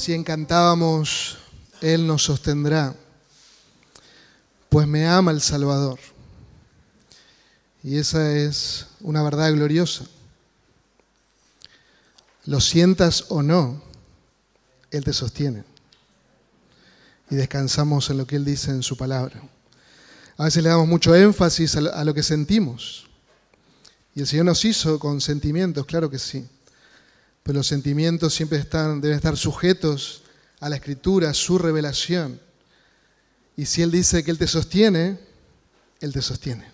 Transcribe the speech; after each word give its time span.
Recién 0.00 0.24
cantábamos, 0.24 1.36
Él 1.82 2.06
nos 2.06 2.22
sostendrá, 2.22 2.96
pues 4.70 4.88
me 4.88 5.06
ama 5.06 5.30
el 5.30 5.42
Salvador. 5.42 5.98
Y 7.82 7.98
esa 7.98 8.34
es 8.34 8.86
una 9.02 9.22
verdad 9.22 9.52
gloriosa. 9.52 10.06
Lo 12.46 12.62
sientas 12.62 13.26
o 13.28 13.42
no, 13.42 13.82
Él 14.90 15.04
te 15.04 15.12
sostiene. 15.12 15.64
Y 17.28 17.34
descansamos 17.34 18.08
en 18.08 18.16
lo 18.16 18.26
que 18.26 18.36
Él 18.36 18.46
dice 18.46 18.70
en 18.70 18.82
su 18.82 18.96
palabra. 18.96 19.42
A 20.38 20.44
veces 20.44 20.62
le 20.62 20.70
damos 20.70 20.88
mucho 20.88 21.14
énfasis 21.14 21.76
a 21.76 22.04
lo 22.04 22.14
que 22.14 22.22
sentimos. 22.22 23.06
Y 24.14 24.20
el 24.20 24.26
Señor 24.26 24.46
nos 24.46 24.64
hizo 24.64 24.98
con 24.98 25.20
sentimientos, 25.20 25.84
claro 25.84 26.08
que 26.08 26.18
sí. 26.18 26.48
Pero 27.42 27.58
los 27.58 27.66
sentimientos 27.66 28.34
siempre 28.34 28.58
están, 28.58 29.00
deben 29.00 29.16
estar 29.16 29.36
sujetos 29.36 30.22
a 30.60 30.68
la 30.68 30.76
Escritura, 30.76 31.30
a 31.30 31.34
su 31.34 31.58
revelación. 31.58 32.40
Y 33.56 33.66
si 33.66 33.82
Él 33.82 33.90
dice 33.90 34.22
que 34.22 34.30
Él 34.30 34.38
te 34.38 34.46
sostiene, 34.46 35.18
Él 36.00 36.12
te 36.12 36.22
sostiene. 36.22 36.70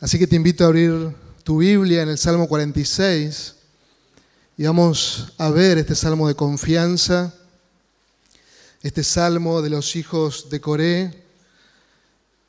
Así 0.00 0.18
que 0.18 0.26
te 0.26 0.36
invito 0.36 0.64
a 0.64 0.66
abrir 0.66 1.14
tu 1.44 1.58
Biblia 1.58 2.02
en 2.02 2.08
el 2.08 2.18
Salmo 2.18 2.48
46 2.48 3.54
y 4.56 4.64
vamos 4.64 5.32
a 5.38 5.50
ver 5.50 5.78
este 5.78 5.94
salmo 5.94 6.28
de 6.28 6.34
confianza, 6.34 7.34
este 8.82 9.02
salmo 9.02 9.62
de 9.62 9.70
los 9.70 9.96
hijos 9.96 10.50
de 10.50 10.60
Coré, 10.60 11.24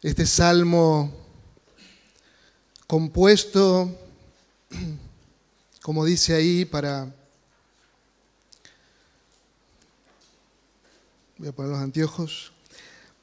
este 0.01 0.25
salmo 0.25 1.15
compuesto, 2.87 3.97
como 5.83 6.05
dice 6.05 6.33
ahí, 6.33 6.63
para... 6.63 7.13
Voy 11.37 11.49
a 11.49 11.51
poner 11.51 11.71
los 11.73 11.81
anteojos. 11.81 12.53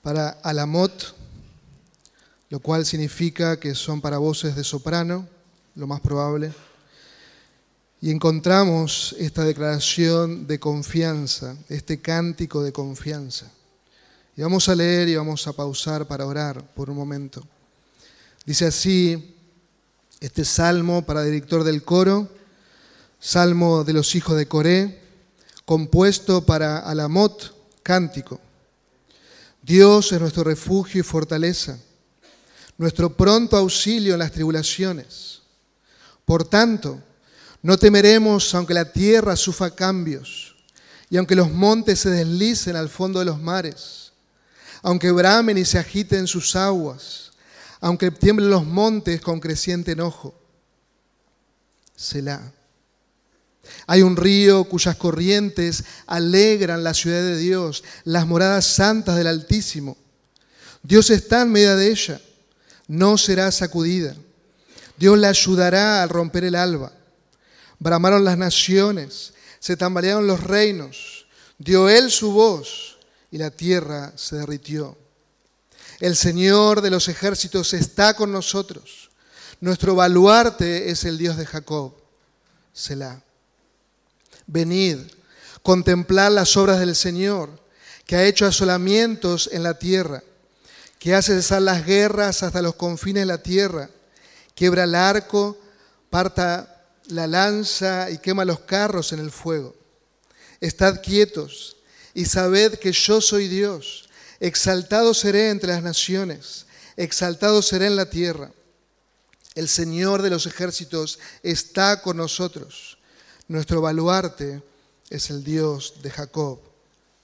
Para 0.02 0.28
Alamot, 0.42 1.16
lo 2.50 2.60
cual 2.60 2.84
significa 2.84 3.58
que 3.58 3.74
son 3.74 4.02
para 4.02 4.18
voces 4.18 4.56
de 4.56 4.62
soprano, 4.62 5.26
lo 5.74 5.86
más 5.86 6.00
probable. 6.00 6.52
Y 8.02 8.10
encontramos 8.10 9.16
esta 9.18 9.42
declaración 9.42 10.46
de 10.46 10.60
confianza, 10.60 11.56
este 11.70 12.02
cántico 12.02 12.62
de 12.62 12.72
confianza. 12.72 13.50
Y 14.36 14.42
vamos 14.42 14.68
a 14.68 14.74
leer 14.74 15.08
y 15.08 15.16
vamos 15.16 15.46
a 15.46 15.54
pausar 15.54 16.06
para 16.06 16.26
orar 16.26 16.62
por 16.74 16.90
un 16.90 16.96
momento. 16.96 17.42
Dice 18.44 18.66
así 18.66 19.34
este 20.20 20.44
salmo 20.44 21.06
para 21.06 21.22
director 21.22 21.64
del 21.64 21.82
coro, 21.84 22.28
salmo 23.20 23.84
de 23.84 23.92
los 23.92 24.14
hijos 24.14 24.36
de 24.36 24.48
Coré, 24.48 25.00
compuesto 25.64 26.44
para 26.44 26.78
Alamot, 26.78 27.54
cántico. 27.82 28.40
Dios 29.62 30.10
es 30.10 30.20
nuestro 30.20 30.42
refugio 30.42 31.00
y 31.00 31.04
fortaleza, 31.04 31.78
nuestro 32.78 33.16
pronto 33.16 33.56
auxilio 33.56 34.14
en 34.14 34.18
las 34.18 34.32
tribulaciones. 34.32 35.42
Por 36.24 36.44
tanto, 36.44 37.00
no 37.62 37.76
temeremos 37.76 38.54
aunque 38.54 38.74
la 38.74 38.90
tierra 38.90 39.36
sufra 39.36 39.70
cambios 39.70 40.56
y 41.08 41.16
aunque 41.16 41.36
los 41.36 41.50
montes 41.50 42.00
se 42.00 42.10
deslicen 42.10 42.74
al 42.74 42.88
fondo 42.88 43.18
de 43.18 43.26
los 43.26 43.38
mares, 43.38 44.12
aunque 44.82 45.12
bramen 45.12 45.58
y 45.58 45.64
se 45.64 45.78
agiten 45.78 46.26
sus 46.26 46.56
aguas 46.56 47.30
aunque 47.80 48.10
tiemblen 48.10 48.50
los 48.50 48.66
montes 48.66 49.20
con 49.20 49.40
creciente 49.40 49.92
enojo. 49.92 50.34
Selah. 51.96 52.52
Hay 53.86 54.02
un 54.02 54.16
río 54.16 54.64
cuyas 54.64 54.96
corrientes 54.96 55.84
alegran 56.06 56.84
la 56.84 56.94
ciudad 56.94 57.20
de 57.20 57.36
Dios, 57.36 57.84
las 58.04 58.26
moradas 58.26 58.66
santas 58.66 59.16
del 59.16 59.26
Altísimo. 59.26 59.96
Dios 60.82 61.10
está 61.10 61.42
en 61.42 61.52
medio 61.52 61.76
de 61.76 61.90
ella, 61.90 62.20
no 62.88 63.18
será 63.18 63.50
sacudida. 63.52 64.16
Dios 64.96 65.18
la 65.18 65.28
ayudará 65.28 66.02
al 66.02 66.08
romper 66.08 66.44
el 66.44 66.54
alba. 66.54 66.92
Bramaron 67.78 68.24
las 68.24 68.36
naciones, 68.36 69.32
se 69.58 69.76
tambalearon 69.76 70.26
los 70.26 70.42
reinos, 70.42 71.26
dio 71.58 71.88
él 71.88 72.10
su 72.10 72.32
voz 72.32 72.98
y 73.30 73.38
la 73.38 73.50
tierra 73.50 74.12
se 74.16 74.36
derritió. 74.36 74.96
El 76.00 76.16
Señor 76.16 76.80
de 76.80 76.90
los 76.90 77.08
ejércitos 77.08 77.74
está 77.74 78.14
con 78.14 78.32
nosotros. 78.32 79.10
Nuestro 79.60 79.94
baluarte 79.94 80.90
es 80.90 81.04
el 81.04 81.18
Dios 81.18 81.36
de 81.36 81.44
Jacob. 81.44 81.94
Selah. 82.72 83.22
Venid, 84.52 84.98
contemplad 85.62 86.32
las 86.32 86.56
obras 86.56 86.80
del 86.80 86.96
Señor, 86.96 87.50
que 88.06 88.16
ha 88.16 88.24
hecho 88.24 88.46
asolamientos 88.46 89.48
en 89.52 89.62
la 89.62 89.78
tierra, 89.78 90.22
que 90.98 91.14
hace 91.14 91.34
cesar 91.34 91.62
las 91.62 91.86
guerras 91.86 92.42
hasta 92.42 92.62
los 92.62 92.74
confines 92.74 93.22
de 93.22 93.26
la 93.26 93.42
tierra, 93.42 93.88
quiebra 94.54 94.84
el 94.84 94.94
arco, 94.94 95.56
parta 96.10 96.84
la 97.06 97.26
lanza 97.26 98.10
y 98.10 98.18
quema 98.18 98.44
los 98.44 98.60
carros 98.60 99.12
en 99.12 99.20
el 99.20 99.30
fuego. 99.30 99.74
Estad 100.60 101.00
quietos 101.00 101.76
y 102.12 102.24
sabed 102.24 102.78
que 102.78 102.92
yo 102.92 103.20
soy 103.20 103.48
Dios 103.48 104.10
Exaltado 104.40 105.12
seré 105.12 105.50
entre 105.50 105.68
las 105.68 105.82
naciones, 105.82 106.64
exaltado 106.96 107.60
seré 107.60 107.86
en 107.86 107.96
la 107.96 108.08
tierra. 108.08 108.50
El 109.54 109.68
Señor 109.68 110.22
de 110.22 110.30
los 110.30 110.46
ejércitos 110.46 111.18
está 111.42 112.00
con 112.00 112.16
nosotros. 112.16 112.96
Nuestro 113.50 113.80
baluarte 113.80 114.62
es 115.08 115.28
el 115.28 115.42
Dios 115.42 115.94
de 116.04 116.10
Jacob. 116.12 116.60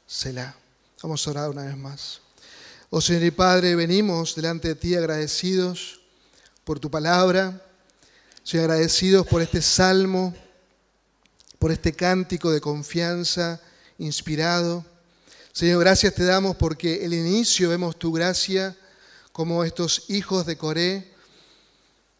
Selah. 0.08 0.56
Vamos 1.00 1.24
a 1.24 1.30
orar 1.30 1.50
una 1.50 1.62
vez 1.62 1.76
más. 1.76 2.20
Oh 2.90 3.00
Señor 3.00 3.22
y 3.22 3.30
Padre, 3.30 3.76
venimos 3.76 4.34
delante 4.34 4.66
de 4.66 4.74
ti 4.74 4.96
agradecidos 4.96 6.00
por 6.64 6.80
tu 6.80 6.90
palabra. 6.90 7.64
Soy 8.42 8.58
agradecidos 8.58 9.24
por 9.28 9.40
este 9.40 9.62
salmo, 9.62 10.34
por 11.60 11.70
este 11.70 11.92
cántico 11.92 12.50
de 12.50 12.60
confianza 12.60 13.60
inspirado. 13.96 14.84
Señor, 15.52 15.78
gracias 15.78 16.12
te 16.12 16.24
damos 16.24 16.56
porque 16.56 17.04
el 17.04 17.14
inicio 17.14 17.68
vemos 17.68 18.00
tu 18.00 18.10
gracia 18.10 18.76
como 19.30 19.62
estos 19.62 20.06
hijos 20.08 20.44
de 20.44 20.56
Coré, 20.58 21.14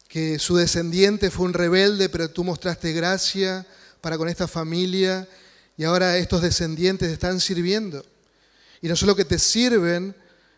que 0.07 0.39
su 0.39 0.55
descendiente 0.55 1.29
fue 1.33 1.47
un 1.47 1.55
rebelde, 1.55 2.09
pero 2.09 2.31
tú 2.31 2.45
mostraste 2.45 2.93
gracia 2.93 3.67
para 4.07 4.19
con 4.19 4.29
esta 4.29 4.47
familia 4.47 5.27
y 5.77 5.83
ahora 5.83 6.17
estos 6.17 6.41
descendientes 6.41 7.11
están 7.11 7.41
sirviendo. 7.41 8.07
Y 8.81 8.87
no 8.87 8.95
solo 8.95 9.17
que 9.17 9.25
te 9.25 9.37
sirven 9.37 10.15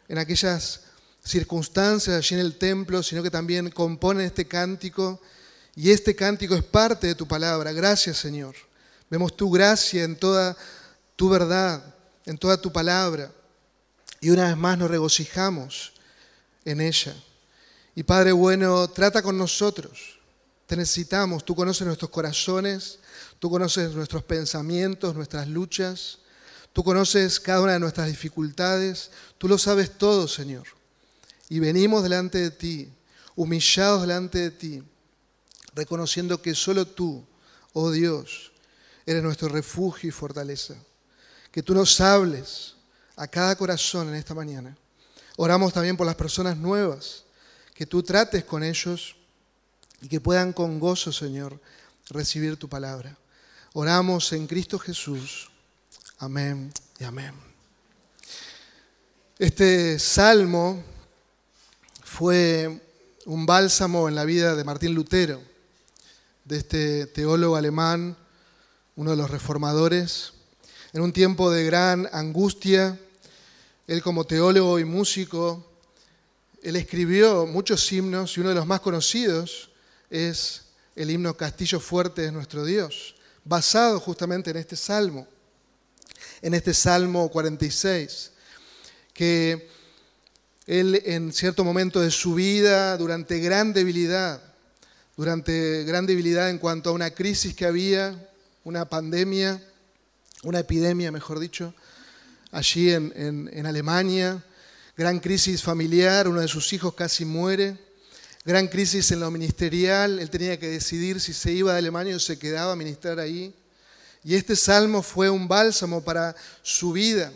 en 0.07 0.19
aquellas 0.19 0.83
circunstancias 1.25 2.15
allí 2.15 2.35
en 2.35 2.43
el 2.43 2.59
templo, 2.59 3.03
sino 3.03 3.23
que 3.23 3.31
también 3.31 3.71
componen 3.71 4.27
este 4.27 4.47
cántico 4.47 5.23
y 5.75 5.93
este 5.93 6.15
cántico 6.15 6.57
es 6.57 6.63
parte 6.63 7.07
de 7.07 7.15
tu 7.15 7.27
palabra. 7.27 7.73
Gracias 7.73 8.19
Señor. 8.19 8.55
Vemos 9.09 9.35
tu 9.35 9.51
gracia 9.51 10.05
en 10.05 10.17
toda 10.17 10.55
tu 11.17 11.31
verdad 11.31 11.83
en 12.27 12.37
toda 12.37 12.61
tu 12.61 12.71
palabra. 12.71 13.33
Y 14.21 14.29
una 14.29 14.49
vez 14.49 14.59
más 14.59 14.77
nos 14.77 14.91
regocijamos 14.91 15.95
en 16.67 16.83
ella. 16.83 17.17
Y 17.95 18.03
Padre 18.03 18.33
bueno, 18.33 18.89
trata 18.89 19.23
con 19.23 19.39
nosotros. 19.39 20.18
Te 20.69 20.77
necesitamos. 20.77 21.47
Tú 21.47 21.55
conoces 21.55 21.87
nuestros 21.87 22.11
corazones, 22.11 22.99
tú 23.39 23.49
conoces 23.49 23.93
nuestros 23.95 24.23
pensamientos, 24.23 25.15
nuestras 25.17 25.49
luchas. 25.49 26.19
Tú 26.75 26.85
conoces 26.85 27.41
cada 27.41 27.63
una 27.63 27.73
de 27.73 27.81
nuestras 27.81 28.07
dificultades. 28.07 29.11
Tú 29.39 29.49
lo 29.49 29.57
sabes 29.57 29.97
todo, 29.97 30.29
Señor. 30.29 30.65
Y 31.49 31.59
venimos 31.59 32.03
delante 32.03 32.39
de 32.39 32.51
ti, 32.51 32.93
humillados 33.35 34.03
delante 34.03 34.39
de 34.39 34.51
ti, 34.51 34.83
reconociendo 35.75 36.43
que 36.43 36.55
solo 36.55 36.87
tú, 36.87 37.25
oh 37.73 37.91
Dios, 37.91 38.53
eres 39.07 39.23
nuestro 39.23 39.49
refugio 39.49 40.11
y 40.11 40.13
fortaleza 40.13 40.75
que 41.51 41.63
tú 41.63 41.75
nos 41.75 41.99
hables 42.01 42.75
a 43.17 43.27
cada 43.27 43.57
corazón 43.57 44.11
en 44.11 44.17
esta 44.17 44.35
mañana. 44.35 44.77
Oramos 45.39 45.73
también 45.73 45.97
por 45.97 46.07
las 46.07 46.15
personas 46.15 46.59
nuevas, 46.59 47.25
que 47.73 47.87
tú 47.87 48.03
trates 48.03 48.45
con 48.45 48.63
ellos 48.63 49.17
y 50.01 50.09
que 50.09 50.21
puedan 50.21 50.53
con 50.53 50.79
gozo, 50.79 51.13
Señor, 51.13 51.61
recibir 52.11 52.57
tu 52.57 52.69
palabra. 52.69 53.17
Oramos 53.75 54.33
en 54.33 54.47
Cristo 54.47 54.79
Jesús. 54.79 55.51
Amén 56.19 56.73
y 56.99 57.05
amén. 57.05 57.33
Este 59.39 59.99
salmo 59.99 60.83
fue 62.03 62.81
un 63.27 63.47
bálsamo 63.47 64.09
en 64.09 64.15
la 64.15 64.25
vida 64.25 64.55
de 64.57 64.65
Martín 64.65 64.95
Lutero, 64.95 65.41
de 66.45 66.59
este 66.59 67.07
teólogo 67.07 67.57
alemán, 67.57 68.17
uno 68.97 69.11
de 69.11 69.17
los 69.17 69.31
reformadores 69.31 70.33
en 70.93 71.03
un 71.03 71.13
tiempo 71.13 71.51
de 71.51 71.65
gran 71.65 72.09
angustia, 72.13 72.99
él 73.87 74.03
como 74.03 74.25
teólogo 74.25 74.79
y 74.79 74.85
músico, 74.85 75.65
él 76.63 76.77
escribió 76.77 77.47
muchos 77.47 77.93
himnos 77.93 78.37
y 78.37 78.41
uno 78.41 78.49
de 78.51 78.55
los 78.55 78.67
más 78.67 78.81
conocidos 78.81 79.71
es 80.11 80.63
el 80.97 81.11
himno 81.11 81.37
Castillo 81.37 81.81
Fuerte 81.81 82.23
de 82.23 82.33
nuestro 82.33 82.65
Dios, 82.65 83.15
basado 83.45 84.01
justamente 84.01 84.51
en 84.51 84.57
este 84.57 84.77
salmo. 84.77 85.27
en 86.41 86.55
este 86.55 86.75
Salmo 86.75 87.29
46, 87.31 88.33
que 89.13 89.69
él 90.67 91.01
en 91.05 91.33
cierto 91.33 91.65
momento 91.65 92.01
de 92.01 92.11
su 92.11 92.35
vida, 92.35 92.97
durante 92.97 93.39
gran 93.41 93.73
debilidad, 93.73 94.41
durante 95.17 95.85
gran 95.85 96.07
debilidad 96.07 96.51
en 96.51 96.59
cuanto 96.59 96.91
a 96.91 96.93
una 96.93 97.11
crisis 97.11 97.55
que 97.55 97.67
había, 97.67 98.31
una 98.65 98.89
pandemia, 98.89 99.63
una 100.43 100.61
epidemia, 100.61 101.11
mejor 101.11 101.41
dicho, 101.41 101.75
allí 102.53 102.93
en, 102.93 103.13
en 103.17 103.67
Alemania, 103.67 104.45
gran 104.97 105.21
crisis 105.21 105.63
familiar, 105.63 106.29
uno 106.29 106.41
de 106.41 106.49
sus 106.49 106.73
hijos 106.73 106.95
casi 106.95 107.25
muere, 107.25 107.88
gran 108.49 108.67
crisis 108.67 109.11
en 109.11 109.21
lo 109.21 109.31
ministerial, 109.31 110.19
él 110.19 110.31
tenía 110.31 110.59
que 110.59 110.69
decidir 110.69 111.21
si 111.21 111.35
se 111.35 111.53
iba 111.53 111.75
de 111.75 111.81
Alemania 111.81 112.17
o 112.17 112.19
se 112.19 112.39
quedaba 112.39 112.73
a 112.73 112.77
ministrar 112.77 113.19
ahí. 113.19 113.55
Y 114.25 114.37
este 114.37 114.57
salmo 114.57 115.03
fue 115.03 115.29
un 115.29 115.47
bálsamo 115.47 116.03
para 116.03 116.35
su 116.63 116.93
vida. 116.93 117.31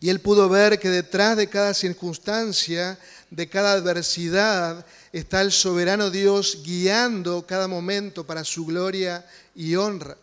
Y 0.00 0.08
él 0.08 0.20
pudo 0.20 0.48
ver 0.48 0.78
que 0.78 0.88
detrás 0.88 1.36
de 1.36 1.50
cada 1.50 1.74
circunstancia, 1.74 2.98
de 3.30 3.50
cada 3.50 3.72
adversidad, 3.72 4.86
está 5.12 5.42
el 5.42 5.52
soberano 5.52 6.08
Dios 6.08 6.62
guiando 6.64 7.46
cada 7.46 7.68
momento 7.68 8.26
para 8.26 8.44
su 8.44 8.64
gloria 8.64 9.26
y 9.54 9.76
honra. 9.76 10.16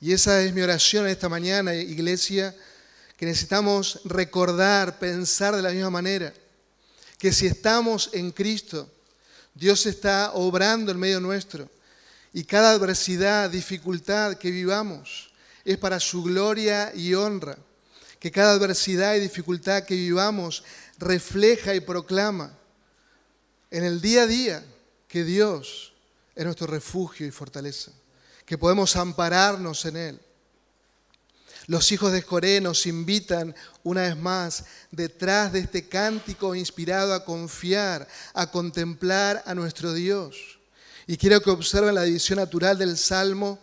Y 0.00 0.14
esa 0.14 0.42
es 0.42 0.54
mi 0.54 0.62
oración 0.62 1.06
esta 1.06 1.28
mañana, 1.28 1.74
iglesia, 1.74 2.56
que 3.18 3.26
necesitamos 3.26 4.00
recordar, 4.06 4.98
pensar 4.98 5.54
de 5.54 5.60
la 5.60 5.70
misma 5.70 5.90
manera, 5.90 6.32
que 7.22 7.32
si 7.32 7.46
estamos 7.46 8.10
en 8.14 8.32
Cristo, 8.32 8.90
Dios 9.54 9.86
está 9.86 10.32
obrando 10.32 10.90
en 10.90 10.98
medio 10.98 11.20
nuestro. 11.20 11.70
Y 12.32 12.42
cada 12.42 12.72
adversidad, 12.72 13.48
dificultad 13.48 14.34
que 14.38 14.50
vivamos 14.50 15.30
es 15.64 15.78
para 15.78 16.00
su 16.00 16.24
gloria 16.24 16.90
y 16.92 17.14
honra. 17.14 17.56
Que 18.18 18.32
cada 18.32 18.54
adversidad 18.54 19.14
y 19.14 19.20
dificultad 19.20 19.84
que 19.84 19.94
vivamos 19.94 20.64
refleja 20.98 21.76
y 21.76 21.80
proclama 21.80 22.58
en 23.70 23.84
el 23.84 24.00
día 24.00 24.24
a 24.24 24.26
día 24.26 24.64
que 25.06 25.22
Dios 25.22 25.92
es 26.34 26.44
nuestro 26.44 26.66
refugio 26.66 27.24
y 27.24 27.30
fortaleza, 27.30 27.92
que 28.44 28.58
podemos 28.58 28.96
ampararnos 28.96 29.84
en 29.84 29.96
Él. 29.96 30.20
Los 31.66 31.92
hijos 31.92 32.12
de 32.12 32.22
Coré 32.22 32.60
nos 32.60 32.86
invitan 32.86 33.54
una 33.84 34.02
vez 34.02 34.16
más 34.16 34.64
detrás 34.90 35.52
de 35.52 35.60
este 35.60 35.88
cántico 35.88 36.54
inspirado 36.54 37.14
a 37.14 37.24
confiar, 37.24 38.08
a 38.34 38.50
contemplar 38.50 39.42
a 39.46 39.54
nuestro 39.54 39.92
Dios. 39.92 40.58
Y 41.06 41.16
quiero 41.16 41.40
que 41.40 41.50
observen 41.50 41.94
la 41.94 42.02
división 42.02 42.38
natural 42.38 42.78
del 42.78 42.96
Salmo 42.96 43.58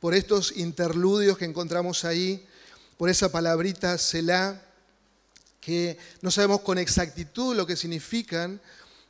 por 0.00 0.14
estos 0.14 0.56
interludios 0.56 1.36
que 1.36 1.44
encontramos 1.44 2.04
ahí, 2.04 2.46
por 2.96 3.10
esa 3.10 3.30
palabrita 3.30 3.98
Selah, 3.98 4.60
que 5.60 5.98
no 6.22 6.30
sabemos 6.30 6.62
con 6.62 6.78
exactitud 6.78 7.54
lo 7.54 7.66
que 7.66 7.76
significan, 7.76 8.60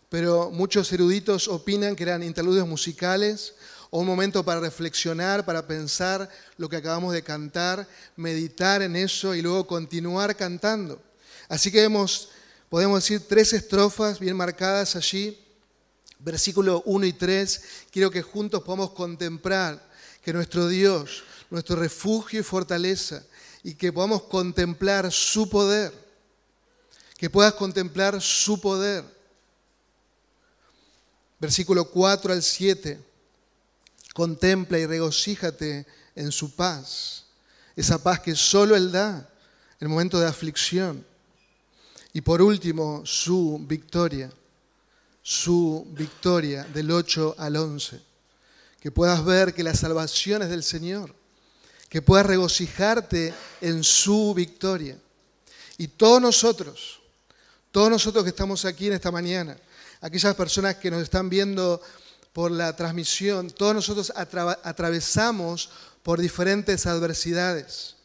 pero 0.09 0.51
muchos 0.51 0.93
eruditos 0.93 1.49
opinan 1.49 1.97
que 1.97 2.03
eran 2.03 2.23
interludios 2.23 2.69
musicales 2.69 3.55
o 3.95 4.01
un 4.01 4.07
momento 4.07 4.43
para 4.43 4.59
reflexionar, 4.59 5.45
para 5.45 5.67
pensar 5.67 6.27
lo 6.57 6.67
que 6.67 6.77
acabamos 6.77 7.13
de 7.13 7.23
cantar, 7.23 7.87
meditar 8.17 8.81
en 8.81 8.97
eso 8.97 9.35
y 9.35 9.43
luego 9.43 9.67
continuar 9.67 10.35
cantando. 10.35 10.99
Así 11.47 11.71
que 11.71 11.83
vemos, 11.83 12.31
podemos 12.71 13.03
decir, 13.03 13.29
tres 13.29 13.53
estrofas 13.53 14.19
bien 14.19 14.35
marcadas 14.35 14.97
allí, 14.97 15.39
versículo 16.21 16.83
1 16.87 17.05
y 17.05 17.13
3. 17.13 17.63
Quiero 17.91 18.11
que 18.11 18.23
juntos 18.23 18.63
podamos 18.63 18.93
contemplar 18.93 19.87
que 20.23 20.33
nuestro 20.33 20.69
Dios, 20.69 21.25
nuestro 21.51 21.77
refugio 21.77 22.41
y 22.41 22.45
fortaleza, 22.45 23.23
y 23.63 23.75
que 23.75 23.93
podamos 23.93 24.23
contemplar 24.23 25.13
su 25.13 25.51
poder, 25.51 25.93
que 27.19 27.29
puedas 27.29 27.53
contemplar 27.53 28.23
su 28.23 28.59
poder. 28.59 29.05
Versículo 31.39 31.85
4 31.91 32.33
al 32.33 32.43
7 32.43 33.12
Contempla 34.15 34.79
y 34.79 34.87
regocíjate 34.87 35.87
en 36.15 36.33
su 36.33 36.55
paz, 36.55 37.25
esa 37.75 38.03
paz 38.03 38.21
que 38.21 38.35
solo 38.35 38.77
Él 38.77 38.93
da 38.93 39.29
en 39.81 39.87
el 39.87 39.89
momento 39.89 40.21
de 40.21 40.27
aflicción. 40.27 41.05
Y 42.13 42.21
por 42.21 42.43
último, 42.43 43.03
su 43.07 43.59
victoria, 43.67 44.31
su 45.23 45.87
victoria 45.93 46.65
del 46.65 46.91
8 46.91 47.37
al 47.39 47.57
11. 47.57 48.01
Que 48.81 48.91
puedas 48.91 49.25
ver 49.25 49.55
que 49.55 49.63
la 49.63 49.75
salvación 49.75 50.43
es 50.43 50.51
del 50.51 50.63
Señor, 50.63 51.15
que 51.89 52.03
puedas 52.03 52.27
regocijarte 52.27 53.33
en 53.61 53.83
su 53.83 54.35
victoria. 54.35 54.99
Y 55.79 55.89
todos 55.89 56.21
nosotros, 56.21 57.01
todos 57.71 57.89
nosotros 57.89 58.25
que 58.25 58.31
estamos 58.31 58.65
aquí 58.65 58.89
en 58.89 58.93
esta 58.93 59.11
mañana, 59.11 59.57
aquellas 60.01 60.35
personas 60.35 60.77
que 60.77 60.91
nos 60.91 61.03
están 61.03 61.31
viendo 61.31 61.81
por 62.33 62.51
la 62.51 62.75
transmisión, 62.75 63.51
todos 63.51 63.75
nosotros 63.75 64.13
atravesamos 64.17 65.71
por 66.03 66.21
diferentes 66.21 66.87
adversidades, 66.87 67.97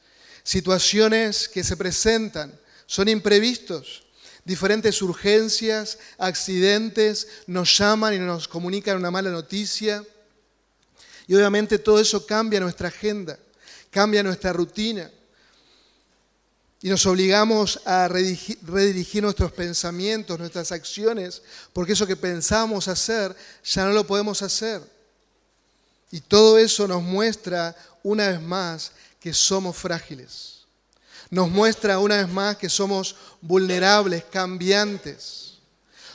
situaciones 0.44 1.48
que 1.48 1.64
se 1.64 1.78
presentan, 1.78 2.58
son 2.86 3.08
imprevistos, 3.10 4.04
diferentes 4.48 5.02
urgencias, 5.02 6.00
accidentes, 6.18 7.28
nos 7.48 7.78
llaman 7.78 8.14
y 8.14 8.20
nos 8.20 8.48
comunican 8.48 8.96
una 8.96 9.12
mala 9.12 9.30
noticia. 9.30 10.04
Y 11.28 11.36
obviamente 11.36 11.78
todo 11.78 12.00
eso 12.00 12.26
cambia 12.26 12.62
nuestra 12.62 12.88
agenda, 12.88 13.38
cambia 13.92 14.24
nuestra 14.24 14.54
rutina. 14.54 15.12
Y 16.82 16.90
nos 16.90 17.06
obligamos 17.08 17.82
a 17.86 18.08
redirigir, 18.08 19.24
nuestros 19.24 19.52
pensamientos, 19.52 20.38
nuestras 20.38 20.72
acciones, 20.72 21.42
porque 21.74 21.94
eso 21.94 22.06
que 22.06 22.16
pensamos 22.16 22.88
hacer 22.88 23.36
ya 23.64 23.86
no 23.86 23.92
lo 23.92 24.06
podemos 24.06 24.42
hacer. 24.44 24.82
Y 26.12 26.22
todo 26.22 26.58
eso 26.58 26.88
nos 26.88 27.02
muestra 27.02 27.76
una 28.04 28.30
vez 28.30 28.42
más 28.42 28.92
que 29.20 29.34
somos 29.34 29.76
frágiles. 29.76 30.66
Nos 31.30 31.50
muestra 31.50 32.00
una 32.00 32.18
vez 32.18 32.30
más 32.30 32.58
que 32.58 32.70
somos 32.70 33.16
vulnerables, 33.42 34.24
cambiantes. 34.26 35.56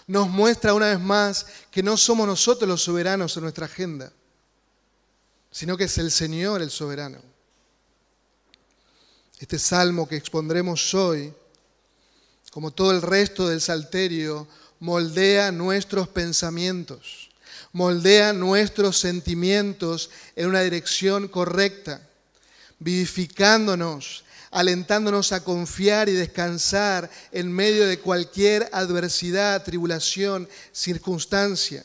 Nos 0.06 0.28
muestra 0.28 0.74
una 0.74 0.90
vez 0.90 1.00
más 1.00 1.44
que 1.70 1.82
no 1.82 1.96
somos 1.96 2.26
nosotros 2.26 2.68
los 2.68 2.82
soberanos 2.82 3.36
en 3.36 3.42
nuestra 3.42 3.66
agenda, 3.66 4.12
sino 5.50 5.76
que 5.76 5.84
es 5.84 5.98
el 5.98 6.10
Señor 6.10 6.62
el 6.62 6.70
soberano. 6.70 7.31
Este 9.42 9.58
salmo 9.58 10.08
que 10.08 10.14
expondremos 10.14 10.94
hoy, 10.94 11.34
como 12.52 12.70
todo 12.70 12.92
el 12.92 13.02
resto 13.02 13.48
del 13.48 13.60
salterio, 13.60 14.46
moldea 14.78 15.50
nuestros 15.50 16.06
pensamientos, 16.06 17.28
moldea 17.72 18.32
nuestros 18.32 18.98
sentimientos 18.98 20.10
en 20.36 20.46
una 20.46 20.60
dirección 20.60 21.26
correcta, 21.26 22.08
vivificándonos, 22.78 24.22
alentándonos 24.52 25.32
a 25.32 25.42
confiar 25.42 26.08
y 26.08 26.12
descansar 26.12 27.10
en 27.32 27.50
medio 27.50 27.88
de 27.88 27.98
cualquier 27.98 28.70
adversidad, 28.72 29.64
tribulación, 29.64 30.48
circunstancia. 30.70 31.84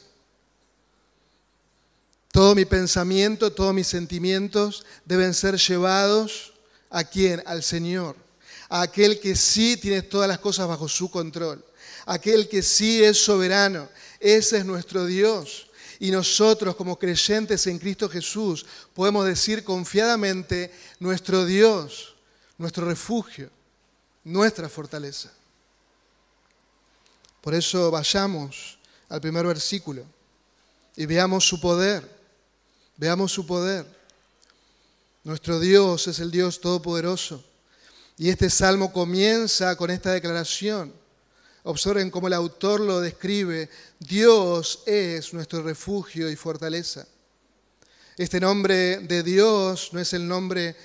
Todo 2.32 2.54
mi 2.54 2.66
pensamiento, 2.66 3.52
todos 3.52 3.74
mis 3.74 3.88
sentimientos 3.88 4.86
deben 5.06 5.34
ser 5.34 5.58
llevados 5.58 6.54
¿A 6.98 7.04
quién? 7.04 7.44
Al 7.46 7.62
Señor. 7.62 8.16
A 8.70 8.82
aquel 8.82 9.20
que 9.20 9.36
sí 9.36 9.78
tiene 9.78 10.02
todas 10.02 10.28
las 10.28 10.40
cosas 10.40 10.68
bajo 10.68 10.90
su 10.90 11.12
control. 11.12 11.64
Aquel 12.08 12.50
que 12.50 12.64
sí 12.64 13.04
es 13.04 13.24
soberano. 13.24 13.88
Ese 14.20 14.58
es 14.58 14.66
nuestro 14.66 15.06
Dios. 15.06 15.68
Y 16.00 16.10
nosotros 16.10 16.76
como 16.76 16.98
creyentes 16.98 17.68
en 17.68 17.78
Cristo 17.78 18.10
Jesús 18.10 18.66
podemos 18.96 19.28
decir 19.28 19.64
confiadamente, 19.64 20.74
nuestro 21.00 21.46
Dios, 21.46 22.16
nuestro 22.58 22.88
refugio, 22.88 23.52
nuestra 24.24 24.68
fortaleza. 24.68 25.32
Por 27.42 27.54
eso 27.54 27.92
vayamos 27.92 28.80
al 29.08 29.22
primer 29.22 29.46
versículo 29.46 30.04
y 30.96 31.06
veamos 31.06 31.48
su 31.48 31.62
poder. 31.62 32.10
Veamos 32.96 33.32
su 33.32 33.46
poder. 33.46 33.97
Nuestro 35.28 35.60
Dios 35.60 36.08
es 36.08 36.22
el 36.22 36.32
Dios 36.32 36.62
Todopoderoso. 36.62 37.44
Y 38.18 38.30
este 38.30 38.50
salmo 38.50 38.94
comienza 38.94 39.76
con 39.76 39.92
esta 39.92 40.14
declaración. 40.14 40.94
Observen 41.64 42.10
cómo 42.10 42.28
el 42.28 42.34
autor 42.34 42.80
lo 42.80 43.02
describe. 43.02 43.70
Dios 44.00 44.84
es 44.86 45.34
nuestro 45.34 45.62
refugio 45.64 46.32
y 46.32 46.38
fortaleza. 46.38 47.06
Este 48.16 48.40
nombre 48.40 49.00
de 49.00 49.22
Dios 49.22 49.90
no 49.92 50.00
es 50.00 50.14
el 50.14 50.26
nombre 50.26 50.78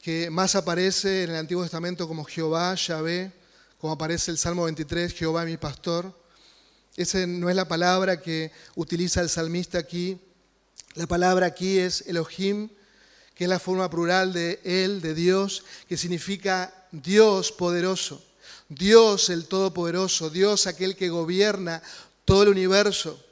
que 0.00 0.30
más 0.30 0.54
aparece 0.54 1.24
en 1.24 1.30
el 1.30 1.36
Antiguo 1.36 1.64
Testamento 1.64 2.06
como 2.06 2.22
Jehová, 2.22 2.76
Yahvé, 2.76 3.32
como 3.80 3.94
aparece 3.94 4.30
el 4.30 4.38
Salmo 4.38 4.66
23, 4.66 5.12
Jehová 5.12 5.44
mi 5.44 5.56
pastor. 5.56 6.16
Esa 6.96 7.26
no 7.26 7.50
es 7.50 7.56
la 7.56 7.66
palabra 7.66 8.22
que 8.22 8.52
utiliza 8.76 9.20
el 9.20 9.28
salmista 9.28 9.78
aquí. 9.78 10.16
La 10.94 11.08
palabra 11.08 11.46
aquí 11.46 11.80
es 11.80 12.04
Elohim, 12.06 12.68
que 13.34 13.44
es 13.44 13.50
la 13.50 13.58
forma 13.58 13.90
plural 13.90 14.32
de 14.32 14.60
Él, 14.64 15.00
de 15.00 15.14
Dios, 15.14 15.64
que 15.88 15.96
significa 15.96 16.72
Dios 16.92 17.52
poderoso. 17.52 18.22
Dios 18.68 19.28
el 19.30 19.46
Todopoderoso, 19.46 20.30
Dios 20.30 20.66
aquel 20.66 20.96
que 20.96 21.08
gobierna 21.08 21.82
todo 22.24 22.44
el 22.44 22.48
universo, 22.48 23.22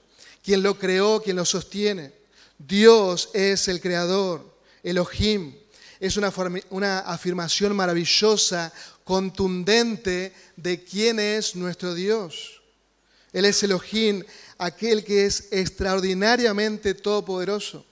quien 0.42 0.62
lo 0.62 0.78
creó, 0.78 1.23
quien 1.23 1.37
lo 1.37 1.44
sostiene. 1.44 2.12
Dios 2.59 3.30
es 3.32 3.68
el 3.68 3.80
creador, 3.80 4.56
Elohim. 4.82 5.54
Es 5.99 6.16
una, 6.16 6.32
una 6.71 7.00
afirmación 7.00 7.75
maravillosa, 7.76 8.73
contundente 9.04 10.32
de 10.56 10.85
quién 10.85 11.18
es 11.18 11.56
nuestro 11.56 11.94
Dios. 11.94 12.62
Él 13.32 13.44
es 13.44 13.62
Elohim, 13.62 14.23
aquel 14.59 15.04
que 15.04 15.26
es 15.26 15.49
extraordinariamente 15.50 16.94
todopoderoso, 16.94 17.85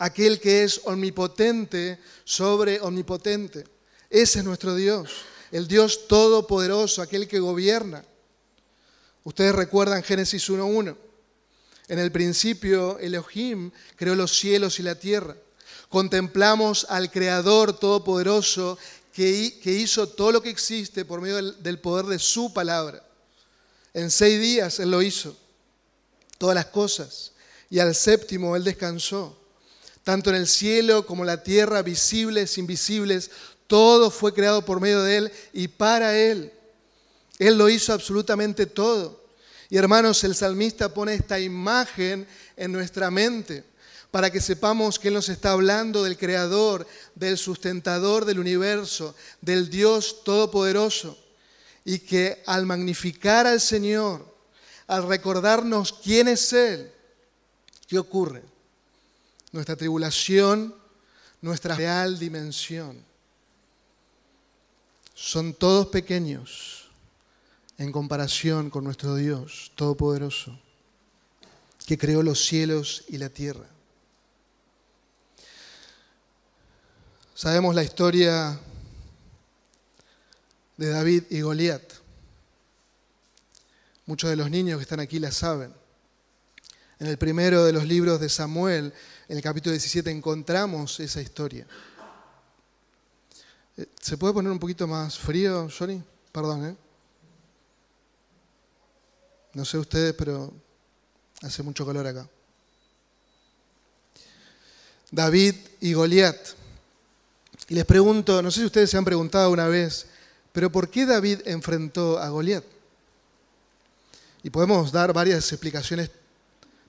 aquel 0.00 0.40
que 0.40 0.64
es 0.64 0.80
omnipotente 0.84 1.98
sobre 2.24 2.80
omnipotente. 2.80 3.64
Ese 4.08 4.38
es 4.38 4.44
nuestro 4.44 4.74
Dios, 4.74 5.10
el 5.52 5.68
Dios 5.68 6.08
todopoderoso, 6.08 7.02
aquel 7.02 7.28
que 7.28 7.38
gobierna. 7.38 8.02
Ustedes 9.24 9.54
recuerdan 9.54 10.02
Génesis 10.02 10.48
1.1. 10.48 10.96
En 11.88 11.98
el 11.98 12.10
principio 12.10 12.98
Elohim 12.98 13.70
creó 13.96 14.14
los 14.14 14.38
cielos 14.38 14.80
y 14.80 14.82
la 14.82 14.94
tierra. 14.94 15.36
Contemplamos 15.90 16.86
al 16.88 17.10
Creador 17.10 17.78
Todopoderoso 17.78 18.78
que, 19.12 19.60
hizo 19.64 20.08
todo 20.08 20.32
lo 20.32 20.40
que 20.40 20.48
existe 20.48 21.04
por 21.04 21.20
medio 21.20 21.52
del 21.52 21.78
poder 21.78 22.06
de 22.06 22.18
su 22.18 22.54
palabra. 22.54 23.04
En 23.92 24.10
seis 24.10 24.40
días 24.40 24.80
Él 24.80 24.92
lo 24.92 25.02
hizo, 25.02 25.36
todas 26.38 26.54
las 26.54 26.66
cosas, 26.66 27.32
y 27.68 27.80
al 27.80 27.94
séptimo 27.94 28.56
Él 28.56 28.64
descansó. 28.64 29.39
Tanto 30.10 30.30
en 30.30 30.34
el 30.34 30.48
cielo 30.48 31.06
como 31.06 31.22
en 31.22 31.28
la 31.28 31.44
tierra, 31.44 31.82
visibles, 31.82 32.58
invisibles, 32.58 33.30
todo 33.68 34.10
fue 34.10 34.34
creado 34.34 34.64
por 34.64 34.80
medio 34.80 35.04
de 35.04 35.16
Él 35.18 35.32
y 35.52 35.68
para 35.68 36.18
Él. 36.18 36.52
Él 37.38 37.56
lo 37.56 37.68
hizo 37.68 37.92
absolutamente 37.92 38.66
todo. 38.66 39.24
Y 39.68 39.76
hermanos, 39.76 40.24
el 40.24 40.34
salmista 40.34 40.92
pone 40.92 41.14
esta 41.14 41.38
imagen 41.38 42.26
en 42.56 42.72
nuestra 42.72 43.08
mente 43.12 43.62
para 44.10 44.32
que 44.32 44.40
sepamos 44.40 44.98
que 44.98 45.06
Él 45.06 45.14
nos 45.14 45.28
está 45.28 45.52
hablando 45.52 46.02
del 46.02 46.18
Creador, 46.18 46.88
del 47.14 47.38
sustentador 47.38 48.24
del 48.24 48.40
universo, 48.40 49.14
del 49.40 49.70
Dios 49.70 50.24
Todopoderoso 50.24 51.16
y 51.84 52.00
que 52.00 52.42
al 52.46 52.66
magnificar 52.66 53.46
al 53.46 53.60
Señor, 53.60 54.26
al 54.88 55.06
recordarnos 55.06 55.92
quién 55.92 56.26
es 56.26 56.52
Él, 56.52 56.90
¿qué 57.86 57.96
ocurre? 57.96 58.49
Nuestra 59.52 59.76
tribulación, 59.76 60.74
nuestra 61.40 61.74
real 61.74 62.18
dimensión, 62.18 63.04
son 65.14 65.54
todos 65.54 65.88
pequeños 65.88 66.88
en 67.78 67.92
comparación 67.92 68.70
con 68.70 68.84
nuestro 68.84 69.14
Dios 69.14 69.72
Todopoderoso, 69.74 70.58
que 71.86 71.98
creó 71.98 72.22
los 72.22 72.44
cielos 72.44 73.04
y 73.08 73.18
la 73.18 73.28
tierra. 73.28 73.66
Sabemos 77.34 77.74
la 77.74 77.82
historia 77.82 78.60
de 80.76 80.88
David 80.90 81.24
y 81.30 81.40
Goliat. 81.40 81.82
Muchos 84.04 84.28
de 84.28 84.36
los 84.36 84.50
niños 84.50 84.76
que 84.76 84.82
están 84.82 85.00
aquí 85.00 85.18
la 85.18 85.32
saben. 85.32 85.74
En 86.98 87.06
el 87.06 87.16
primero 87.16 87.64
de 87.64 87.72
los 87.72 87.86
libros 87.86 88.20
de 88.20 88.28
Samuel, 88.28 88.92
en 89.30 89.36
el 89.36 89.44
capítulo 89.44 89.70
17, 89.70 90.10
encontramos 90.10 90.98
esa 90.98 91.20
historia. 91.20 91.64
Eh, 93.76 93.86
¿Se 94.00 94.16
puede 94.16 94.34
poner 94.34 94.50
un 94.50 94.58
poquito 94.58 94.88
más 94.88 95.16
frío, 95.16 95.68
Johnny? 95.70 96.02
Perdón, 96.32 96.66
¿eh? 96.66 96.76
No 99.54 99.64
sé 99.64 99.78
ustedes, 99.78 100.14
pero 100.14 100.52
hace 101.42 101.62
mucho 101.62 101.86
calor 101.86 102.08
acá. 102.08 102.28
David 105.12 105.54
y 105.78 105.92
Goliat. 105.92 106.36
Y 107.68 107.76
les 107.76 107.84
pregunto, 107.84 108.42
no 108.42 108.50
sé 108.50 108.58
si 108.58 108.66
ustedes 108.66 108.90
se 108.90 108.96
han 108.96 109.04
preguntado 109.04 109.52
una 109.52 109.68
vez, 109.68 110.06
pero 110.50 110.72
¿por 110.72 110.90
qué 110.90 111.06
David 111.06 111.42
enfrentó 111.44 112.18
a 112.18 112.30
Goliat? 112.30 112.64
Y 114.42 114.50
podemos 114.50 114.90
dar 114.90 115.12
varias 115.12 115.52
explicaciones 115.52 116.10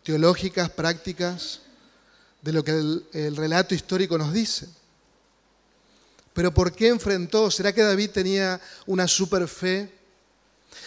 teológicas, 0.01 0.71
prácticas, 0.71 1.61
de 2.41 2.51
lo 2.51 2.63
que 2.63 2.71
el, 2.71 3.35
relato 3.35 3.75
histórico 3.75 4.17
nos 4.17 4.33
dice. 4.33 4.67
Pero 6.33 6.53
¿por 6.53 6.73
qué 6.73 6.87
enfrentó? 6.87 7.51
¿Será 7.51 7.73
que 7.73 7.83
David 7.83 8.11
tenía 8.11 8.59
una 8.85 9.07
super 9.07 9.47
fe? 9.47 9.91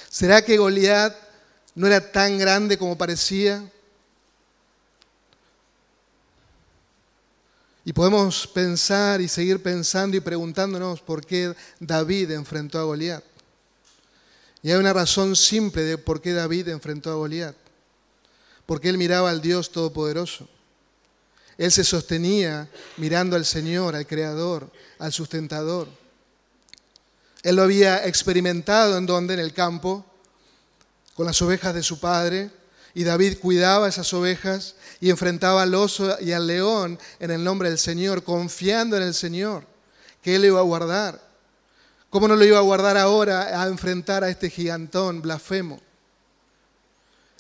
¿Será 0.08 0.42
que 0.42 0.56
Goliat 0.56 1.14
no 1.75 1.87
era 1.87 2.12
tan 2.12 2.38
grande 2.38 2.78
como 2.78 2.96
parecía? 2.96 3.62
Y 7.84 7.92
podemos 7.92 8.46
pensar 8.46 9.20
y 9.20 9.28
seguir 9.28 9.62
pensando 9.62 10.16
y 10.16 10.20
preguntándonos 10.20 11.00
por 11.00 11.25
qué 11.25 11.54
David 11.78 12.30
enfrentó 12.30 12.78
a 12.78 12.84
Goliat. 12.84 13.23
Y 14.62 14.70
hay 14.70 14.78
una 14.78 14.94
razón 14.94 15.37
simple 15.37 15.82
de 15.82 15.99
por 15.99 16.23
qué 16.23 16.32
David 16.32 16.68
enfrentó 16.68 17.11
a 17.11 17.16
Goliat. 17.16 17.54
Porque 18.64 18.88
él 18.88 18.96
miraba 18.96 19.28
al 19.28 19.42
Dios 19.42 19.70
Todopoderoso. 19.70 20.49
Él 21.56 21.70
se 21.70 21.84
sostenía 21.84 22.68
mirando 22.96 23.37
al 23.37 23.44
Señor, 23.44 23.94
al 23.94 24.06
Creador, 24.06 24.70
al 24.99 25.12
Sustentador. 25.12 25.88
Él 27.42 27.56
lo 27.56 27.62
había 27.62 28.06
experimentado 28.06 28.96
en 28.96 29.06
donde, 29.06 29.34
en 29.34 29.40
el 29.40 29.52
campo, 29.52 30.04
con 31.14 31.26
las 31.26 31.40
ovejas 31.42 31.75
de 31.75 31.82
su 31.82 32.00
padre, 32.00 32.50
y 32.94 33.04
David 33.04 33.38
cuidaba 33.38 33.88
esas 33.88 34.12
ovejas 34.14 34.76
y 35.00 35.11
enfrentaba 35.11 35.62
al 35.62 35.75
oso 35.75 36.16
y 36.20 36.32
al 36.32 36.46
león 36.46 36.99
en 37.18 37.30
el 37.30 37.42
nombre 37.42 37.68
del 37.68 37.78
Señor, 37.78 38.23
confiando 38.23 38.96
en 38.96 39.02
el 39.02 39.14
Señor, 39.14 39.66
que 40.23 40.37
Él 40.37 40.42
lo 40.42 40.49
iba 40.49 40.61
a 40.61 40.64
guardar. 40.64 41.20
¿Cómo 42.08 42.28
no 42.28 42.37
lo 42.37 42.44
iba 42.44 42.58
a 42.58 42.62
guardar 42.62 42.96
ahora 42.96 43.61
a 43.61 43.66
enfrentar 43.66 44.23
a 44.23 44.30
este 44.30 44.49
gigantón 44.49 45.20
blasfemo? 45.20 45.80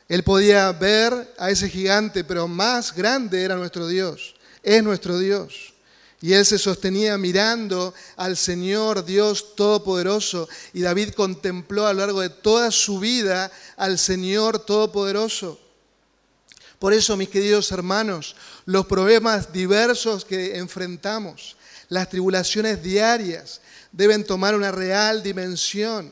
Él 0.08 0.22
podía 0.22 0.70
ver 0.72 1.34
a 1.38 1.50
ese 1.50 1.68
gigante, 1.68 2.24
pero 2.24 2.46
más 2.46 2.94
grande 2.94 3.42
era 3.42 3.56
nuestro 3.56 3.86
Dios, 3.86 4.34
es 4.62 4.82
nuestro 4.82 5.18
Dios. 5.18 5.74
Y 6.20 6.32
él 6.32 6.46
se 6.46 6.58
sostenía 6.58 7.18
mirando 7.18 7.92
al 8.16 8.38
Señor 8.38 9.04
Dios 9.04 9.54
Todopoderoso. 9.56 10.48
Y 10.72 10.80
David 10.80 11.10
contempló 11.10 11.86
a 11.86 11.92
lo 11.92 12.00
largo 12.00 12.22
de 12.22 12.30
toda 12.30 12.70
su 12.70 12.98
vida 12.98 13.52
al 13.76 13.98
Señor 13.98 14.58
Todopoderoso. 14.58 15.60
Por 16.78 16.94
eso, 16.94 17.18
mis 17.18 17.28
queridos 17.28 17.70
hermanos, 17.72 18.36
los 18.64 18.86
problemas 18.86 19.52
diversos 19.52 20.24
que 20.24 20.56
enfrentamos, 20.56 21.56
las 21.90 22.08
tribulaciones 22.08 22.82
diarias, 22.82 23.60
deben 23.92 24.24
tomar 24.24 24.54
una 24.54 24.72
real 24.72 25.22
dimensión. 25.22 26.10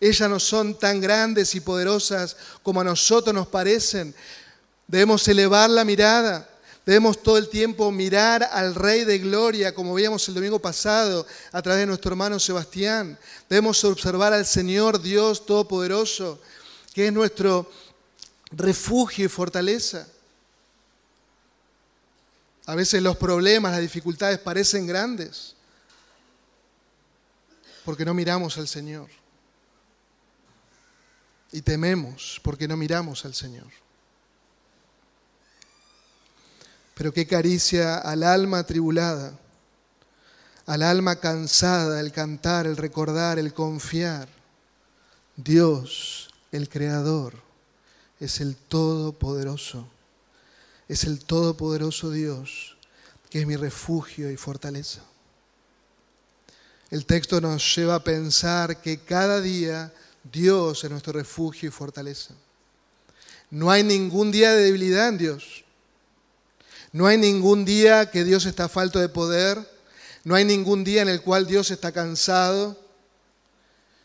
Ellas 0.00 0.30
no 0.30 0.38
son 0.38 0.78
tan 0.78 1.00
grandes 1.00 1.54
y 1.54 1.60
poderosas 1.60 2.36
como 2.62 2.80
a 2.80 2.84
nosotros 2.84 3.34
nos 3.34 3.48
parecen. 3.48 4.14
Debemos 4.86 5.26
elevar 5.28 5.68
la 5.68 5.84
mirada 5.84 6.48
Debemos 6.88 7.22
todo 7.22 7.36
el 7.36 7.50
tiempo 7.50 7.92
mirar 7.92 8.48
al 8.50 8.74
Rey 8.74 9.04
de 9.04 9.18
Gloria, 9.18 9.74
como 9.74 9.92
veíamos 9.92 10.26
el 10.26 10.32
domingo 10.32 10.58
pasado 10.58 11.26
a 11.52 11.60
través 11.60 11.80
de 11.80 11.86
nuestro 11.86 12.12
hermano 12.12 12.40
Sebastián. 12.40 13.18
Debemos 13.46 13.84
observar 13.84 14.32
al 14.32 14.46
Señor 14.46 14.98
Dios 14.98 15.44
Todopoderoso, 15.44 16.40
que 16.94 17.08
es 17.08 17.12
nuestro 17.12 17.70
refugio 18.52 19.26
y 19.26 19.28
fortaleza. 19.28 20.08
A 22.64 22.74
veces 22.74 23.02
los 23.02 23.18
problemas, 23.18 23.72
las 23.72 23.82
dificultades 23.82 24.38
parecen 24.38 24.86
grandes 24.86 25.54
porque 27.84 28.06
no 28.06 28.14
miramos 28.14 28.56
al 28.56 28.66
Señor. 28.66 29.10
Y 31.52 31.62
tememos 31.62 32.40
porque 32.42 32.68
no 32.68 32.76
miramos 32.76 33.24
al 33.24 33.34
Señor. 33.34 33.66
pero 36.98 37.12
qué 37.12 37.28
caricia 37.28 37.96
al 37.96 38.24
alma 38.24 38.58
atribulada, 38.58 39.38
al 40.66 40.82
alma 40.82 41.14
cansada, 41.20 42.00
el 42.00 42.10
cantar, 42.10 42.66
el 42.66 42.76
recordar, 42.76 43.38
el 43.38 43.54
confiar. 43.54 44.28
Dios, 45.36 46.28
el 46.50 46.68
Creador, 46.68 47.34
es 48.18 48.40
el 48.40 48.56
Todopoderoso, 48.56 49.88
es 50.88 51.04
el 51.04 51.24
Todopoderoso 51.24 52.10
Dios, 52.10 52.76
que 53.30 53.42
es 53.42 53.46
mi 53.46 53.54
refugio 53.54 54.28
y 54.32 54.36
fortaleza. 54.36 55.02
El 56.90 57.06
texto 57.06 57.40
nos 57.40 57.76
lleva 57.76 57.94
a 57.94 58.02
pensar 58.02 58.82
que 58.82 58.98
cada 59.04 59.40
día 59.40 59.92
Dios 60.32 60.84
es 60.84 60.90
nuestro 60.90 61.12
refugio 61.12 61.68
y 61.68 61.72
fortaleza. 61.72 62.34
No 63.50 63.70
hay 63.70 63.82
ningún 63.82 64.30
día 64.30 64.52
de 64.52 64.64
debilidad 64.64 65.08
en 65.08 65.18
Dios. 65.18 65.64
No 66.92 67.06
hay 67.06 67.18
ningún 67.18 67.64
día 67.64 68.10
que 68.10 68.24
Dios 68.24 68.46
está 68.46 68.68
falto 68.68 68.98
de 68.98 69.08
poder, 69.08 69.58
no 70.24 70.34
hay 70.34 70.44
ningún 70.44 70.84
día 70.84 71.02
en 71.02 71.08
el 71.08 71.22
cual 71.22 71.46
Dios 71.46 71.70
está 71.70 71.92
cansado 71.92 72.78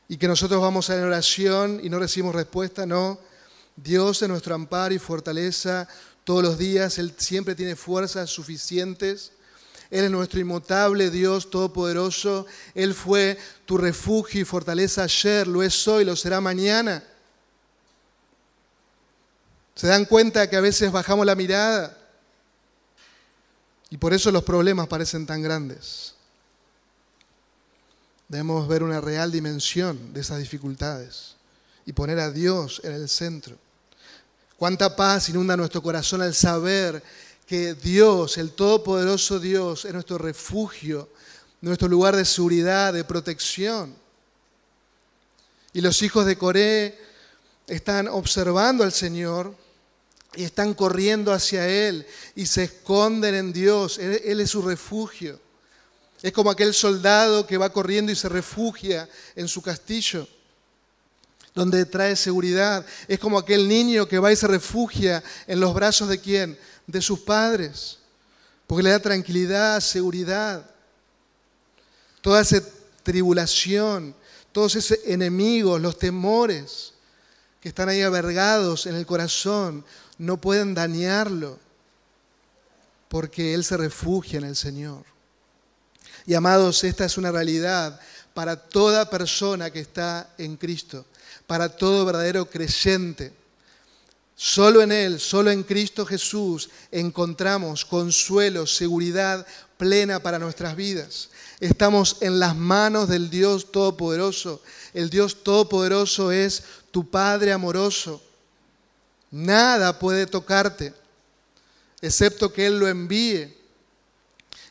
y 0.08 0.18
que 0.18 0.28
nosotros 0.28 0.62
vamos 0.62 0.90
a 0.90 0.96
la 0.96 1.06
oración 1.06 1.80
y 1.82 1.90
no 1.90 2.00
recibimos 2.00 2.36
respuesta, 2.36 2.86
no. 2.86 3.20
Dios 3.76 4.22
es 4.22 4.30
nuestro 4.30 4.54
amparo 4.54 4.94
y 4.94 5.00
fortaleza 5.00 5.88
todos 6.24 6.44
los 6.44 6.58
días, 6.58 6.98
Él 7.00 7.14
siempre 7.18 7.56
tiene 7.56 7.76
fuerzas 7.76 8.30
suficientes. 8.30 9.32
Él 9.94 10.06
es 10.06 10.12
nuestro 10.12 10.40
inmutable 10.40 11.12
Dios 11.12 11.52
todopoderoso. 11.52 12.48
Él 12.74 12.96
fue 12.96 13.38
tu 13.64 13.78
refugio 13.78 14.42
y 14.42 14.44
fortaleza 14.44 15.04
ayer, 15.04 15.48
lo 15.48 15.62
es 15.62 15.88
hoy, 15.88 16.04
lo 16.04 16.16
será 16.16 16.42
mañana. 16.42 17.04
¿Se 19.76 19.86
dan 19.86 20.06
cuenta 20.06 20.50
que 20.50 20.56
a 20.56 20.62
veces 20.62 20.92
bajamos 20.92 21.28
la 21.28 21.36
mirada? 21.36 21.96
Y 23.92 23.98
por 23.98 24.16
eso 24.16 24.32
los 24.32 24.44
problemas 24.44 24.88
parecen 24.88 25.28
tan 25.28 25.44
grandes. 25.44 26.16
Debemos 28.28 28.68
ver 28.68 28.82
una 28.82 29.00
real 29.00 29.32
dimensión 29.32 30.12
de 30.12 30.22
esas 30.22 30.40
dificultades 30.40 31.36
y 31.86 31.94
poner 31.94 32.18
a 32.18 32.32
Dios 32.32 32.82
en 32.84 32.94
el 32.94 33.08
centro. 33.08 33.58
Cuánta 34.58 34.96
paz 34.96 35.30
inunda 35.30 35.56
nuestro 35.56 35.84
corazón 35.84 36.24
al 36.24 36.34
saber 36.34 37.04
que 37.54 37.76
Dios, 37.76 38.40
el 38.40 38.54
Todopoderoso 38.54 39.40
Dios, 39.40 39.86
es 39.86 39.94
nuestro 39.94 40.18
refugio, 40.18 41.08
nuestro 41.62 41.88
lugar 41.88 42.16
de 42.16 42.26
seguridad, 42.26 42.92
de 42.92 43.04
protección. 43.04 43.96
Y 45.72 45.82
los 45.82 46.02
hijos 46.02 46.26
de 46.26 46.36
Coré 46.36 46.98
están 47.68 48.08
observando 48.08 48.84
al 48.84 48.92
Señor 48.92 49.56
y 50.36 50.46
están 50.46 50.74
corriendo 50.74 51.32
hacia 51.32 51.68
Él 51.70 52.08
y 52.34 52.48
se 52.48 52.64
esconden 52.64 53.36
en 53.36 53.54
Dios. 53.54 54.00
Él, 54.00 54.40
es 54.40 54.50
su 54.50 54.64
refugio. 54.64 55.40
Es 56.24 56.32
como 56.32 56.50
aquel 56.50 56.74
soldado 56.74 57.46
que 57.46 57.58
va 57.58 57.72
corriendo 57.72 58.12
y 58.12 58.16
se 58.16 58.30
refugia 58.30 59.08
en 59.36 59.48
su 59.48 59.62
castillo, 59.62 60.28
donde 61.54 61.86
trae 61.86 62.16
seguridad. 62.16 62.84
Es 63.08 63.20
como 63.20 63.38
aquel 63.38 63.68
niño 63.68 64.08
que 64.08 64.18
va 64.18 64.32
y 64.32 64.36
se 64.36 64.48
refugia 64.48 65.24
en 65.46 65.60
los 65.60 65.72
brazos 65.76 66.10
de 66.10 66.20
quién? 66.20 66.58
De 66.86 67.02
sus 67.02 67.20
padres, 67.20 68.00
porque 68.68 68.84
le 68.84 68.90
da 68.90 69.00
tranquilidad, 69.00 69.80
seguridad. 69.80 70.70
Toda 72.22 72.42
esa 72.42 72.62
tribulación, 73.04 74.16
todos 74.52 74.76
esos 74.76 75.00
enemigos, 75.06 75.82
los 75.82 75.98
temores 75.98 76.94
que 77.60 77.70
están 77.70 77.90
ahí 77.90 78.02
abergados 78.02 78.86
en 78.86 78.96
el 78.96 79.06
corazón, 79.06 79.86
no 80.18 80.40
pueden 80.40 80.74
dañarlo, 80.74 81.60
porque 83.08 83.54
Él 83.54 83.64
se 83.64 83.78
refugia 83.78 84.40
en 84.40 84.46
el 84.46 84.56
Señor. 84.56 85.06
Y 86.26 86.34
amados, 86.34 86.84
esta 86.84 87.06
es 87.06 87.18
una 87.18 87.32
realidad 87.32 88.00
para 88.34 88.56
toda 88.56 89.10
persona 89.10 89.70
que 89.72 89.80
está 89.80 90.34
en 90.38 90.58
Cristo, 90.58 91.06
para 91.46 91.70
todo 91.70 92.06
verdadero 92.06 92.50
creyente. 92.50 93.34
Solo 94.46 94.82
en 94.82 94.92
Él, 94.92 95.22
solo 95.22 95.52
en 95.52 95.64
Cristo 95.64 96.06
Jesús 96.06 96.70
encontramos 96.92 97.86
consuelo, 97.86 98.68
seguridad 98.68 99.48
plena 99.78 100.20
para 100.20 100.38
nuestras 100.38 100.76
vidas. 100.76 101.30
Estamos 101.62 102.18
en 102.20 102.40
las 102.40 102.54
manos 102.54 103.08
del 103.08 103.30
Dios 103.30 103.72
Todopoderoso. 103.72 104.62
El 104.94 105.10
Dios 105.10 105.46
Todopoderoso 105.46 106.34
es 106.34 106.62
tu 106.92 107.10
Padre 107.10 107.54
amoroso 107.54 108.22
Nada 109.32 109.98
puede 109.98 110.28
tocarte, 110.28 110.94
excepto 112.02 112.52
que 112.52 112.68
Él 112.68 112.78
lo 112.78 112.88
envíe, 112.90 113.52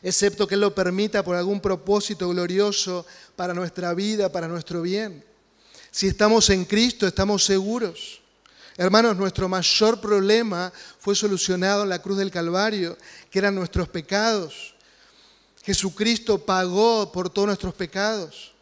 excepto 0.03 0.47
que 0.47 0.53
Él 0.53 0.61
lo 0.61 0.75
permita 0.75 1.23
por 1.23 1.35
algún 1.35 1.59
propósito 1.59 2.29
glorioso 2.29 3.07
para 3.35 3.55
nuestra 3.55 3.93
vida, 3.95 4.31
para 4.31 4.47
nuestro 4.47 4.83
bien. 4.83 5.23
Si 5.89 6.07
estamos 6.07 6.51
en 6.51 6.63
Cristo, 6.63 7.07
estamos 7.07 7.43
seguros. 7.43 8.22
Hermanos, 8.75 9.15
nuestro 9.15 9.47
mayor 9.47 10.01
problema 10.01 10.73
fue 10.99 11.15
solucionado 11.15 11.83
en 11.83 11.89
la 11.89 12.01
cruz 12.01 12.17
del 12.17 12.31
Calvario, 12.31 12.97
que 13.29 13.39
eran 13.39 13.53
nuestros 13.53 13.87
pecados. 13.87 14.73
Jesucristo 15.63 16.43
pagó 16.43 17.11
por 17.11 17.29
todos 17.29 17.47
nuestros 17.47 17.73
pecados. 17.73 18.53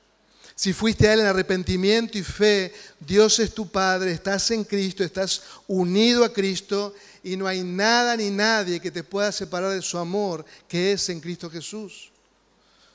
Si 0.53 0.73
fuiste 0.73 1.07
a 1.07 1.13
Él 1.13 1.21
en 1.21 1.27
arrepentimiento 1.27 2.17
y 2.17 2.23
fe, 2.23 2.73
Dios 2.99 3.39
es 3.39 3.53
tu 3.53 3.69
Padre, 3.71 4.11
estás 4.11 4.51
en 4.51 4.63
Cristo, 4.63 5.03
estás 5.03 5.41
unido 5.67 6.23
a 6.23 6.31
Cristo 6.31 6.93
y 7.23 7.35
no 7.37 7.47
hay 7.47 7.63
nada 7.63 8.15
ni 8.15 8.29
nadie 8.29 8.79
que 8.79 8.91
te 8.91 9.03
pueda 9.03 9.31
separar 9.31 9.71
de 9.71 9.81
su 9.81 9.97
amor 9.97 10.45
que 10.67 10.91
es 10.91 11.09
en 11.09 11.19
Cristo 11.19 11.49
Jesús. 11.49 12.11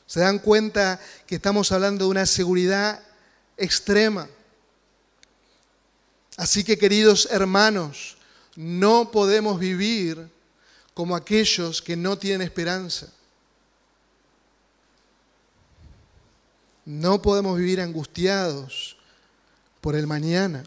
¿Se 0.07 0.21
dan 0.21 0.39
cuenta 0.39 1.01
que 1.27 1.37
estamos 1.37 1.73
hablando 1.73 2.05
de 2.05 2.11
una 2.13 2.27
seguridad 2.27 3.03
extrema? 3.57 4.29
Así 6.37 6.65
que 6.65 6.77
queridos 6.77 7.29
hermanos, 7.31 8.17
no 8.57 9.11
podemos 9.11 9.59
vivir 9.59 10.31
como 10.95 11.17
aquellos 11.17 11.83
que 11.83 11.97
no 11.97 12.19
tienen 12.19 12.43
esperanza. 12.43 13.09
No 16.85 17.21
podemos 17.21 17.59
vivir 17.59 17.81
angustiados 17.81 18.97
por 19.81 19.97
el 19.97 20.07
mañana. 20.07 20.65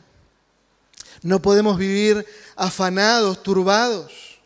No 1.22 1.42
podemos 1.42 1.78
vivir 1.78 2.26
afanados, 2.56 3.42
turbados. 3.42 4.40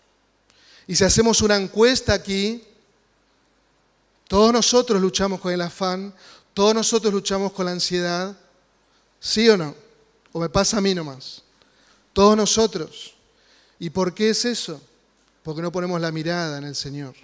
Y 0.87 0.95
si 0.95 1.03
hacemos 1.03 1.41
una 1.41 1.55
encuesta 1.55 2.13
aquí, 2.13 2.63
todos 4.27 4.51
nosotros 4.51 5.01
luchamos 5.01 5.39
con 5.39 5.51
el 5.51 5.61
afán, 5.61 6.13
todos 6.53 6.73
nosotros 6.73 7.13
luchamos 7.13 7.53
con 7.53 7.65
la 7.65 7.71
ansiedad, 7.71 8.35
¿sí 9.19 9.49
o 9.49 9.57
no? 9.57 9.82
¿O 10.33 10.39
me 10.39 10.49
pasa 10.49 10.79
a 10.79 10.81
mí 10.81 10.93
nomás? 10.93 11.41
Todos 12.11 12.35
nosotros. 12.35 13.15
¿Y 13.79 13.89
por 13.89 14.13
qué 14.13 14.31
es 14.31 14.43
eso? 14.43 14.81
Porque 15.43 15.61
no 15.61 15.71
ponemos 15.71 16.01
la 16.01 16.11
mirada 16.11 16.57
en 16.57 16.65
el 16.65 16.75
Señor, 16.75 17.15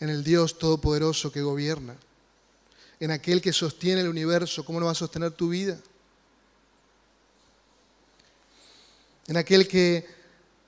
en 0.00 0.08
el 0.08 0.24
Dios 0.24 0.58
Todopoderoso 0.58 1.30
que 1.30 1.42
gobierna 1.42 1.96
en 3.00 3.10
aquel 3.10 3.40
que 3.40 3.52
sostiene 3.52 4.02
el 4.02 4.08
universo, 4.08 4.64
¿cómo 4.64 4.78
no 4.78 4.86
va 4.86 4.92
a 4.92 4.94
sostener 4.94 5.32
tu 5.32 5.48
vida? 5.48 5.78
En 9.26 9.38
aquel 9.38 9.66
que 9.66 10.06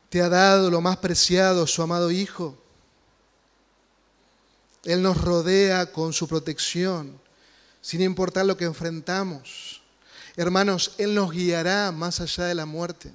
te 0.09 0.23
ha 0.23 0.31
dado 0.31 0.71
lo 0.71 0.81
más 0.81 0.97
preciado, 0.97 1.67
su 1.67 1.83
amado 1.83 2.11
Hijo. 2.11 2.57
Él 4.85 5.03
nos 5.03 5.21
rodea 5.21 5.93
con 5.93 6.15
su 6.15 6.27
protección, 6.27 7.21
sin 7.83 8.01
importar 8.01 8.47
lo 8.47 8.57
que 8.57 8.65
enfrentamos. 8.65 9.82
Hermanos, 10.37 10.95
Él 10.99 11.15
nos 11.15 11.31
guiará 11.31 11.93
más 11.93 12.21
allá 12.21 12.45
de 12.45 12.55
la 12.55 12.67
muerte. 12.67 13.13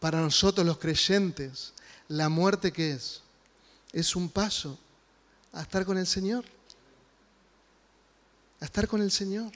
Para 0.00 0.20
nosotros 0.20 0.66
los 0.66 0.78
creyentes, 0.78 1.72
la 2.08 2.28
muerte 2.28 2.72
que 2.72 2.92
es, 2.92 3.22
es 3.92 4.16
un 4.16 4.28
paso 4.28 4.78
a 5.52 5.62
estar 5.62 5.84
con 5.84 5.98
el 5.98 6.06
Señor 6.06 6.44
a 8.64 8.66
estar 8.66 8.88
con 8.88 9.02
el 9.02 9.10
Señor. 9.10 9.52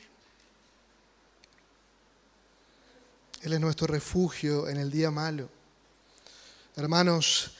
Él 3.40 3.54
es 3.54 3.58
nuestro 3.60 3.86
refugio 3.86 4.68
en 4.68 4.76
el 4.76 4.90
día 4.90 5.10
malo. 5.10 5.48
Hermanos, 6.76 7.52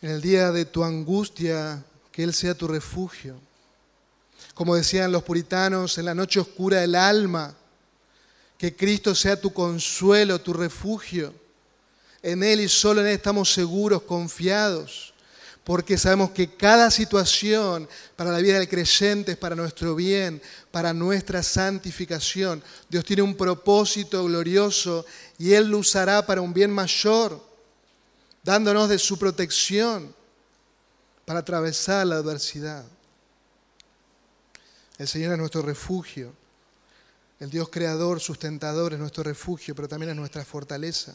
en 0.00 0.10
el 0.10 0.20
día 0.20 0.50
de 0.50 0.64
tu 0.64 0.82
angustia, 0.82 1.84
que 2.10 2.24
Él 2.24 2.34
sea 2.34 2.56
tu 2.56 2.66
refugio. 2.66 3.38
Como 4.54 4.74
decían 4.74 5.12
los 5.12 5.22
puritanos, 5.22 5.98
en 5.98 6.06
la 6.06 6.16
noche 6.16 6.40
oscura 6.40 6.80
del 6.80 6.96
alma, 6.96 7.54
que 8.62 8.76
Cristo 8.76 9.12
sea 9.12 9.40
tu 9.40 9.52
consuelo, 9.52 10.40
tu 10.40 10.52
refugio. 10.52 11.34
En 12.22 12.44
Él 12.44 12.60
y 12.60 12.68
solo 12.68 13.00
en 13.00 13.08
Él 13.08 13.14
estamos 13.14 13.52
seguros, 13.52 14.02
confiados 14.02 15.12
porque 15.64 15.98
sabemos 15.98 16.30
que 16.30 16.54
cada 16.56 16.88
situación 16.88 17.88
para 18.14 18.30
la 18.30 18.38
vida 18.38 18.60
del 18.60 18.68
creyente 18.68 19.32
es 19.32 19.38
para 19.38 19.56
nuestro 19.56 19.96
bien, 19.96 20.40
para 20.70 20.92
nuestra 20.92 21.42
santificación. 21.42 22.62
Dios 22.88 23.04
tiene 23.04 23.22
un 23.22 23.36
propósito 23.36 24.24
glorioso 24.24 25.06
y 25.38 25.54
Él 25.54 25.68
lo 25.68 25.78
usará 25.78 26.24
para 26.24 26.40
un 26.40 26.54
bien 26.54 26.70
mayor, 26.70 27.44
dándonos 28.44 28.88
de 28.88 28.98
su 29.00 29.18
protección 29.18 30.14
para 31.24 31.40
atravesar 31.40 32.06
la 32.06 32.16
adversidad. 32.16 32.84
El 34.98 35.08
Señor 35.08 35.32
es 35.32 35.38
nuestro 35.38 35.62
refugio. 35.62 36.41
El 37.42 37.50
Dios 37.50 37.70
creador, 37.70 38.20
sustentador 38.20 38.92
es 38.92 39.00
nuestro 39.00 39.24
refugio, 39.24 39.74
pero 39.74 39.88
también 39.88 40.10
es 40.10 40.16
nuestra 40.16 40.44
fortaleza. 40.44 41.12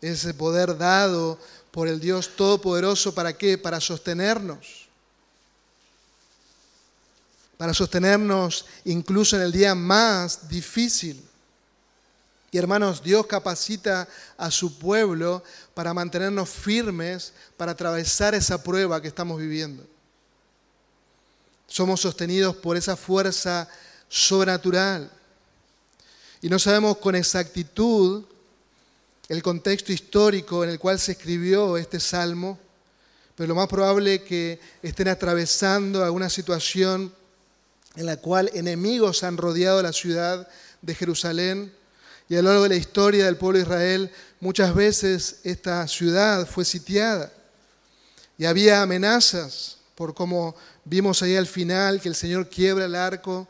Ese 0.00 0.34
poder 0.34 0.76
dado 0.76 1.38
por 1.70 1.86
el 1.86 2.00
Dios 2.00 2.34
Todopoderoso, 2.34 3.14
¿para 3.14 3.32
qué? 3.32 3.56
Para 3.56 3.80
sostenernos. 3.80 4.88
Para 7.56 7.72
sostenernos 7.72 8.66
incluso 8.84 9.36
en 9.36 9.42
el 9.42 9.52
día 9.52 9.76
más 9.76 10.48
difícil. 10.48 11.24
Y 12.50 12.58
hermanos, 12.58 13.00
Dios 13.00 13.24
capacita 13.28 14.08
a 14.36 14.50
su 14.50 14.76
pueblo 14.76 15.44
para 15.72 15.94
mantenernos 15.94 16.48
firmes, 16.48 17.32
para 17.56 17.70
atravesar 17.70 18.34
esa 18.34 18.60
prueba 18.60 19.00
que 19.00 19.06
estamos 19.06 19.38
viviendo. 19.38 19.86
Somos 21.68 22.00
sostenidos 22.00 22.56
por 22.56 22.76
esa 22.76 22.96
fuerza 22.96 23.68
sobrenatural. 24.08 25.12
Y 26.40 26.48
no 26.48 26.58
sabemos 26.58 26.98
con 26.98 27.14
exactitud 27.14 28.24
el 29.28 29.42
contexto 29.42 29.92
histórico 29.92 30.64
en 30.64 30.70
el 30.70 30.78
cual 30.78 30.98
se 30.98 31.12
escribió 31.12 31.76
este 31.76 32.00
salmo, 32.00 32.58
pero 33.34 33.48
lo 33.48 33.54
más 33.54 33.68
probable 33.68 34.16
es 34.16 34.22
que 34.22 34.60
estén 34.82 35.08
atravesando 35.08 36.04
alguna 36.04 36.30
situación 36.30 37.12
en 37.96 38.06
la 38.06 38.16
cual 38.16 38.50
enemigos 38.54 39.24
han 39.24 39.36
rodeado 39.36 39.82
la 39.82 39.92
ciudad 39.92 40.48
de 40.82 40.94
Jerusalén. 40.94 41.72
Y 42.28 42.36
a 42.36 42.42
lo 42.42 42.50
largo 42.50 42.62
de 42.64 42.68
la 42.70 42.76
historia 42.76 43.24
del 43.24 43.36
pueblo 43.36 43.58
de 43.58 43.64
Israel 43.64 44.12
muchas 44.40 44.74
veces 44.74 45.40
esta 45.44 45.86
ciudad 45.88 46.46
fue 46.46 46.64
sitiada 46.64 47.32
y 48.38 48.44
había 48.44 48.82
amenazas 48.82 49.78
por 49.96 50.14
como 50.14 50.54
vimos 50.84 51.22
ahí 51.22 51.36
al 51.36 51.48
final 51.48 52.00
que 52.00 52.08
el 52.08 52.14
Señor 52.14 52.48
quiebra 52.48 52.84
el 52.84 52.94
arco, 52.94 53.48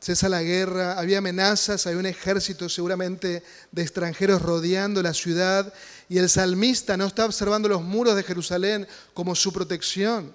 cesa 0.00 0.28
la 0.28 0.42
guerra, 0.42 0.98
había 0.98 1.18
amenazas, 1.18 1.86
había 1.86 1.98
un 1.98 2.06
ejército 2.06 2.68
seguramente 2.68 3.42
de 3.70 3.82
extranjeros 3.82 4.40
rodeando 4.40 5.02
la 5.02 5.12
ciudad 5.12 5.72
y 6.08 6.18
el 6.18 6.28
salmista 6.28 6.96
no 6.96 7.06
está 7.06 7.26
observando 7.26 7.68
los 7.68 7.82
muros 7.82 8.16
de 8.16 8.22
Jerusalén 8.22 8.88
como 9.12 9.34
su 9.34 9.52
protección. 9.52 10.32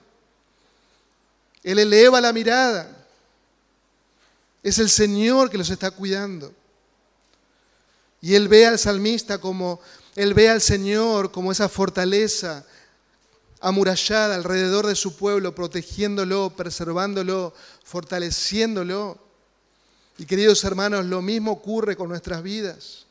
Él 1.64 1.80
eleva 1.80 2.22
la 2.22 2.32
mirada. 2.32 3.08
Es 4.62 4.78
el 4.78 4.90
Señor 4.90 5.50
que 5.50 5.58
los 5.58 5.70
está 5.70 5.90
cuidando. 5.90 6.54
Y 8.22 8.36
él 8.36 8.48
ve 8.48 8.68
al 8.68 8.78
salmista 8.78 9.40
como, 9.40 9.80
él 10.16 10.36
ve 10.36 10.50
al 10.50 10.62
Señor 10.62 11.32
como 11.32 11.52
esa 11.52 11.68
fortaleza 11.68 12.66
amurallada 13.60 14.36
alrededor 14.36 14.86
de 14.86 14.96
su 14.96 15.16
pueblo, 15.16 15.56
protegiéndolo, 15.56 16.54
preservándolo, 16.56 17.54
fortaleciéndolo. 17.84 19.25
Y 20.18 20.26
queridos 20.26 20.64
hermanos, 20.64 21.06
lo 21.06 21.22
mismo 21.22 21.52
ocurre 21.52 21.96
con 21.96 22.10
nuestras 22.10 22.42
vidas. 22.42 23.06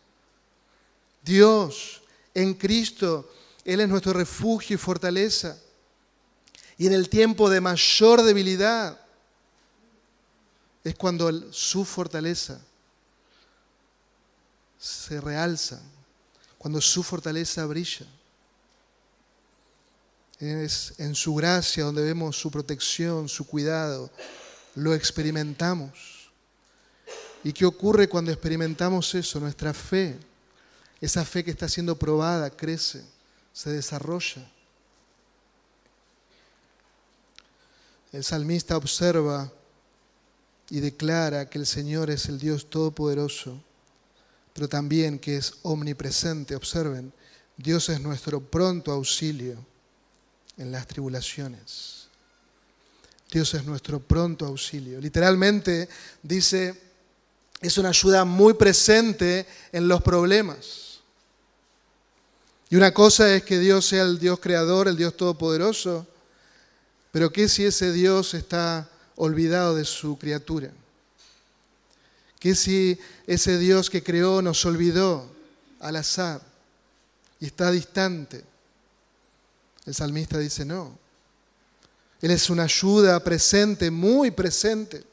Dios 1.23 2.03
en 2.33 2.55
Cristo, 2.55 3.31
Él 3.65 3.81
es 3.81 3.89
nuestro 3.89 4.13
refugio 4.13 4.75
y 4.75 4.79
fortaleza. 4.79 5.59
Y 6.77 6.87
en 6.87 6.93
el 6.93 7.09
tiempo 7.09 7.49
de 7.49 7.61
mayor 7.61 8.23
debilidad 8.23 9.01
es 10.83 10.95
cuando 10.97 11.53
su 11.53 11.85
fortaleza 11.85 12.61
se 14.79 15.21
realza, 15.21 15.81
cuando 16.59 16.81
su 16.81 17.03
fortaleza 17.03 17.65
brilla. 17.67 18.07
Es 20.39 20.95
en 20.99 21.15
su 21.15 21.35
gracia 21.35 21.85
donde 21.85 22.03
vemos 22.03 22.37
su 22.37 22.51
protección, 22.51 23.29
su 23.29 23.47
cuidado, 23.47 24.11
lo 24.75 24.95
experimentamos. 24.95 26.14
¿Y 27.45 27.53
qué 27.53 27.65
ocurre 27.65 28.09
cuando 28.09 28.33
experimentamos 28.33 29.15
eso? 29.15 29.39
Nuestra 29.39 29.73
fe, 29.73 30.19
esa 31.01 31.25
fe 31.25 31.45
que 31.45 31.53
está 31.53 31.69
siendo 31.69 31.97
probada, 31.97 32.51
crece, 32.51 33.05
se 33.53 33.71
desarrolla. 33.71 34.51
El 38.11 38.25
salmista 38.25 38.77
observa 38.77 39.53
y 40.71 40.81
declara 40.81 41.49
que 41.49 41.59
el 41.59 41.67
Señor 41.67 42.11
es 42.11 42.27
el 42.27 42.41
Dios 42.41 42.69
Todopoderoso 42.69 43.61
pero 44.55 44.69
también 44.69 45.19
que 45.19 45.37
es 45.37 45.57
omnipresente. 45.63 46.55
Observen, 46.55 47.13
Dios 47.57 47.89
es 47.91 48.01
nuestro 48.01 48.41
pronto 48.41 48.93
auxilio 48.93 49.59
en 50.57 50.73
las 50.73 50.87
tribulaciones. 50.87 52.07
Dios 53.31 53.53
es 53.55 53.65
nuestro 53.65 53.99
pronto 53.99 54.47
auxilio. 54.47 55.01
Literalmente 55.01 55.89
dice, 56.23 56.81
es 57.61 57.79
una 57.79 57.91
ayuda 57.91 58.25
muy 58.25 58.55
presente 58.55 59.47
en 59.73 59.89
los 59.89 60.03
problemas. 60.03 61.01
Y 62.69 62.77
una 62.77 62.93
cosa 62.93 63.35
es 63.35 63.45
que 63.45 63.59
Dios 63.59 63.87
sea 63.87 64.03
el 64.03 64.19
Dios 64.19 64.41
creador, 64.41 64.89
el 64.89 64.97
Dios 64.97 65.17
todopoderoso, 65.17 66.07
pero 67.13 67.31
¿qué 67.31 67.49
si 67.49 67.65
ese 67.65 67.93
Dios 67.93 68.35
está 68.35 68.89
olvidado 69.17 69.77
de 69.77 69.85
su 69.85 70.19
criatura? 70.19 70.73
¿Qué 72.41 72.55
si 72.55 72.99
ese 73.27 73.59
Dios 73.59 73.89
que 73.89 74.03
creó 74.03 74.43
nos 74.43 74.65
olvidó 74.67 75.31
al 75.81 75.97
azar 75.97 76.43
y 77.41 77.47
está 77.47 77.71
distante? 77.71 78.45
El 79.87 79.95
salmista 79.95 80.39
dice, 80.39 80.65
no. 80.65 80.99
Él 82.21 82.31
es 82.31 82.51
una 82.51 82.65
ayuda 82.65 83.21
presente, 83.21 83.91
muy 83.91 84.31
presente. 84.31 85.05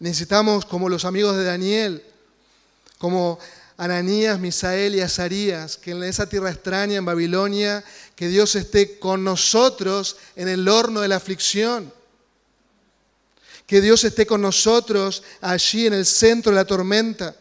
Necesitamos, 0.00 0.64
como 0.64 0.88
los 0.88 1.04
amigos 1.04 1.36
de 1.36 1.44
Daniel, 1.44 2.02
como 2.98 3.38
Ananías, 3.76 4.40
Misael 4.40 4.96
y 4.96 5.00
Azarías, 5.00 5.76
que 5.76 5.92
en 5.92 6.02
esa 6.02 6.28
tierra 6.28 6.50
extraña, 6.50 6.96
en 6.96 7.04
Babilonia, 7.04 7.84
que 8.16 8.26
Dios 8.26 8.56
esté 8.56 8.98
con 8.98 9.22
nosotros 9.22 10.16
en 10.34 10.48
el 10.48 10.66
horno 10.68 11.00
de 11.00 11.08
la 11.08 11.16
aflicción 11.16 11.92
que 13.70 13.80
Dios 13.80 14.02
esté 14.02 14.26
con 14.26 14.42
nosotros 14.42 15.22
allí 15.40 15.86
en 15.86 15.92
el 15.92 16.04
centro 16.04 16.50
de 16.50 16.56
la 16.56 16.64
tormenta. 16.64 17.36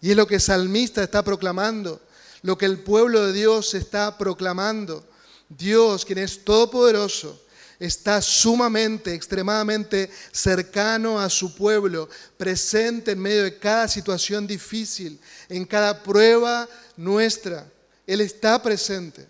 Y 0.00 0.10
es 0.10 0.16
lo 0.16 0.26
que 0.26 0.34
el 0.34 0.40
salmista 0.40 1.00
está 1.04 1.22
proclamando, 1.22 2.00
lo 2.42 2.58
que 2.58 2.66
el 2.66 2.80
pueblo 2.80 3.24
de 3.24 3.32
Dios 3.32 3.74
está 3.74 4.18
proclamando. 4.18 5.08
Dios, 5.48 6.04
quien 6.04 6.18
es 6.18 6.44
todopoderoso, 6.44 7.40
está 7.80 8.20
sumamente, 8.20 9.14
extremadamente 9.14 10.10
cercano 10.30 11.18
a 11.18 11.30
su 11.30 11.54
pueblo, 11.54 12.08
presente 12.36 13.12
en 13.12 13.18
medio 13.18 13.44
de 13.44 13.58
cada 13.58 13.88
situación 13.88 14.46
difícil, 14.46 15.18
en 15.48 15.64
cada 15.64 16.02
prueba 16.02 16.68
nuestra. 16.96 17.66
Él 18.06 18.20
está 18.20 18.62
presente. 18.62 19.26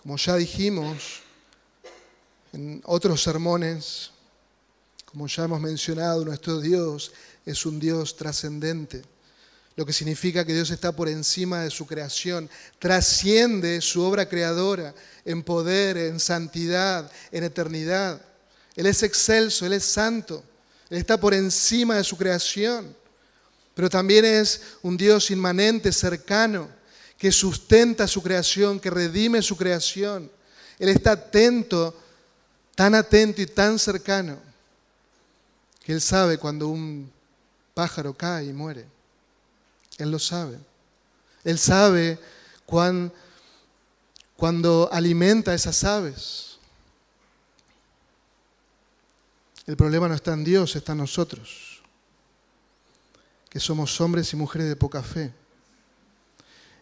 Como 0.00 0.16
ya 0.16 0.36
dijimos, 0.36 1.20
en 2.52 2.80
otros 2.84 3.20
sermones, 3.20 4.12
como 5.04 5.26
ya 5.26 5.44
hemos 5.44 5.60
mencionado, 5.60 6.24
nuestro 6.24 6.60
Dios 6.60 7.12
es 7.44 7.66
un 7.66 7.80
Dios 7.80 8.16
trascendente, 8.16 9.02
lo 9.76 9.84
que 9.84 9.92
significa 9.92 10.44
que 10.44 10.54
Dios 10.54 10.70
está 10.70 10.92
por 10.92 11.08
encima 11.08 11.62
de 11.62 11.70
su 11.70 11.86
creación, 11.86 12.48
trasciende 12.78 13.80
su 13.80 14.02
obra 14.02 14.28
creadora 14.28 14.94
en 15.24 15.42
poder, 15.42 15.96
en 15.96 16.20
santidad, 16.20 17.10
en 17.32 17.44
eternidad. 17.44 18.20
Él 18.76 18.86
es 18.86 19.02
excelso, 19.02 19.64
Él 19.66 19.72
es 19.72 19.84
santo, 19.84 20.42
Él 20.90 20.98
está 20.98 21.18
por 21.18 21.34
encima 21.34 21.96
de 21.96 22.04
su 22.04 22.16
creación, 22.16 22.94
pero 23.74 23.88
también 23.88 24.24
es 24.24 24.60
un 24.82 24.96
Dios 24.96 25.30
inmanente, 25.30 25.92
cercano, 25.92 26.68
que 27.18 27.32
sustenta 27.32 28.06
su 28.06 28.22
creación, 28.22 28.78
que 28.78 28.90
redime 28.90 29.40
su 29.42 29.56
creación. 29.56 30.30
Él 30.78 30.88
está 30.88 31.12
atento 31.12 31.96
tan 32.74 32.94
atento 32.94 33.40
y 33.40 33.46
tan 33.46 33.78
cercano 33.78 34.38
que 35.84 35.92
Él 35.92 36.00
sabe 36.00 36.38
cuando 36.38 36.68
un 36.68 37.10
pájaro 37.72 38.14
cae 38.14 38.46
y 38.46 38.52
muere. 38.52 38.84
Él 39.98 40.10
lo 40.10 40.18
sabe. 40.18 40.58
Él 41.44 41.58
sabe 41.58 42.18
cuando 44.44 44.90
alimenta 44.92 45.52
a 45.52 45.54
esas 45.54 45.84
aves. 45.84 46.58
El 49.66 49.74
problema 49.74 50.06
no 50.06 50.14
está 50.14 50.34
en 50.34 50.44
Dios, 50.44 50.76
está 50.76 50.92
en 50.92 50.98
nosotros, 50.98 51.82
que 53.48 53.58
somos 53.58 53.98
hombres 54.02 54.30
y 54.34 54.36
mujeres 54.36 54.68
de 54.68 54.76
poca 54.76 55.02
fe 55.02 55.32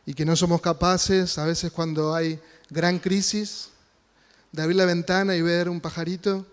y 0.04 0.12
que 0.12 0.24
no 0.24 0.34
somos 0.34 0.60
capaces, 0.60 1.38
a 1.38 1.44
veces 1.44 1.70
cuando 1.70 2.16
hay 2.16 2.40
gran 2.68 2.98
crisis, 2.98 3.68
de 4.50 4.60
abrir 4.60 4.76
la 4.76 4.84
ventana 4.84 5.36
y 5.36 5.42
ver 5.42 5.68
un 5.68 5.80
pajarito 5.80 6.44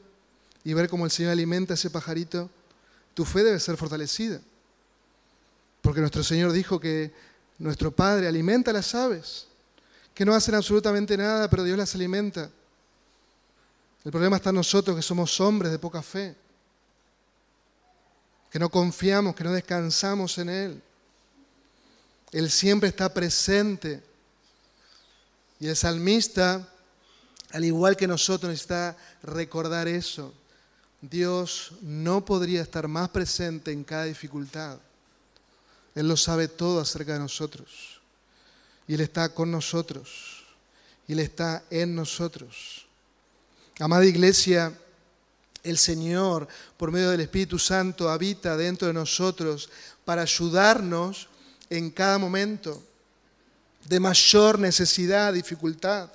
y 0.63 0.75
ver 0.75 0.89
cómo 0.89 1.05
el 1.05 1.11
Señor 1.11 1.31
alimenta 1.31 1.73
a 1.73 1.75
ese 1.75 1.89
pajarito, 1.89 2.51
tu 3.15 3.25
fe 3.25 3.43
debe 3.43 3.59
ser 3.59 3.77
fortalecida. 3.77 4.39
Porque 5.81 6.01
nuestro 6.01 6.23
Señor 6.23 6.51
dijo 6.51 6.79
que 6.79 7.11
nuestro 7.57 7.89
Padre 7.89 8.27
alimenta 8.27 8.69
a 8.69 8.75
las 8.75 8.93
aves, 8.93 9.48
que 10.19 10.25
no 10.25 10.35
hacen 10.35 10.53
absolutamente 10.53 11.15
nada, 11.15 11.49
pero 11.49 11.63
Dios 11.63 11.77
las 11.77 11.95
alimenta. 11.95 12.49
El 14.03 14.11
problema 14.11 14.35
está 14.35 14.49
en 14.49 14.57
nosotros 14.57 14.93
que 14.93 15.01
somos 15.01 15.39
hombres 15.39 15.71
de 15.71 15.79
poca 15.79 16.01
fe, 16.01 16.35
que 18.51 18.59
no 18.59 18.67
confiamos, 18.67 19.33
que 19.33 19.45
no 19.45 19.53
descansamos 19.53 20.37
en 20.39 20.49
Él. 20.49 20.83
Él 22.33 22.51
siempre 22.51 22.89
está 22.89 23.13
presente. 23.13 24.03
Y 25.57 25.67
el 25.67 25.77
salmista 25.77 26.67
al 27.51 27.63
igual 27.63 27.95
que 27.95 28.05
nosotros, 28.05 28.49
necesita 28.49 28.97
recordar 29.23 29.87
eso 29.87 30.33
Dios 30.99 31.71
no 31.81 32.25
podría 32.25 32.61
estar 32.61 32.89
más 32.89 33.07
presente 33.07 33.71
en 33.71 33.85
cada 33.85 34.03
dificultad. 34.03 34.79
Él 35.95 36.09
lo 36.09 36.17
sabe 36.17 36.49
todo 36.49 36.81
acerca 36.81 37.13
de 37.13 37.19
nosotros. 37.19 37.98
Y 38.89 38.95
Él 38.95 39.01
está 39.01 39.29
con 39.29 39.51
nosotros. 39.51 40.43
Y 41.07 41.13
Él 41.13 41.19
está 41.19 41.63
en 41.69 41.93
nosotros. 41.93 42.87
Amada 43.79 44.03
iglesia, 44.03 44.73
el 45.61 45.77
Señor, 45.77 46.47
por 46.75 46.91
medio 46.91 47.11
del 47.11 47.21
Espíritu 47.21 47.59
Santo, 47.59 48.09
habita 48.09 48.57
dentro 48.57 48.87
de 48.87 48.95
nosotros 48.95 49.69
para 50.03 50.23
ayudarnos 50.23 51.29
en 51.69 51.91
cada 51.91 52.17
momento 52.17 52.81
de 53.85 53.99
mayor 53.99 54.57
necesidad, 54.57 55.33
dificultad. 55.33 56.09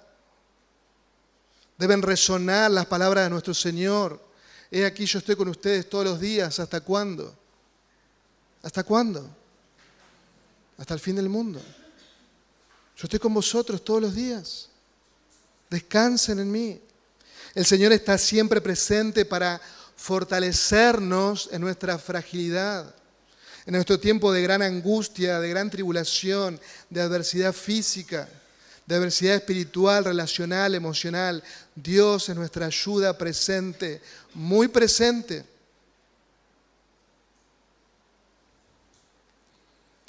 Deben 1.79 2.03
resonar 2.03 2.73
las 2.73 2.87
palabras 2.87 3.23
de 3.23 3.31
nuestro 3.31 3.55
Señor. 3.55 4.21
He 4.69 4.85
aquí 4.85 5.07
yo 5.07 5.21
estoy 5.21 5.37
con 5.37 5.47
ustedes 5.47 5.89
todos 5.89 6.07
los 6.07 6.19
días. 6.19 6.59
¿Hasta 6.59 6.81
cuándo? 6.81 7.39
¿Hasta 8.65 8.83
cuándo? 8.83 9.31
Hasta 10.77 10.95
el 10.95 10.99
fin 10.99 11.15
del 11.15 11.29
mundo. 11.29 11.63
Yo 12.97 13.05
estoy 13.05 13.19
con 13.19 13.35
vosotros 13.35 13.85
todos 13.85 14.01
los 14.01 14.15
días. 14.15 14.69
Descansen 15.71 16.39
en 16.39 16.51
mí. 16.51 16.81
El 17.55 17.67
Señor 17.67 17.93
está 17.93 18.19
siempre 18.19 18.61
presente 18.61 19.25
para 19.25 19.61
fortalecernos 19.97 21.49
en 21.53 21.61
nuestra 21.61 21.99
fragilidad 21.99 22.95
en 23.67 23.73
nuestro 23.73 23.99
tiempo 23.99 24.33
de 24.33 24.43
gran 24.43 24.63
angustia, 24.63 25.41
de 25.41 25.49
gran 25.49 25.71
tribulación, 25.71 26.61
de 26.91 27.01
adversidad 27.01 27.53
física, 27.53 28.29
de 28.87 28.95
adversidad 28.95 29.37
espiritual, 29.37 30.05
relacional, 30.05 30.75
emocional, 30.75 31.43
Dios 31.75 32.29
es 32.29 32.37
nuestra 32.37 32.67
ayuda 32.67 33.17
presente, 33.17 34.03
muy 34.35 34.69
presente. 34.69 35.45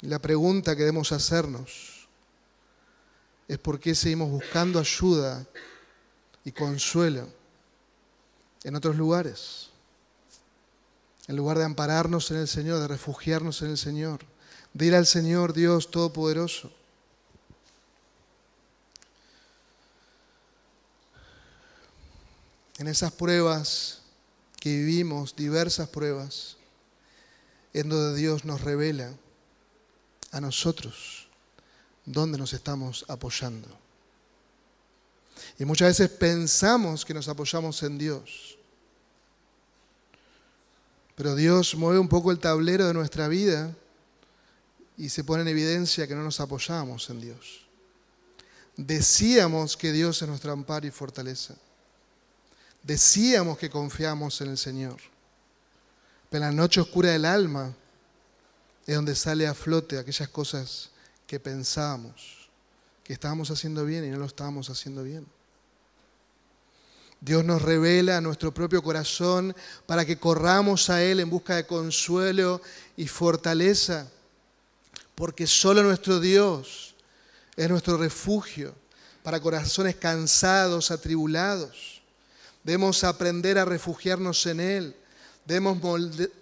La 0.02 0.18
pregunta 0.18 0.76
que 0.76 0.82
debemos 0.82 1.10
hacernos 1.12 1.95
es 3.48 3.58
por 3.58 3.78
qué 3.78 3.94
seguimos 3.94 4.30
buscando 4.30 4.78
ayuda 4.78 5.46
y 6.44 6.52
consuelo 6.52 7.28
en 8.64 8.74
otros 8.76 8.96
lugares 8.96 9.70
en 11.28 11.36
lugar 11.36 11.58
de 11.58 11.64
ampararnos 11.64 12.30
en 12.30 12.38
el 12.38 12.48
Señor, 12.48 12.80
de 12.80 12.88
refugiarnos 12.88 13.62
en 13.62 13.70
el 13.70 13.78
Señor, 13.78 14.20
de 14.72 14.86
ir 14.86 14.94
al 14.94 15.06
Señor 15.06 15.52
Dios 15.52 15.90
Todopoderoso. 15.90 16.72
En 22.78 22.88
esas 22.88 23.10
pruebas 23.12 24.02
que 24.60 24.70
vivimos, 24.70 25.34
diversas 25.34 25.88
pruebas, 25.88 26.56
en 27.72 27.88
donde 27.88 28.18
Dios 28.18 28.44
nos 28.44 28.60
revela 28.60 29.12
a 30.30 30.40
nosotros 30.40 31.25
dónde 32.06 32.38
nos 32.38 32.54
estamos 32.54 33.04
apoyando. 33.08 33.68
Y 35.58 35.66
muchas 35.66 35.88
veces 35.88 36.08
pensamos 36.16 37.04
que 37.04 37.12
nos 37.12 37.28
apoyamos 37.28 37.82
en 37.82 37.98
Dios 37.98 38.56
pero 41.16 41.34
Dios 41.34 41.74
mueve 41.74 41.98
un 41.98 42.08
poco 42.08 42.30
el 42.30 42.38
tablero 42.38 42.86
de 42.86 42.94
nuestra 42.94 43.26
vida 43.26 43.74
y 44.98 45.08
se 45.08 45.24
pone 45.24 45.42
en 45.42 45.48
evidencia 45.48 46.06
que 46.06 46.14
no 46.14 46.22
nos 46.22 46.40
apoyamos 46.40 47.08
en 47.08 47.20
Dios. 47.22 47.66
Decíamos 48.76 49.78
que 49.78 49.92
Dios 49.92 50.20
es 50.20 50.28
nuestro 50.28 50.52
amparo 50.52 50.86
y 50.86 50.90
fortaleza. 50.90 51.54
Decíamos 52.82 53.56
que 53.56 53.70
confiamos 53.70 54.38
en 54.42 54.50
el 54.50 54.58
Señor. 54.58 54.98
Pero 56.28 56.44
en 56.44 56.50
la 56.50 56.62
noche 56.62 56.82
oscura 56.82 57.10
del 57.10 57.24
alma 57.24 57.74
es 58.86 58.94
donde 58.94 59.14
sale 59.14 59.46
a 59.46 59.54
flote 59.54 59.98
aquellas 59.98 60.28
cosas 60.28 60.90
que 61.26 61.40
pensábamos 61.40 62.46
que 63.06 63.12
estábamos 63.12 63.52
haciendo 63.52 63.84
bien 63.84 64.04
y 64.04 64.08
no 64.10 64.18
lo 64.18 64.24
estábamos 64.24 64.68
haciendo 64.68 65.04
bien. 65.04 65.24
Dios 67.20 67.44
nos 67.44 67.62
revela 67.62 68.20
nuestro 68.20 68.52
propio 68.52 68.82
corazón 68.82 69.54
para 69.86 70.04
que 70.04 70.18
corramos 70.18 70.90
a 70.90 71.04
Él 71.04 71.20
en 71.20 71.30
busca 71.30 71.54
de 71.54 71.68
consuelo 71.68 72.60
y 72.96 73.06
fortaleza, 73.06 74.10
porque 75.14 75.46
solo 75.46 75.84
nuestro 75.84 76.18
Dios 76.18 76.96
es 77.54 77.68
nuestro 77.68 77.96
refugio 77.96 78.74
para 79.22 79.38
corazones 79.38 79.94
cansados, 79.94 80.90
atribulados. 80.90 82.02
Debemos 82.64 83.04
aprender 83.04 83.56
a 83.56 83.64
refugiarnos 83.64 84.44
en 84.46 84.58
Él. 84.58 84.96
Debemos 85.44 85.78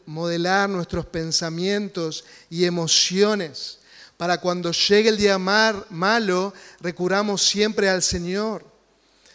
modelar 0.06 0.70
nuestros 0.70 1.04
pensamientos 1.04 2.24
y 2.48 2.64
emociones 2.64 3.80
para 4.16 4.38
cuando 4.38 4.72
llegue 4.72 5.08
el 5.08 5.16
día 5.16 5.38
malo 5.38 6.54
recurramos 6.80 7.42
siempre 7.42 7.88
al 7.88 8.02
Señor 8.02 8.74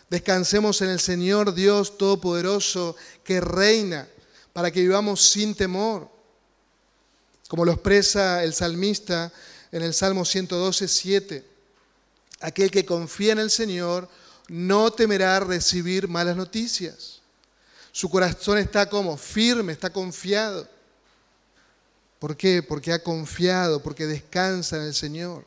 Descansemos 0.09 0.81
en 0.81 0.89
el 0.89 0.99
Señor 0.99 1.53
Dios 1.53 1.97
Todopoderoso 1.97 2.95
que 3.23 3.39
reina 3.39 4.07
para 4.53 4.71
que 4.71 4.81
vivamos 4.81 5.21
sin 5.21 5.53
temor. 5.53 6.09
Como 7.47 7.63
lo 7.63 7.71
expresa 7.71 8.43
el 8.43 8.53
salmista 8.53 9.31
en 9.71 9.83
el 9.83 9.93
Salmo 9.93 10.25
112, 10.25 10.87
7. 10.87 11.45
Aquel 12.41 12.71
que 12.71 12.85
confía 12.85 13.33
en 13.33 13.39
el 13.39 13.51
Señor 13.51 14.09
no 14.47 14.91
temerá 14.91 15.39
recibir 15.41 16.07
malas 16.07 16.35
noticias. 16.35 17.21
Su 17.91 18.09
corazón 18.09 18.57
está 18.57 18.89
como 18.89 19.15
firme, 19.15 19.73
está 19.73 19.91
confiado. 19.91 20.67
¿Por 22.19 22.36
qué? 22.36 22.62
Porque 22.62 22.91
ha 22.91 23.01
confiado, 23.01 23.82
porque 23.82 24.05
descansa 24.05 24.75
en 24.75 24.84
el 24.84 24.93
Señor. 24.93 25.45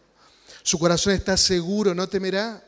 Su 0.63 0.79
corazón 0.79 1.13
está 1.13 1.37
seguro, 1.37 1.95
no 1.95 2.09
temerá. 2.09 2.63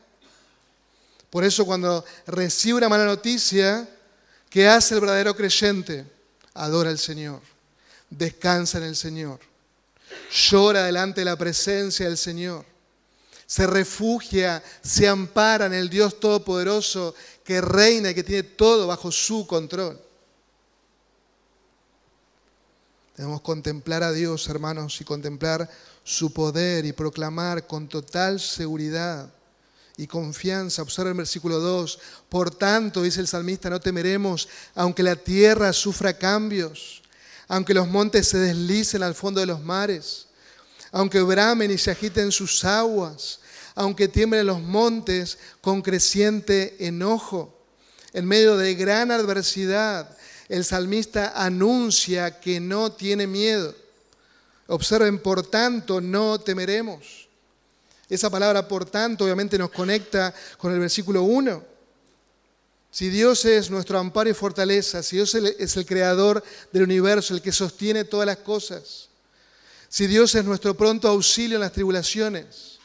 Por 1.29 1.43
eso 1.43 1.65
cuando 1.65 2.05
recibe 2.27 2.77
una 2.77 2.89
mala 2.89 3.05
noticia, 3.05 3.89
¿qué 4.49 4.67
hace 4.67 4.93
el 4.93 5.01
verdadero 5.01 5.35
creyente? 5.35 6.05
Adora 6.53 6.89
al 6.89 6.99
Señor, 6.99 7.41
descansa 8.09 8.77
en 8.77 8.85
el 8.85 8.95
Señor, 8.95 9.39
llora 10.31 10.83
delante 10.83 11.21
de 11.21 11.25
la 11.25 11.35
presencia 11.35 12.05
del 12.05 12.17
Señor, 12.17 12.65
se 13.45 13.67
refugia, 13.67 14.63
se 14.81 15.07
ampara 15.07 15.65
en 15.65 15.73
el 15.73 15.89
Dios 15.89 16.19
Todopoderoso 16.19 17.13
que 17.43 17.59
reina 17.59 18.11
y 18.11 18.15
que 18.15 18.23
tiene 18.23 18.43
todo 18.43 18.87
bajo 18.87 19.11
su 19.11 19.45
control. 19.45 19.99
Debemos 23.17 23.41
contemplar 23.41 24.03
a 24.03 24.11
Dios, 24.11 24.47
hermanos, 24.49 24.99
y 24.99 25.05
contemplar 25.05 25.69
su 26.03 26.33
poder 26.33 26.85
y 26.85 26.91
proclamar 26.91 27.65
con 27.65 27.87
total 27.87 28.41
seguridad 28.41 29.29
y 29.95 30.05
confianza. 30.05 30.81
Observa 30.81 31.11
el 31.11 31.17
versículo 31.17 31.59
2. 31.59 31.99
Por 32.27 32.53
tanto, 32.53 33.01
dice 33.01 33.21
el 33.21 33.27
salmista, 33.27 33.69
no 33.69 33.79
temeremos, 33.79 34.49
aunque 34.75 35.01
la 35.01 35.15
tierra 35.15 35.71
sufra 35.71 36.17
cambios, 36.17 37.01
aunque 37.47 37.73
los 37.73 37.87
montes 37.87 38.27
se 38.27 38.37
deslicen 38.37 39.01
al 39.01 39.15
fondo 39.15 39.39
de 39.39 39.45
los 39.45 39.61
mares, 39.61 40.27
aunque 40.91 41.21
bramen 41.21 41.71
y 41.71 41.77
se 41.77 41.91
agiten 41.91 42.33
sus 42.33 42.65
aguas, 42.65 43.39
aunque 43.75 44.09
tiemblen 44.09 44.47
los 44.47 44.61
montes 44.61 45.37
con 45.61 45.81
creciente 45.81 46.75
enojo. 46.85 47.53
En 48.13 48.25
medio 48.25 48.57
de 48.57 48.75
gran 48.75 49.11
adversidad, 49.11 50.17
el 50.49 50.63
salmista 50.63 51.33
anuncia 51.35 52.39
que 52.39 52.59
no 52.59 52.91
tiene 52.91 53.27
miedo. 53.27 53.75
Observen, 54.67 55.19
por 55.19 55.45
tanto, 55.45 56.01
no 56.01 56.39
temeremos. 56.39 57.27
Esa 58.09 58.29
palabra, 58.29 58.67
por 58.67 58.85
tanto, 58.85 59.23
obviamente 59.23 59.57
nos 59.57 59.71
conecta 59.71 60.33
con 60.57 60.71
el 60.71 60.79
versículo 60.79 61.23
1. 61.23 61.63
Si 62.91 63.09
Dios 63.09 63.43
es 63.45 63.69
nuestro 63.69 63.99
amparo 63.99 64.29
y 64.29 64.33
fortaleza, 64.33 65.03
si 65.03 65.17
Dios 65.17 65.35
es 65.35 65.75
el 65.75 65.85
creador 65.85 66.43
del 66.71 66.83
universo, 66.83 67.33
el 67.33 67.41
que 67.41 67.51
sostiene 67.51 68.05
todas 68.05 68.25
las 68.25 68.37
cosas, 68.37 69.09
si 69.89 70.07
Dios 70.07 70.33
es 70.35 70.45
nuestro 70.45 70.75
pronto 70.75 71.07
auxilio 71.07 71.57
en 71.57 71.61
las 71.61 71.73
tribulaciones, 71.73 72.79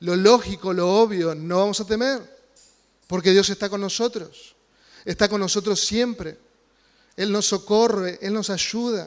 lo 0.00 0.16
lógico, 0.16 0.72
lo 0.72 0.88
obvio, 1.00 1.34
no 1.34 1.58
vamos 1.58 1.80
a 1.80 1.86
temer, 1.86 2.20
porque 3.06 3.30
Dios 3.30 3.48
está 3.50 3.68
con 3.68 3.80
nosotros, 3.80 4.54
está 5.04 5.28
con 5.28 5.40
nosotros 5.40 5.80
siempre. 5.80 6.36
Él 7.20 7.32
nos 7.32 7.48
socorre, 7.48 8.18
Él 8.22 8.32
nos 8.32 8.48
ayuda. 8.48 9.06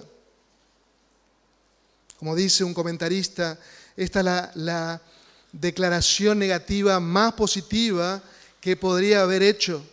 Como 2.19 2.35
dice 2.35 2.63
un 2.63 2.71
comentarista, 2.71 3.57
esta 3.97 4.19
es 4.19 4.25
la, 4.25 4.51
la 4.53 5.01
declaración 5.51 6.37
negativa 6.37 6.99
más 6.99 7.33
positiva 7.33 8.21
que 8.61 8.77
podría 8.77 9.23
haber 9.23 9.41
hecho. 9.41 9.83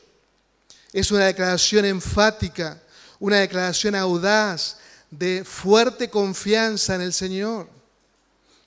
Es 0.93 1.11
una 1.11 1.25
declaración 1.25 1.87
enfática, 1.87 2.79
una 3.19 3.39
declaración 3.39 3.95
audaz 3.95 4.77
de 5.11 5.43
fuerte 5.43 6.11
confianza 6.11 6.97
en 6.97 7.01
el 7.01 7.15
Señor. 7.15 7.71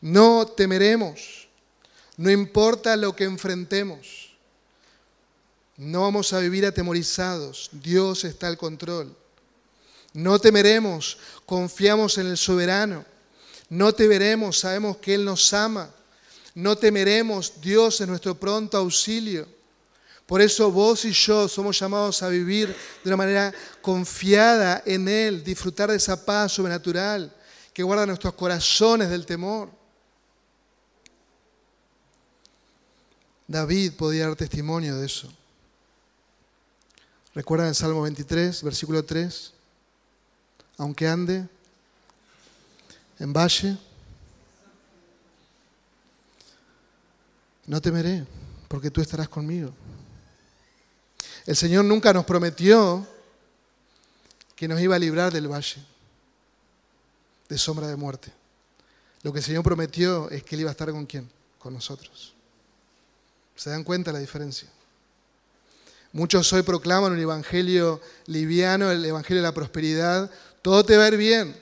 No 0.01 0.47
temeremos, 0.47 1.47
no 2.17 2.31
importa 2.31 2.97
lo 2.97 3.15
que 3.15 3.25
enfrentemos. 3.25 4.33
No 5.77 6.01
vamos 6.01 6.33
a 6.33 6.39
vivir 6.39 6.65
atemorizados, 6.65 7.69
Dios 7.71 8.23
está 8.23 8.47
al 8.47 8.57
control. 8.57 9.15
No 10.13 10.39
temeremos, 10.39 11.17
confiamos 11.45 12.17
en 12.17 12.27
el 12.27 12.37
soberano. 12.37 13.03
No 13.69 13.93
temeremos, 13.93 14.59
sabemos 14.59 14.97
que 14.97 15.15
Él 15.15 15.25
nos 15.25 15.51
ama. 15.53 15.89
No 16.53 16.75
temeremos, 16.75 17.59
Dios 17.59 17.99
es 17.99 18.07
nuestro 18.07 18.35
pronto 18.35 18.77
auxilio. 18.77 19.47
Por 20.27 20.41
eso 20.41 20.71
vos 20.71 21.03
y 21.05 21.11
yo 21.11 21.47
somos 21.47 21.79
llamados 21.79 22.23
a 22.23 22.29
vivir 22.29 22.67
de 23.03 23.09
una 23.09 23.17
manera 23.17 23.53
confiada 23.81 24.83
en 24.85 25.07
Él, 25.07 25.43
disfrutar 25.43 25.89
de 25.89 25.97
esa 25.97 26.23
paz 26.23 26.53
sobrenatural 26.53 27.35
que 27.73 27.83
guarda 27.83 28.05
nuestros 28.05 28.33
corazones 28.35 29.09
del 29.09 29.25
temor. 29.25 29.69
David 33.47 33.93
podía 33.93 34.27
dar 34.27 34.35
testimonio 34.35 34.95
de 34.95 35.05
eso. 35.05 35.31
¿Recuerdan 37.33 37.69
el 37.69 37.75
Salmo 37.75 38.03
23, 38.03 38.63
versículo 38.63 39.03
3? 39.03 39.53
Aunque 40.77 41.07
ande 41.07 41.47
en 43.19 43.31
valle, 43.31 43.77
no 47.65 47.81
temeré, 47.81 48.25
porque 48.67 48.91
tú 48.91 49.01
estarás 49.01 49.29
conmigo. 49.29 49.71
El 51.45 51.55
Señor 51.55 51.85
nunca 51.85 52.13
nos 52.13 52.25
prometió 52.25 53.07
que 54.55 54.67
nos 54.67 54.79
iba 54.79 54.95
a 54.95 54.99
librar 54.99 55.31
del 55.31 55.47
valle 55.47 55.83
de 57.49 57.57
sombra 57.57 57.87
de 57.87 57.95
muerte. 57.95 58.31
Lo 59.21 59.31
que 59.31 59.39
el 59.39 59.45
Señor 59.45 59.63
prometió 59.63 60.29
es 60.29 60.43
que 60.43 60.55
Él 60.55 60.61
iba 60.61 60.69
a 60.69 60.71
estar 60.71 60.91
con 60.91 61.05
quién? 61.05 61.29
Con 61.59 61.73
nosotros. 61.73 62.33
¿Se 63.55 63.69
dan 63.69 63.83
cuenta 63.83 64.11
la 64.11 64.19
diferencia? 64.19 64.67
Muchos 66.11 66.51
hoy 66.53 66.61
proclaman 66.63 67.11
un 67.11 67.19
evangelio 67.19 68.01
liviano, 68.25 68.91
el 68.91 69.03
evangelio 69.05 69.41
de 69.41 69.47
la 69.47 69.53
prosperidad. 69.53 70.29
Todo 70.63 70.83
te 70.83 70.97
va 70.97 71.05
a 71.05 71.09
bien. 71.11 71.55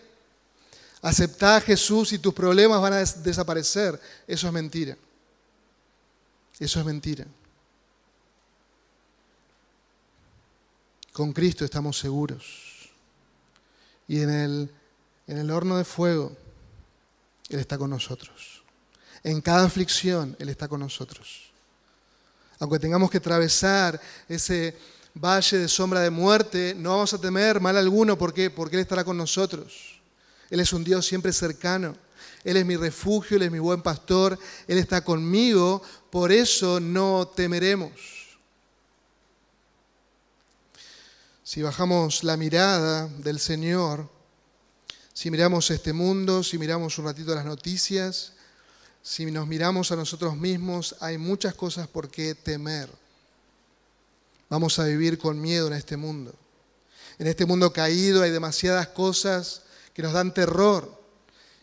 Aceptá 1.02 1.58
a 1.58 1.62
Jesús 1.62 2.14
y 2.14 2.20
tus 2.20 2.34
problemas 2.34 2.82
van 2.82 2.94
a 2.94 3.04
desaparecer. 3.04 4.00
Eso 4.26 4.48
es 4.48 4.54
mentira. 4.54 4.98
Eso 6.58 6.80
es 6.80 6.86
mentira. 6.86 7.26
Con 11.12 11.34
Cristo 11.34 11.66
estamos 11.66 12.00
seguros. 12.00 12.90
Y 14.08 14.22
en 14.22 14.30
el, 14.30 14.72
en 15.28 15.38
el 15.38 15.52
horno 15.52 15.78
de 15.78 15.84
fuego, 15.84 16.32
Él 17.50 17.60
está 17.60 17.78
con 17.78 17.90
nosotros. 17.90 18.64
En 19.24 19.42
cada 19.42 19.66
aflicción, 19.66 20.38
Él 20.40 20.48
está 20.48 20.70
con 20.70 20.80
nosotros 20.80 21.52
aunque 22.62 22.78
tengamos 22.78 23.10
que 23.10 23.18
atravesar 23.18 24.00
ese 24.30 24.78
valle 25.14 25.58
de 25.58 25.68
sombra 25.68 26.00
de 26.02 26.10
muerte, 26.10 26.74
no 26.78 26.92
vamos 26.92 27.14
a 27.14 27.20
temer 27.20 27.60
mal 27.60 27.78
alguno. 27.78 28.18
¿Por 28.18 28.34
qué? 28.34 28.50
Porque 28.50 28.76
Él 28.76 28.82
estará 28.82 29.04
con 29.04 29.18
nosotros. 29.18 30.02
Él 30.50 30.60
es 30.60 30.74
un 30.74 30.84
Dios 30.84 31.06
siempre 31.06 31.34
cercano. 31.34 31.96
Él 32.44 32.58
es 32.58 32.66
mi 32.66 32.76
refugio, 32.76 33.38
Él 33.38 33.44
es 33.44 33.52
mi 33.52 33.60
buen 33.60 33.82
pastor, 33.82 34.38
Él 34.68 34.78
está 34.78 35.04
conmigo, 35.04 35.82
por 36.10 36.32
eso 36.32 36.80
no 36.80 37.28
temeremos. 37.28 37.92
Si 41.44 41.62
bajamos 41.62 42.24
la 42.24 42.38
mirada 42.38 43.08
del 43.08 43.40
Señor, 43.40 44.10
si 45.14 45.30
miramos 45.30 45.70
este 45.70 45.94
mundo, 45.94 46.44
si 46.44 46.58
miramos 46.58 46.98
un 46.98 47.06
ratito 47.06 47.36
las 47.36 47.46
noticias, 47.46 48.34
si 49.04 49.26
nos 49.26 49.48
miramos 49.48 49.92
a 49.92 49.96
nosotros 49.96 50.36
mismos, 50.38 50.96
hay 51.00 51.18
muchas 51.18 51.54
cosas 51.54 51.88
por 51.88 52.10
qué 52.10 52.36
temer. 52.36 52.90
Vamos 54.52 54.78
a 54.80 54.84
vivir 54.84 55.18
con 55.18 55.40
miedo 55.40 55.68
en 55.68 55.74
este 55.74 55.96
mundo. 55.96 56.36
En 57.18 57.26
este 57.26 57.46
mundo 57.46 57.72
caído 57.72 58.22
hay 58.22 58.32
demasiadas 58.32 58.90
cosas 58.90 59.62
que 59.94 60.02
nos 60.02 60.12
dan 60.12 60.34
terror, 60.34 60.94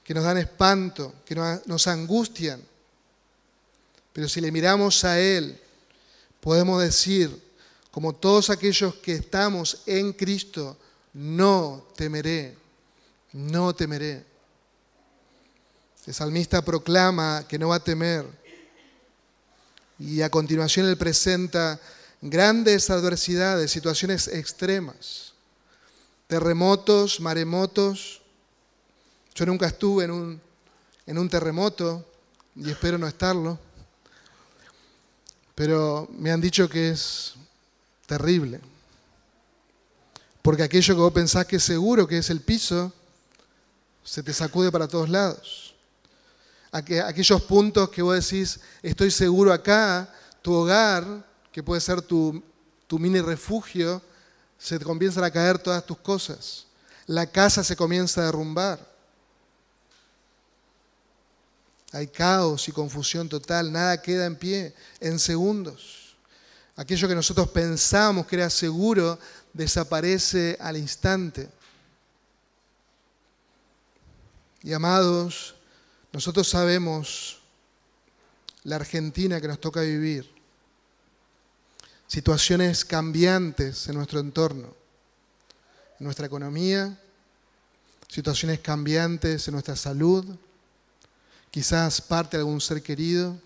que 0.03 0.15
nos 0.15 0.25
dan 0.25 0.39
espanto, 0.39 1.13
que 1.27 1.35
nos 1.35 1.87
angustian. 1.87 2.63
Pero 4.15 4.27
si 4.27 4.41
le 4.41 4.51
miramos 4.51 5.05
a 5.05 5.21
Él, 5.21 5.61
podemos 6.41 6.81
decir, 6.81 7.39
como 7.91 8.15
todos 8.15 8.49
aquellos 8.49 8.95
que 8.95 9.17
estamos 9.17 9.83
en 9.85 10.15
Cristo, 10.15 10.79
no 11.13 11.89
temeré, 11.95 12.57
no 13.35 13.75
temeré. 13.75 14.25
El 16.07 16.15
salmista 16.15 16.65
proclama 16.65 17.45
que 17.47 17.59
no 17.59 17.69
va 17.69 17.77
a 17.77 17.85
temer. 17.85 18.25
Y 19.99 20.23
a 20.23 20.31
continuación 20.31 20.87
él 20.87 20.97
presenta 20.97 21.79
grandes 22.21 22.91
adversidades, 22.91 23.71
situaciones 23.71 24.29
extremas, 24.29 25.35
terremotos, 26.27 27.21
maremotos. 27.21 28.21
Yo 29.35 29.47
nunca 29.47 29.67
estuve 29.67 30.05
en 30.05 30.11
un, 30.11 30.41
en 31.07 31.19
un 31.19 31.29
terremoto 31.29 32.05
y 32.57 32.71
espero 32.71 32.99
no 32.99 33.07
estarlo, 33.07 33.59
pero 35.55 36.09
me 36.11 36.31
han 36.31 36.41
dicho 36.41 36.69
que 36.69 36.91
es 36.91 37.35
terrible. 38.07 38.61
Porque 40.43 40.63
aquello 40.63 40.95
que 40.95 41.01
vos 41.01 41.13
pensás 41.13 41.47
que 41.47 41.57
es 41.57 41.65
seguro, 41.65 42.07
que 42.07 42.19
es 42.19 42.31
el 42.31 42.41
piso, 42.41 42.93
se 44.03 44.23
te 44.23 44.33
sacude 44.33 44.73
para 44.73 44.89
todos 44.89 45.09
lados 45.09 45.69
aquellos 46.73 47.43
puntos 47.43 47.89
que 47.91 48.03
vos 48.03 48.15
decís, 48.15 48.61
estoy 48.83 49.11
seguro 49.11 49.53
acá, 49.53 50.13
tu 50.43 50.53
hogar, 50.53 51.05
que 51.53 51.63
puede 51.63 51.81
ser 51.81 52.03
tu, 52.03 52.43
mini 52.91 53.21
refugio, 53.21 54.03
se 54.59 54.79
te 54.79 54.85
comienzan 54.85 55.25
a 55.25 55.31
caer 55.31 55.59
todas 55.59 55.85
tus 55.85 55.99
cosas. 55.99 56.67
La 57.07 57.27
casa 57.27 57.65
se 57.65 57.77
comienza 57.77 58.21
a 58.21 58.25
derrumbar. 58.27 58.87
Hay 61.93 62.09
caos 62.09 62.69
y 62.69 62.73
confusión 62.73 63.29
total, 63.29 63.73
nada 63.73 64.03
queda 64.03 64.27
en 64.27 64.37
pie 64.37 64.75
en 65.01 65.19
segundos. 65.19 66.17
Aquello 66.77 67.09
que 67.09 67.15
nosotros 67.15 67.49
pensamos 67.49 68.27
que 68.27 68.37
era 68.37 68.51
seguro 68.51 69.19
desaparece 69.53 70.57
al 70.61 70.77
instante. 70.77 71.49
Y 74.63 74.73
amados, 74.73 75.55
nosotros 76.13 76.49
sabemos 76.49 77.41
la 78.65 78.77
Argentina 78.77 79.41
que 79.41 79.49
nos 79.49 79.61
toca 79.61 79.81
vivir, 79.81 80.31
situaciones 82.09 82.87
cambiantes 82.87 83.87
en 83.87 83.95
nuestro 83.95 84.19
entorno, 84.19 84.75
en 86.01 86.05
nuestra 86.05 86.27
economía, 86.27 86.99
situaciones 88.09 88.61
cambiantes 88.61 89.47
en 89.47 89.53
nuestra 89.53 89.77
salud, 89.77 90.25
quizás 91.51 92.01
parte 92.01 92.37
de 92.37 92.41
algún 92.41 92.61
ser 92.61 92.83
querido. 92.83 93.39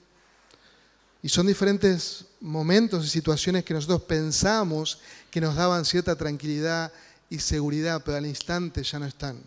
Y 1.23 1.29
son 1.29 1.47
diferentes 1.47 2.25
momentos 2.41 3.05
y 3.05 3.09
situaciones 3.09 3.65
que 3.65 3.75
nosotros 3.75 4.03
pensamos 4.03 4.99
que 5.31 5.41
nos 5.41 5.57
daban 5.57 5.85
cierta 5.85 6.17
tranquilidad 6.17 6.93
y 7.29 7.41
seguridad, 7.41 8.03
pero 8.05 8.17
al 8.17 8.27
instante 8.27 8.83
ya 8.83 8.99
no 8.99 9.07
están. 9.07 9.41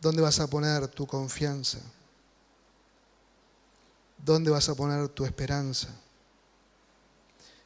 ¿Dónde 0.00 0.22
vas 0.22 0.38
a 0.40 0.46
poner 0.48 0.88
tu 0.88 1.06
confianza? 1.06 1.78
¿Dónde 4.26 4.50
vas 4.50 4.68
a 4.68 4.74
poner 4.74 5.08
tu 5.08 5.24
esperanza? 5.24 5.88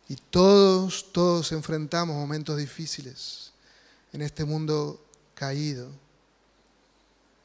Y 0.08 0.14
todos, 0.14 1.10
todos 1.12 1.50
enfrentamos 1.50 2.14
momentos 2.14 2.56
difíciles 2.56 3.50
en 4.12 4.22
este 4.22 4.44
mundo 4.44 5.04
caído. 5.34 5.88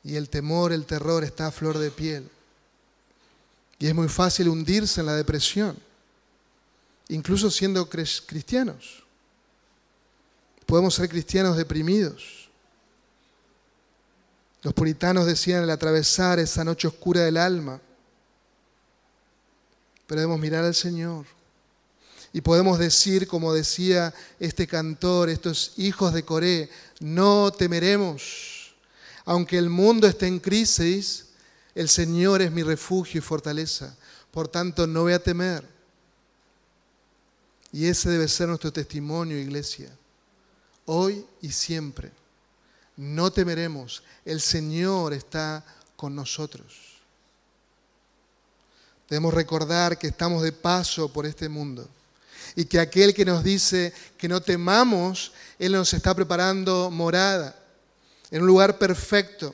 Y 0.03 0.17
el 0.17 0.29
temor, 0.29 0.71
el 0.71 0.85
terror 0.85 1.23
está 1.23 1.47
a 1.47 1.51
flor 1.51 1.79
de 1.79 1.89
piel. 1.89 2.29
Y 3.79 3.87
es 3.87 3.95
muy 3.95 4.07
fácil 4.07 4.49
hundirse 4.49 4.99
en 4.99 5.07
la 5.07 5.15
depresión, 5.15 5.75
incluso 7.09 7.49
siendo 7.49 7.89
cristianos. 7.89 9.03
Podemos 10.67 10.93
ser 10.93 11.09
cristianos 11.09 11.57
deprimidos 11.57 12.45
los 14.65 14.73
puritanos 14.73 15.27
decían 15.27 15.61
el 15.61 15.69
atravesar 15.69 16.39
esa 16.39 16.63
noche 16.63 16.87
oscura 16.87 17.21
del 17.21 17.37
alma. 17.37 17.79
Pero 20.07 20.21
debemos 20.21 20.39
mirar 20.39 20.63
al 20.63 20.75
Señor. 20.75 21.25
Y 22.33 22.41
podemos 22.41 22.77
decir, 22.79 23.27
como 23.27 23.53
decía 23.53 24.13
este 24.39 24.67
cantor, 24.67 25.29
estos 25.29 25.73
hijos 25.77 26.13
de 26.13 26.23
Coré, 26.23 26.69
no 26.99 27.51
temeremos. 27.51 28.73
Aunque 29.23 29.57
el 29.57 29.69
mundo 29.69 30.05
esté 30.07 30.27
en 30.27 30.39
crisis, 30.39 31.27
el 31.73 31.89
Señor 31.89 32.41
es 32.41 32.51
mi 32.51 32.61
refugio 32.61 33.19
y 33.19 33.21
fortaleza. 33.21 33.95
Por 34.31 34.47
tanto, 34.47 34.85
no 34.85 35.03
voy 35.03 35.13
a 35.13 35.23
temer. 35.23 35.65
Y 37.71 37.87
ese 37.87 38.09
debe 38.09 38.27
ser 38.27 38.47
nuestro 38.47 38.71
testimonio, 38.71 39.37
iglesia, 39.37 39.89
hoy 40.85 41.25
y 41.41 41.51
siempre 41.51 42.11
no 42.97 43.31
temeremos, 43.31 44.03
el 44.23 44.39
Señor 44.39 45.13
está 45.13 45.65
con 45.95 46.15
nosotros. 46.15 46.84
Debemos 49.09 49.33
recordar 49.33 49.97
que 49.97 50.07
estamos 50.07 50.41
de 50.41 50.51
paso 50.51 51.11
por 51.11 51.25
este 51.25 51.47
mundo 51.47 51.87
y 52.55 52.65
que 52.65 52.79
aquel 52.79 53.13
que 53.13 53.25
nos 53.25 53.43
dice 53.43 53.93
que 54.17 54.27
no 54.27 54.41
temamos, 54.41 55.31
Él 55.59 55.73
nos 55.73 55.93
está 55.93 56.15
preparando 56.15 56.89
morada 56.89 57.55
en 58.31 58.41
un 58.41 58.47
lugar 58.47 58.79
perfecto, 58.79 59.53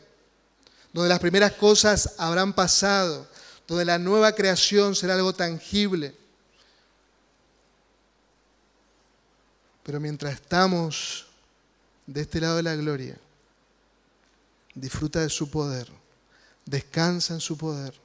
donde 0.94 1.10
las 1.10 1.20
primeras 1.20 1.54
cosas 1.54 2.16
habrán 2.18 2.54
pasado, 2.54 3.28
donde 3.68 3.86
la 3.86 3.98
nueva 3.98 4.34
creación 4.34 4.96
será 4.96 5.16
algo 5.16 5.34
tangible. 5.34 6.16
Pero 9.84 10.00
mientras 10.00 10.34
estamos 10.34 11.26
de 12.06 12.22
este 12.22 12.40
lado 12.40 12.58
de 12.58 12.64
la 12.64 12.76
gloria, 12.76 13.18
disfruta 14.76 15.20
de 15.20 15.30
su 15.30 15.50
poder, 15.50 15.92
descansa 16.66 17.34
en 17.34 17.42
su 17.42 17.58
poder 17.58 18.00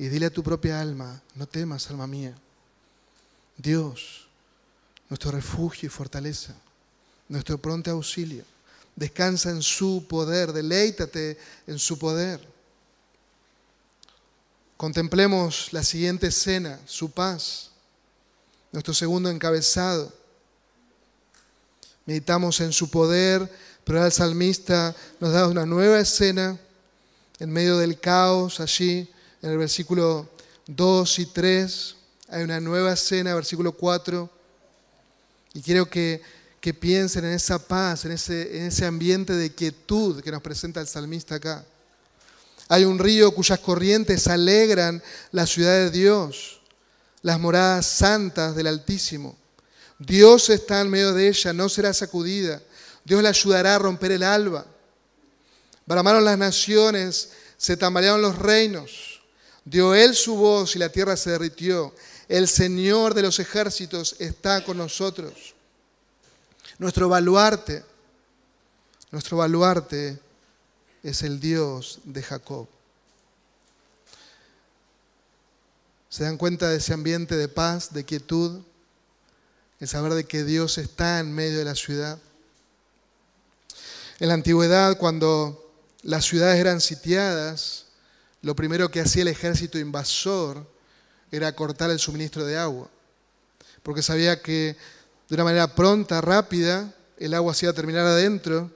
y 0.00 0.08
dile 0.08 0.24
a 0.24 0.30
tu 0.30 0.42
propia 0.42 0.80
alma, 0.80 1.20
no 1.34 1.46
temas, 1.46 1.90
alma 1.90 2.06
mía. 2.06 2.34
Dios, 3.58 4.26
nuestro 5.10 5.30
refugio 5.30 5.88
y 5.88 5.90
fortaleza, 5.90 6.54
nuestro 7.28 7.58
pronto 7.58 7.90
auxilio. 7.90 8.42
Descansa 8.96 9.50
en 9.50 9.60
su 9.60 10.06
poder, 10.08 10.54
deleítate 10.54 11.38
en 11.66 11.78
su 11.78 11.98
poder. 11.98 12.40
Contemplemos 14.78 15.70
la 15.70 15.84
siguiente 15.84 16.28
escena, 16.28 16.80
su 16.86 17.10
paz, 17.10 17.70
nuestro 18.72 18.94
segundo 18.94 19.28
encabezado. 19.28 20.10
Meditamos 22.06 22.58
en 22.60 22.72
su 22.72 22.90
poder, 22.90 23.54
pero 23.84 24.02
el 24.02 24.12
salmista 24.12 24.96
nos 25.20 25.34
da 25.34 25.46
una 25.46 25.66
nueva 25.66 26.00
escena 26.00 26.58
en 27.38 27.50
medio 27.50 27.76
del 27.76 28.00
caos 28.00 28.60
allí, 28.60 29.06
en 29.42 29.50
el 29.50 29.58
versículo 29.58 30.28
2 30.66 31.18
y 31.18 31.26
3. 31.26 31.96
Hay 32.28 32.42
una 32.42 32.60
nueva 32.60 32.92
escena, 32.92 33.34
versículo 33.34 33.72
4. 33.72 34.30
Y 35.54 35.62
quiero 35.62 35.88
que, 35.88 36.22
que 36.60 36.74
piensen 36.74 37.24
en 37.24 37.32
esa 37.32 37.58
paz, 37.58 38.04
en 38.04 38.12
ese, 38.12 38.58
en 38.58 38.66
ese 38.66 38.86
ambiente 38.86 39.32
de 39.32 39.54
quietud 39.54 40.22
que 40.22 40.30
nos 40.30 40.42
presenta 40.42 40.80
el 40.80 40.86
salmista 40.86 41.36
acá. 41.36 41.64
Hay 42.68 42.84
un 42.84 42.98
río 42.98 43.32
cuyas 43.32 43.58
corrientes 43.58 44.28
alegran 44.28 45.02
la 45.32 45.46
ciudad 45.46 45.72
de 45.72 45.90
Dios, 45.90 46.60
las 47.22 47.40
moradas 47.40 47.86
santas 47.86 48.54
del 48.54 48.68
Altísimo. 48.68 49.36
Dios 49.98 50.48
está 50.50 50.80
en 50.80 50.88
medio 50.88 51.12
de 51.12 51.28
ella, 51.28 51.52
no 51.52 51.68
será 51.68 51.92
sacudida. 51.92 52.62
Dios 53.04 53.22
la 53.22 53.30
ayudará 53.30 53.74
a 53.74 53.78
romper 53.78 54.12
el 54.12 54.22
alba. 54.22 54.64
Bramaron 55.84 56.24
las 56.24 56.38
naciones, 56.38 57.30
se 57.56 57.76
tambalearon 57.76 58.22
los 58.22 58.38
reinos. 58.38 59.09
Dio 59.70 59.94
él 59.94 60.16
su 60.16 60.34
voz 60.34 60.74
y 60.74 60.80
la 60.80 60.88
tierra 60.88 61.16
se 61.16 61.30
derritió. 61.30 61.94
El 62.28 62.48
Señor 62.48 63.14
de 63.14 63.22
los 63.22 63.38
ejércitos 63.38 64.16
está 64.18 64.64
con 64.64 64.76
nosotros. 64.76 65.54
Nuestro 66.78 67.08
baluarte, 67.08 67.84
nuestro 69.12 69.36
baluarte 69.36 70.18
es 71.04 71.22
el 71.22 71.38
Dios 71.38 72.00
de 72.02 72.22
Jacob. 72.22 72.66
¿Se 76.08 76.24
dan 76.24 76.36
cuenta 76.36 76.68
de 76.68 76.78
ese 76.78 76.92
ambiente 76.92 77.36
de 77.36 77.46
paz, 77.46 77.92
de 77.92 78.04
quietud? 78.04 78.62
el 79.80 79.88
saber 79.88 80.12
de 80.12 80.24
que 80.24 80.44
Dios 80.44 80.76
está 80.76 81.20
en 81.20 81.32
medio 81.32 81.58
de 81.58 81.64
la 81.64 81.74
ciudad. 81.74 82.18
En 84.18 84.28
la 84.28 84.34
antigüedad, 84.34 84.98
cuando 84.98 85.72
las 86.02 86.26
ciudades 86.26 86.60
eran 86.60 86.82
sitiadas, 86.82 87.86
lo 88.42 88.56
primero 88.56 88.90
que 88.90 89.00
hacía 89.00 89.22
el 89.22 89.28
ejército 89.28 89.78
invasor 89.78 90.66
era 91.30 91.54
cortar 91.54 91.90
el 91.90 91.98
suministro 91.98 92.44
de 92.44 92.56
agua, 92.56 92.88
porque 93.82 94.02
sabía 94.02 94.40
que 94.40 94.76
de 95.28 95.34
una 95.34 95.44
manera 95.44 95.74
pronta, 95.74 96.20
rápida, 96.20 96.92
el 97.16 97.34
agua 97.34 97.54
se 97.54 97.66
iba 97.66 97.72
a 97.72 97.74
terminar 97.74 98.06
adentro 98.06 98.70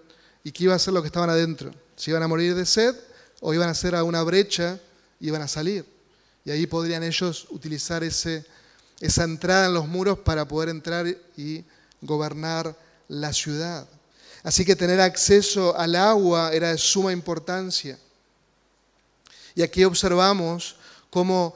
y 0.44 0.52
que 0.52 0.64
iba 0.64 0.74
a 0.74 0.78
ser 0.78 0.94
lo 0.94 1.02
que 1.02 1.08
estaban 1.08 1.30
adentro. 1.30 1.74
Si 1.96 2.10
iban 2.10 2.22
a 2.22 2.28
morir 2.28 2.54
de 2.54 2.66
sed 2.66 2.94
o 3.40 3.54
iban 3.54 3.68
a 3.68 3.72
hacer 3.72 3.94
a 3.94 4.04
una 4.04 4.22
brecha 4.22 4.78
y 5.18 5.28
iban 5.28 5.42
a 5.42 5.48
salir. 5.48 5.84
Y 6.44 6.50
ahí 6.50 6.66
podrían 6.66 7.02
ellos 7.02 7.46
utilizar 7.50 8.04
esa 8.04 9.24
entrada 9.24 9.66
en 9.66 9.74
los 9.74 9.88
muros 9.88 10.18
para 10.18 10.46
poder 10.46 10.68
entrar 10.68 11.06
y 11.36 11.64
gobernar 12.02 12.76
la 13.08 13.32
ciudad. 13.32 13.88
Así 14.42 14.64
que 14.64 14.76
tener 14.76 15.00
acceso 15.00 15.76
al 15.76 15.96
agua 15.96 16.52
era 16.52 16.70
de 16.70 16.78
suma 16.78 17.12
importancia. 17.12 17.98
Y 19.54 19.62
aquí 19.62 19.84
observamos 19.84 20.76
cómo 21.10 21.54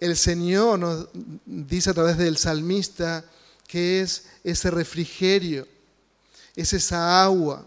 el 0.00 0.16
Señor 0.16 0.78
nos 0.78 1.08
dice 1.44 1.90
a 1.90 1.94
través 1.94 2.16
del 2.18 2.36
salmista 2.36 3.24
que 3.68 4.00
es 4.00 4.24
ese 4.44 4.70
refrigerio, 4.70 5.66
es 6.56 6.72
esa 6.72 7.22
agua 7.22 7.64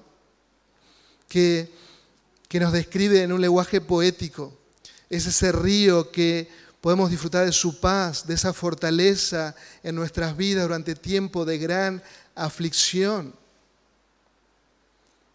que, 1.28 1.72
que 2.48 2.60
nos 2.60 2.74
describe 2.74 3.24
en 3.24 3.32
un 3.32 3.42
lenguaje 3.42 3.82
poético, 3.82 4.54
es 5.10 5.26
ese 5.26 5.52
río 5.52 6.12
que 6.12 6.50
podemos 6.82 7.10
disfrutar 7.10 7.46
de 7.46 7.52
su 7.52 7.80
paz, 7.80 8.28
de 8.28 8.36
esa 8.36 8.54
fortaleza 8.54 9.56
en 9.82 9.96
nuestras 9.96 10.36
vidas 10.38 10.66
durante 10.66 10.94
tiempo 10.94 11.46
de 11.46 11.58
gran 11.58 12.04
aflicción. 12.36 13.34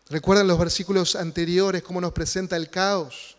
Recuerdan 0.09 0.47
los 0.47 0.59
versículos 0.59 1.17
anteriores 1.17 1.83
cómo 1.83 2.01
nos 2.01 2.13
presenta 2.13 2.57
el 2.57 2.69
caos. 2.69 3.37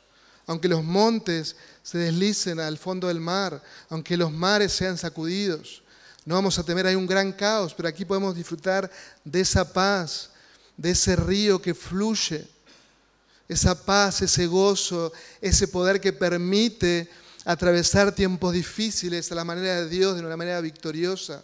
Aunque 0.48 0.68
los 0.68 0.84
montes 0.84 1.56
se 1.84 1.98
deslicen 1.98 2.60
al 2.60 2.78
fondo 2.78 3.08
del 3.08 3.20
mar, 3.20 3.62
aunque 3.90 4.18
los 4.18 4.32
mares 4.32 4.72
sean 4.72 4.98
sacudidos, 4.98 5.82
no 6.26 6.36
vamos 6.36 6.60
a 6.60 6.64
temer, 6.64 6.86
hay 6.86 6.96
un 6.96 7.08
gran 7.08 7.32
caos, 7.32 7.74
pero 7.74 7.90
aquí 7.90 8.06
podemos 8.06 8.36
disfrutar 8.36 8.90
de 9.24 9.42
esa 9.42 9.72
paz, 9.72 10.30
de 10.78 10.92
ese 10.92 11.16
río 11.16 11.62
que 11.62 11.74
fluye, 11.74 12.48
esa 13.48 13.76
paz, 13.86 14.22
ese 14.22 14.46
gozo, 14.48 15.12
ese 15.42 15.68
poder 15.68 16.00
que 16.00 16.14
permite 16.14 17.10
atravesar 17.44 18.14
tiempos 18.14 18.54
difíciles 18.54 19.32
a 19.32 19.36
la 19.36 19.44
manera 19.44 19.82
de 19.82 19.90
Dios, 19.90 20.16
de 20.16 20.26
una 20.26 20.38
manera 20.38 20.62
victoriosa. 20.62 21.44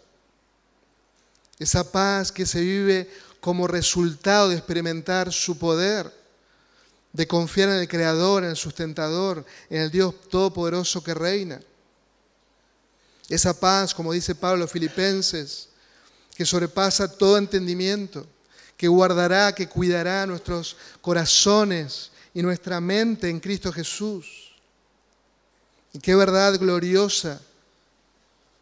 Esa 1.60 1.91
paz 1.91 2.32
que 2.32 2.45
se 2.45 2.62
vive 2.62 3.10
como 3.41 3.68
resultado 3.68 4.50
de 4.50 4.56
experimentar 4.58 5.34
su 5.34 5.58
poder, 5.58 6.12
de 7.18 7.28
confiar 7.28 7.70
en 7.70 7.78
el 7.78 7.88
Creador, 7.88 8.43
en 8.43 8.51
el 8.51 8.55
sustentador, 8.55 9.43
en 9.72 9.82
el 9.82 9.89
Dios 9.89 10.13
Todopoderoso 10.30 11.03
que 11.03 11.15
reina. 11.15 11.59
Esa 13.28 13.59
paz, 13.59 13.91
como 13.91 14.13
dice 14.13 14.36
Pablo 14.36 14.68
filipenses, 14.68 15.70
que 16.36 16.45
sobrepasa 16.45 17.11
todo 17.11 17.39
entendimiento, 17.39 18.28
que 18.78 18.88
guardará, 18.88 19.51
que 19.55 19.68
cuidará 19.68 20.28
nuestros 20.28 20.78
corazones 21.01 22.11
y 22.36 22.43
nuestra 22.43 22.80
mente 22.80 23.28
en 23.28 23.39
Cristo 23.39 23.74
Jesús. 23.74 24.53
Y 25.93 25.99
qué 25.99 26.13
verdad 26.13 26.59
gloriosa 26.59 27.41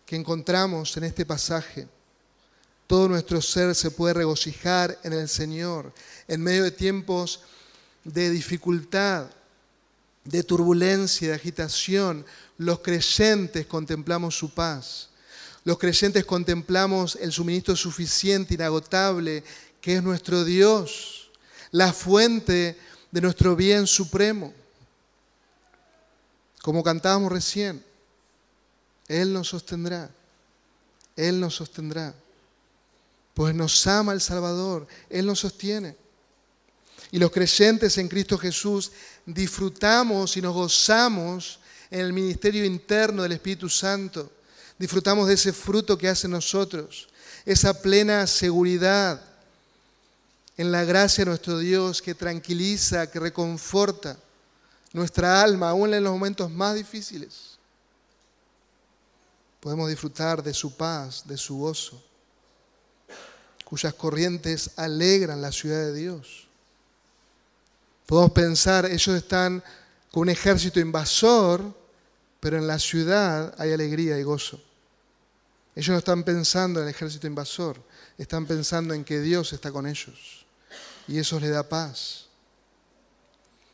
que 0.05 0.15
encontramos 0.15 0.95
en 0.95 1.03
este 1.03 1.25
pasaje. 1.25 1.89
Todo 2.87 3.09
nuestro 3.09 3.41
ser 3.41 3.75
se 3.75 3.91
puede 3.91 4.13
regocijar 4.13 4.97
en 5.03 5.11
el 5.11 5.27
Señor 5.27 5.91
en 6.29 6.41
medio 6.41 6.63
de 6.63 6.71
tiempos 6.71 7.41
de 8.05 8.29
dificultad, 8.29 9.29
de 10.23 10.43
turbulencia, 10.43 11.29
de 11.29 11.33
agitación. 11.33 12.25
Los 12.57 12.79
creyentes 12.79 13.65
contemplamos 13.65 14.37
su 14.37 14.53
paz. 14.53 15.09
Los 15.65 15.79
creyentes 15.79 16.23
contemplamos 16.23 17.17
el 17.19 17.31
suministro 17.31 17.75
suficiente, 17.75 18.53
inagotable, 18.53 19.43
que 19.81 19.97
es 19.97 20.03
nuestro 20.03 20.45
Dios, 20.45 21.31
la 21.71 21.91
fuente 21.91 22.77
de 23.11 23.21
nuestro 23.21 23.55
bien 23.55 23.87
supremo. 23.87 24.53
Como 26.61 26.83
cantábamos 26.83 27.31
recién, 27.31 27.83
Él 29.07 29.33
nos 29.33 29.49
sostendrá, 29.49 30.09
Él 31.15 31.39
nos 31.39 31.55
sostendrá, 31.55 32.13
pues 33.33 33.53
nos 33.55 33.85
ama 33.87 34.13
el 34.13 34.21
Salvador, 34.21 34.87
Él 35.09 35.25
nos 35.25 35.39
sostiene. 35.39 35.95
Y 37.15 37.17
los 37.17 37.31
creyentes 37.31 37.97
en 37.97 38.09
Cristo 38.09 38.37
Jesús 38.37 38.91
disfrutamos 39.25 40.35
y 40.35 40.41
nos 40.41 40.53
gozamos 40.53 41.61
en 41.89 42.01
el 42.01 42.11
ministerio 42.11 42.65
interno 42.65 43.23
del 43.23 43.31
Espíritu 43.31 43.69
Santo. 43.69 44.29
Disfrutamos 44.77 45.29
de 45.29 45.35
ese 45.35 45.53
fruto 45.53 45.97
que 45.97 46.09
hace 46.09 46.27
nosotros, 46.27 47.07
esa 47.45 47.81
plena 47.81 48.27
seguridad 48.27 49.21
en 50.57 50.73
la 50.73 50.83
gracia 50.83 51.23
de 51.23 51.29
nuestro 51.29 51.57
Dios 51.57 52.01
que 52.01 52.15
tranquiliza, 52.15 53.09
que 53.09 53.21
reconforta 53.21 54.17
nuestra 54.91 55.41
alma, 55.41 55.69
aún 55.69 55.93
en 55.93 56.03
los 56.03 56.11
momentos 56.11 56.51
más 56.51 56.75
difíciles. 56.75 57.57
Podemos 59.61 59.87
disfrutar 59.87 60.43
de 60.43 60.53
su 60.53 60.75
paz, 60.75 61.25
de 61.25 61.37
su 61.37 61.59
gozo, 61.59 62.03
cuyas 63.63 63.93
corrientes 63.93 64.71
alegran 64.75 65.41
la 65.41 65.53
ciudad 65.53 65.79
de 65.79 65.93
Dios. 65.93 66.44
Podemos 68.05 68.31
pensar, 68.31 68.85
ellos 68.85 69.15
están 69.15 69.63
con 70.11 70.21
un 70.21 70.29
ejército 70.29 70.79
invasor, 70.79 71.73
pero 72.39 72.57
en 72.57 72.67
la 72.67 72.77
ciudad 72.77 73.55
hay 73.57 73.73
alegría 73.73 74.19
y 74.19 74.23
gozo. 74.23 74.61
Ellos 75.75 75.89
no 75.89 75.97
están 75.97 76.23
pensando 76.23 76.79
en 76.79 76.87
el 76.87 76.93
ejército 76.93 77.27
invasor, 77.27 77.81
están 78.17 78.45
pensando 78.45 78.93
en 78.93 79.03
que 79.03 79.19
Dios 79.19 79.51
está 79.51 79.71
con 79.71 79.87
ellos. 79.87 80.45
Y 81.07 81.17
eso 81.17 81.39
les 81.39 81.51
da 81.51 81.67
paz. 81.67 82.27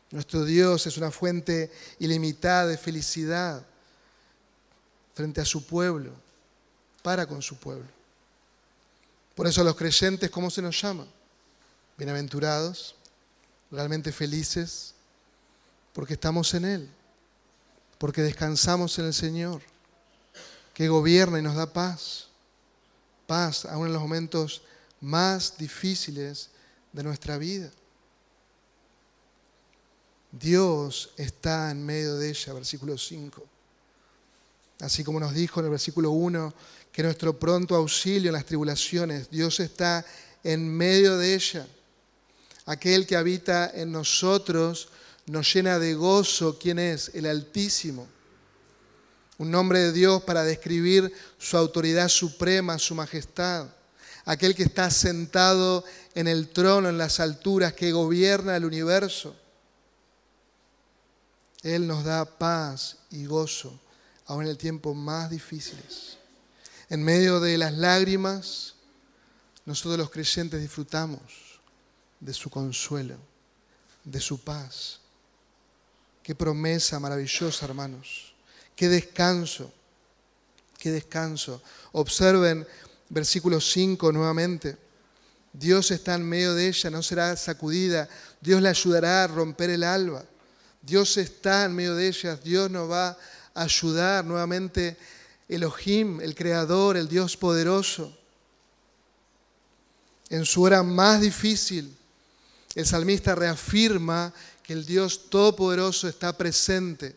Nuestro 0.10 0.44
Dios 0.44 0.88
es 0.88 0.98
una 0.98 1.12
fuente 1.12 1.72
ilimitada 2.00 2.68
de 2.68 2.78
felicidad 2.78 3.66
frente 5.14 5.42
a 5.42 5.46
su 5.46 5.66
pueblo, 5.66 6.12
para 7.04 7.26
con 7.26 7.42
su 7.42 7.58
pueblo. 7.58 7.88
Por 9.36 9.48
eso 9.48 9.62
a 9.62 9.64
los 9.64 9.76
creyentes, 9.76 10.30
¿cómo 10.30 10.50
se 10.50 10.62
nos 10.62 10.82
llama? 10.82 11.06
Bienaventurados, 11.98 12.96
realmente 13.72 14.12
felices, 14.12 14.94
porque 15.94 16.14
estamos 16.14 16.54
en 16.54 16.66
Él, 16.66 16.90
porque 17.98 18.22
descansamos 18.22 18.98
en 19.00 19.06
el 19.06 19.14
Señor, 19.14 19.62
que 20.74 20.88
gobierna 20.88 21.40
y 21.40 21.42
nos 21.42 21.56
da 21.56 21.72
paz, 21.72 22.28
paz 23.28 23.66
aún 23.66 23.88
en 23.88 23.94
los 23.94 24.02
momentos 24.02 24.62
más 25.00 25.58
difíciles 25.58 26.50
de 26.92 27.04
nuestra 27.04 27.38
vida. 27.38 27.72
Dios 30.32 31.12
está 31.18 31.72
en 31.72 31.86
medio 31.86 32.16
de 32.16 32.30
ella, 32.30 32.54
versículo 32.54 32.98
5. 32.98 33.44
Así 34.80 35.04
como 35.04 35.20
nos 35.20 35.34
dijo 35.34 35.60
en 35.60 35.66
el 35.66 35.72
versículo 35.72 36.12
1, 36.12 36.54
que 36.92 37.04
nuestro 37.04 37.38
pronto 37.38 37.76
auxilio 37.76 38.30
en 38.30 38.34
las 38.34 38.46
tribulaciones, 38.46 39.30
Dios 39.30 39.60
está 39.60 40.06
en 40.44 40.68
medio 40.68 41.18
de 41.18 41.36
ella. 41.36 41.68
Aquel 42.66 43.08
que 43.08 43.16
habita 43.16 43.72
en 43.74 43.92
nosotros 43.92 44.90
nos 45.26 45.54
llena 45.54 45.80
de 45.80 45.94
gozo. 45.94 46.58
¿Quién 46.60 46.80
es? 46.80 47.12
El 47.14 47.26
Altísimo. 47.26 48.08
Un 49.38 49.50
nombre 49.50 49.80
de 49.80 49.92
Dios 49.92 50.22
para 50.24 50.44
describir 50.44 51.12
su 51.40 51.58
autoridad 51.58 52.10
suprema, 52.10 52.78
su 52.78 52.94
majestad. 52.94 53.68
Aquel 54.26 54.54
que 54.54 54.64
está 54.64 54.92
sentado 54.92 55.84
en 56.14 56.28
el 56.28 56.50
trono, 56.50 56.90
en 56.90 57.00
las 57.00 57.20
alturas, 57.20 57.74
que 57.74 57.92
gobierna 57.92 58.56
el 58.56 58.66
universo. 58.66 59.36
Él 61.64 61.88
nos 61.88 62.04
da 62.04 62.26
paz 62.26 62.98
y 63.10 63.26
gozo, 63.26 63.80
aun 64.28 64.44
en 64.44 64.50
el 64.50 64.58
tiempo 64.58 64.94
más 64.94 65.32
difíciles. 65.32 66.18
En 66.90 67.04
medio 67.04 67.40
de 67.40 67.58
las 67.58 67.74
lágrimas, 67.74 68.76
nosotros 69.66 69.98
los 69.98 70.12
creyentes 70.12 70.62
disfrutamos 70.62 71.51
de 72.22 72.34
su 72.34 72.50
consuelo, 72.50 73.18
de 74.06 74.22
su 74.22 74.40
paz. 74.40 75.00
Qué 76.24 76.36
promesa 76.36 77.00
maravillosa, 77.00 77.66
hermanos. 77.66 78.34
Qué 78.76 78.88
descanso, 78.88 79.72
qué 80.78 80.92
descanso. 80.92 81.62
Observen 81.92 82.66
versículo 83.10 83.60
5 83.60 84.12
nuevamente. 84.12 84.78
Dios 85.52 85.92
está 85.92 86.16
en 86.16 86.24
medio 86.24 86.54
de 86.54 86.68
ella, 86.70 86.90
no 86.90 87.04
será 87.04 87.36
sacudida. 87.36 88.08
Dios 88.40 88.62
la 88.62 88.70
ayudará 88.70 89.24
a 89.24 89.28
romper 89.28 89.72
el 89.72 89.84
alba. 89.84 90.24
Dios 90.82 91.18
está 91.18 91.66
en 91.66 91.76
medio 91.76 91.96
de 91.96 92.08
ella. 92.08 92.36
Dios 92.38 92.72
nos 92.72 92.90
va 92.90 93.18
a 93.54 93.64
ayudar 93.64 94.24
nuevamente 94.24 94.98
Elohim, 95.50 96.22
el 96.22 96.34
Creador, 96.36 96.96
el 96.96 97.10
Dios 97.10 97.36
poderoso. 97.36 98.18
En 100.30 100.46
su 100.46 100.62
hora 100.62 100.82
más 100.82 101.20
difícil, 101.20 101.98
el 102.76 102.86
salmista 102.86 103.36
reafirma 103.36 104.34
que 104.64 104.74
el 104.74 104.86
Dios 104.86 105.30
Todopoderoso 105.30 106.08
está 106.08 106.38
presente. 106.38 107.16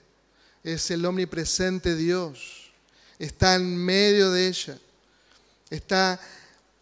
Es 0.62 0.90
el 0.90 1.04
omnipresente 1.04 1.94
Dios. 1.94 2.70
Está 3.18 3.54
en 3.54 3.76
medio 3.76 4.32
de 4.32 4.48
ella. 4.48 4.78
Está 5.70 6.20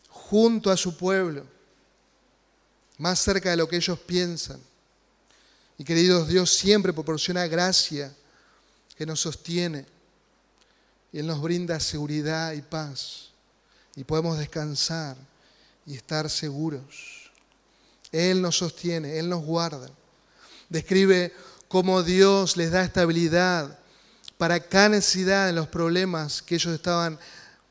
junto 0.08 0.70
a 0.70 0.76
su 0.76 0.96
pueblo. 0.96 1.44
Más 2.98 3.18
cerca 3.18 3.50
de 3.50 3.56
lo 3.56 3.68
que 3.68 3.76
ellos 3.76 3.98
piensan. 3.98 4.60
Y 5.76 5.84
queridos, 5.84 6.28
Dios 6.28 6.52
siempre 6.52 6.92
proporciona 6.92 7.46
gracia 7.46 8.14
que 8.96 9.04
nos 9.04 9.20
sostiene 9.20 9.84
y 11.12 11.18
Él 11.18 11.26
nos 11.26 11.42
brinda 11.42 11.78
seguridad 11.80 12.52
y 12.52 12.62
paz. 12.62 13.30
Y 13.96 14.04
podemos 14.04 14.38
descansar 14.38 15.16
y 15.84 15.94
estar 15.96 16.30
seguros. 16.30 17.21
Él 18.12 18.42
nos 18.42 18.58
sostiene, 18.58 19.18
Él 19.18 19.28
nos 19.28 19.42
guarda. 19.42 19.90
Describe 20.68 21.32
cómo 21.66 22.02
Dios 22.02 22.56
les 22.56 22.70
da 22.70 22.84
estabilidad 22.84 23.78
para 24.36 24.60
cada 24.60 24.90
necesidad 24.90 25.48
en 25.48 25.56
los 25.56 25.68
problemas 25.68 26.42
que 26.42 26.56
ellos 26.56 26.74
estaban 26.74 27.18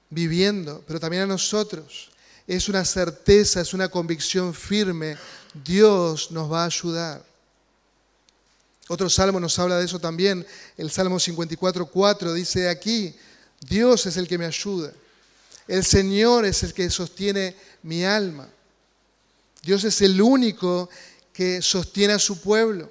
viviendo, 0.10 0.84
pero 0.88 1.00
también 1.00 1.24
a 1.24 1.28
nosotros. 1.28 2.10
Es 2.48 2.68
una 2.68 2.84
certeza, 2.84 3.62
es 3.62 3.74
una 3.74 3.90
convicción 3.90 4.54
firme. 4.54 5.18
Dios 5.54 6.32
nos 6.32 6.52
va 6.52 6.64
a 6.64 6.66
ayudar. 6.66 7.24
Otro 8.88 9.10
salmo 9.10 9.40
nos 9.40 9.58
habla 9.60 9.78
de 9.78 9.86
eso 9.86 10.00
también. 10.00 10.46
El 10.78 10.92
Salmo 10.92 11.18
54.4 11.18 12.34
dice 12.34 12.68
aquí, 12.68 13.16
Dios 13.62 14.06
es 14.06 14.18
el 14.18 14.28
que 14.28 14.38
me 14.38 14.46
ayuda. 14.46 14.92
El 15.68 15.86
Señor 15.86 16.46
es 16.46 16.64
el 16.64 16.74
que 16.74 16.90
sostiene 16.90 17.56
mi 17.84 18.04
alma. 18.04 18.50
Dios 19.62 19.84
es 19.84 20.02
el 20.02 20.22
único 20.22 20.90
que 21.34 21.62
sostiene 21.62 22.14
a 22.14 22.20
su 22.20 22.42
pueblo. 22.42 22.90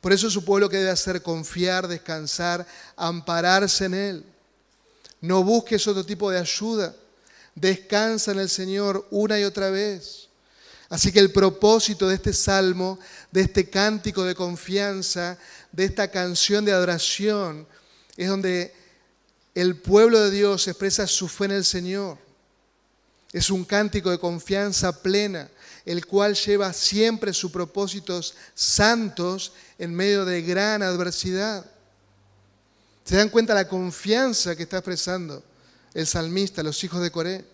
Por 0.00 0.12
eso 0.12 0.28
su 0.28 0.44
pueblo 0.44 0.68
que 0.68 0.76
debe 0.76 0.90
hacer 0.90 1.22
confiar, 1.22 1.88
descansar, 1.88 2.66
ampararse 2.96 3.86
en 3.86 3.94
Él. 3.94 4.24
No 5.20 5.42
busques 5.42 5.86
otro 5.86 6.04
tipo 6.04 6.30
de 6.30 6.38
ayuda. 6.38 6.94
Descansa 7.54 8.32
en 8.32 8.40
el 8.40 8.50
Señor 8.50 9.06
una 9.10 9.38
y 9.40 9.44
otra 9.44 9.70
vez. 9.70 10.28
Así 10.90 11.10
que 11.10 11.20
el 11.20 11.32
propósito 11.32 12.08
de 12.08 12.16
este 12.16 12.32
salmo, 12.32 12.98
de 13.30 13.40
este 13.40 13.70
cántico 13.70 14.24
de 14.24 14.34
confianza, 14.34 15.38
de 15.72 15.86
esta 15.86 16.08
canción 16.08 16.64
de 16.64 16.72
adoración, 16.72 17.66
es 18.16 18.28
donde 18.28 18.74
el 19.54 19.76
pueblo 19.76 20.20
de 20.20 20.30
Dios 20.30 20.68
expresa 20.68 21.06
su 21.06 21.28
fe 21.28 21.46
en 21.46 21.52
el 21.52 21.64
Señor. 21.64 22.18
Es 23.32 23.50
un 23.50 23.64
cántico 23.64 24.10
de 24.10 24.18
confianza 24.18 25.02
plena, 25.02 25.48
el 25.84 26.06
cual 26.06 26.34
lleva 26.34 26.72
siempre 26.72 27.32
sus 27.32 27.50
propósitos 27.50 28.34
santos 28.54 29.52
en 29.78 29.94
medio 29.94 30.24
de 30.24 30.42
gran 30.42 30.82
adversidad. 30.82 31.64
¿Se 33.04 33.16
dan 33.16 33.28
cuenta 33.28 33.54
la 33.54 33.68
confianza 33.68 34.56
que 34.56 34.62
está 34.62 34.78
expresando 34.78 35.42
el 35.92 36.06
salmista, 36.06 36.62
los 36.62 36.82
hijos 36.82 37.02
de 37.02 37.10
Coré? 37.10 37.44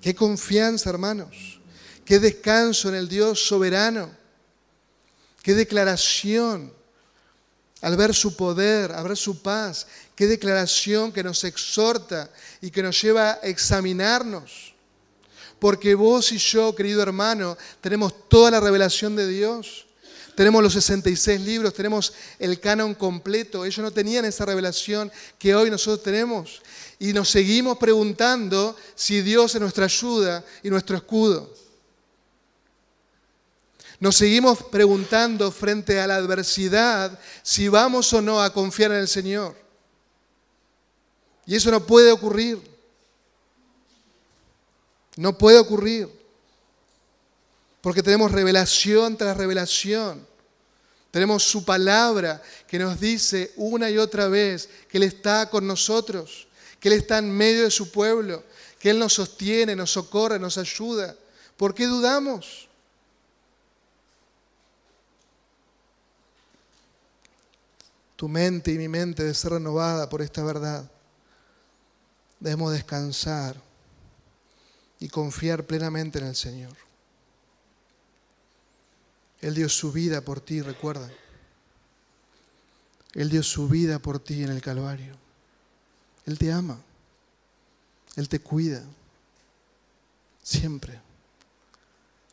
Qué 0.00 0.14
confianza, 0.14 0.90
hermanos. 0.90 1.60
Qué 2.04 2.18
descanso 2.18 2.88
en 2.88 2.96
el 2.96 3.08
Dios 3.08 3.46
soberano. 3.46 4.10
Qué 5.42 5.54
declaración 5.54 6.72
al 7.82 7.96
ver 7.96 8.14
su 8.14 8.34
poder, 8.34 8.92
al 8.92 9.06
ver 9.06 9.16
su 9.16 9.42
paz. 9.42 9.86
Qué 10.16 10.26
declaración 10.26 11.12
que 11.12 11.22
nos 11.22 11.44
exhorta 11.44 12.30
y 12.60 12.70
que 12.70 12.82
nos 12.82 13.00
lleva 13.00 13.32
a 13.32 13.34
examinarnos. 13.42 14.71
Porque 15.62 15.94
vos 15.94 16.32
y 16.32 16.38
yo, 16.38 16.74
querido 16.74 17.02
hermano, 17.02 17.56
tenemos 17.80 18.28
toda 18.28 18.50
la 18.50 18.58
revelación 18.58 19.14
de 19.14 19.28
Dios. 19.28 19.86
Tenemos 20.34 20.60
los 20.60 20.72
66 20.72 21.40
libros, 21.40 21.72
tenemos 21.72 22.14
el 22.40 22.58
canon 22.58 22.96
completo. 22.96 23.64
Ellos 23.64 23.78
no 23.78 23.92
tenían 23.92 24.24
esa 24.24 24.44
revelación 24.44 25.12
que 25.38 25.54
hoy 25.54 25.70
nosotros 25.70 26.02
tenemos. 26.02 26.62
Y 26.98 27.12
nos 27.12 27.30
seguimos 27.30 27.78
preguntando 27.78 28.74
si 28.96 29.20
Dios 29.20 29.54
es 29.54 29.60
nuestra 29.60 29.84
ayuda 29.84 30.44
y 30.64 30.68
nuestro 30.68 30.96
escudo. 30.96 31.54
Nos 34.00 34.16
seguimos 34.16 34.64
preguntando 34.64 35.52
frente 35.52 36.00
a 36.00 36.08
la 36.08 36.16
adversidad 36.16 37.16
si 37.44 37.68
vamos 37.68 38.12
o 38.12 38.20
no 38.20 38.42
a 38.42 38.52
confiar 38.52 38.90
en 38.90 38.98
el 38.98 39.06
Señor. 39.06 39.54
Y 41.46 41.54
eso 41.54 41.70
no 41.70 41.86
puede 41.86 42.10
ocurrir. 42.10 42.71
No 45.16 45.36
puede 45.36 45.58
ocurrir. 45.58 46.08
Porque 47.80 48.02
tenemos 48.02 48.30
revelación 48.30 49.16
tras 49.16 49.36
revelación. 49.36 50.26
Tenemos 51.10 51.42
su 51.42 51.64
palabra 51.64 52.40
que 52.66 52.78
nos 52.78 52.98
dice 52.98 53.52
una 53.56 53.90
y 53.90 53.98
otra 53.98 54.28
vez 54.28 54.68
que 54.88 54.96
Él 54.96 55.02
está 55.02 55.50
con 55.50 55.66
nosotros, 55.66 56.48
que 56.80 56.88
Él 56.88 56.94
está 56.94 57.18
en 57.18 57.30
medio 57.30 57.64
de 57.64 57.70
su 57.70 57.90
pueblo, 57.90 58.44
que 58.78 58.90
Él 58.90 58.98
nos 58.98 59.12
sostiene, 59.12 59.76
nos 59.76 59.90
socorre, 59.90 60.38
nos 60.38 60.56
ayuda. 60.56 61.14
¿Por 61.56 61.74
qué 61.74 61.86
dudamos? 61.86 62.68
Tu 68.16 68.28
mente 68.28 68.72
y 68.72 68.78
mi 68.78 68.88
mente 68.88 69.22
debe 69.22 69.34
ser 69.34 69.52
renovada 69.52 70.08
por 70.08 70.22
esta 70.22 70.42
verdad. 70.44 70.88
Debemos 72.40 72.72
descansar 72.72 73.56
y 75.02 75.08
confiar 75.08 75.66
plenamente 75.66 76.20
en 76.20 76.26
el 76.26 76.36
Señor. 76.36 76.76
Él 79.40 79.52
dio 79.52 79.68
su 79.68 79.90
vida 79.90 80.20
por 80.20 80.40
ti, 80.40 80.62
recuerda. 80.62 81.10
Él 83.12 83.28
dio 83.28 83.42
su 83.42 83.68
vida 83.68 83.98
por 83.98 84.20
ti 84.20 84.44
en 84.44 84.50
el 84.50 84.62
Calvario. 84.62 85.16
Él 86.24 86.38
te 86.38 86.52
ama. 86.52 86.80
Él 88.14 88.28
te 88.28 88.38
cuida. 88.38 88.80
Siempre. 90.40 91.00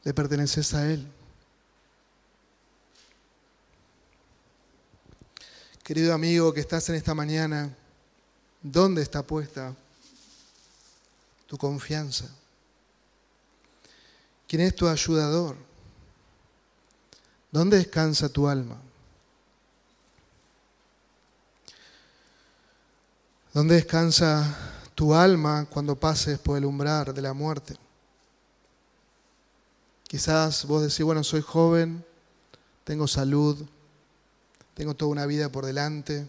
Le 0.04 0.14
perteneces 0.14 0.72
a 0.76 0.92
Él. 0.92 1.08
Querido 5.84 6.14
amigo 6.14 6.54
que 6.54 6.60
estás 6.60 6.88
en 6.90 6.96
esta 6.96 7.16
mañana, 7.16 7.76
¿dónde 8.62 9.02
está 9.02 9.26
puesta 9.26 9.76
tu 11.48 11.58
confianza? 11.58 12.30
¿Quién 14.50 14.64
es 14.64 14.76
tu 14.76 14.88
ayudador? 14.88 15.56
¿Dónde 17.52 17.78
descansa 17.78 18.30
tu 18.30 18.48
alma? 18.48 18.82
¿Dónde 23.54 23.76
descansa 23.76 24.58
tu 24.96 25.14
alma 25.14 25.68
cuando 25.70 25.96
pases 25.96 26.40
por 26.40 26.58
el 26.58 26.66
umbral 26.66 27.14
de 27.14 27.22
la 27.22 27.34
muerte? 27.34 27.78
Quizás 30.08 30.66
vos 30.66 30.82
decís, 30.82 31.04
bueno, 31.06 31.24
soy 31.24 31.42
joven, 31.42 32.04
tengo 32.84 33.08
salud, 33.08 33.56
tengo 34.74 34.96
toda 34.96 35.12
una 35.12 35.28
vida 35.28 35.52
por 35.52 35.64
delante, 35.64 36.28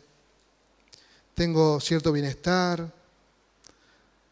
tengo 1.32 1.80
cierto 1.80 2.12
bienestar, 2.12 2.92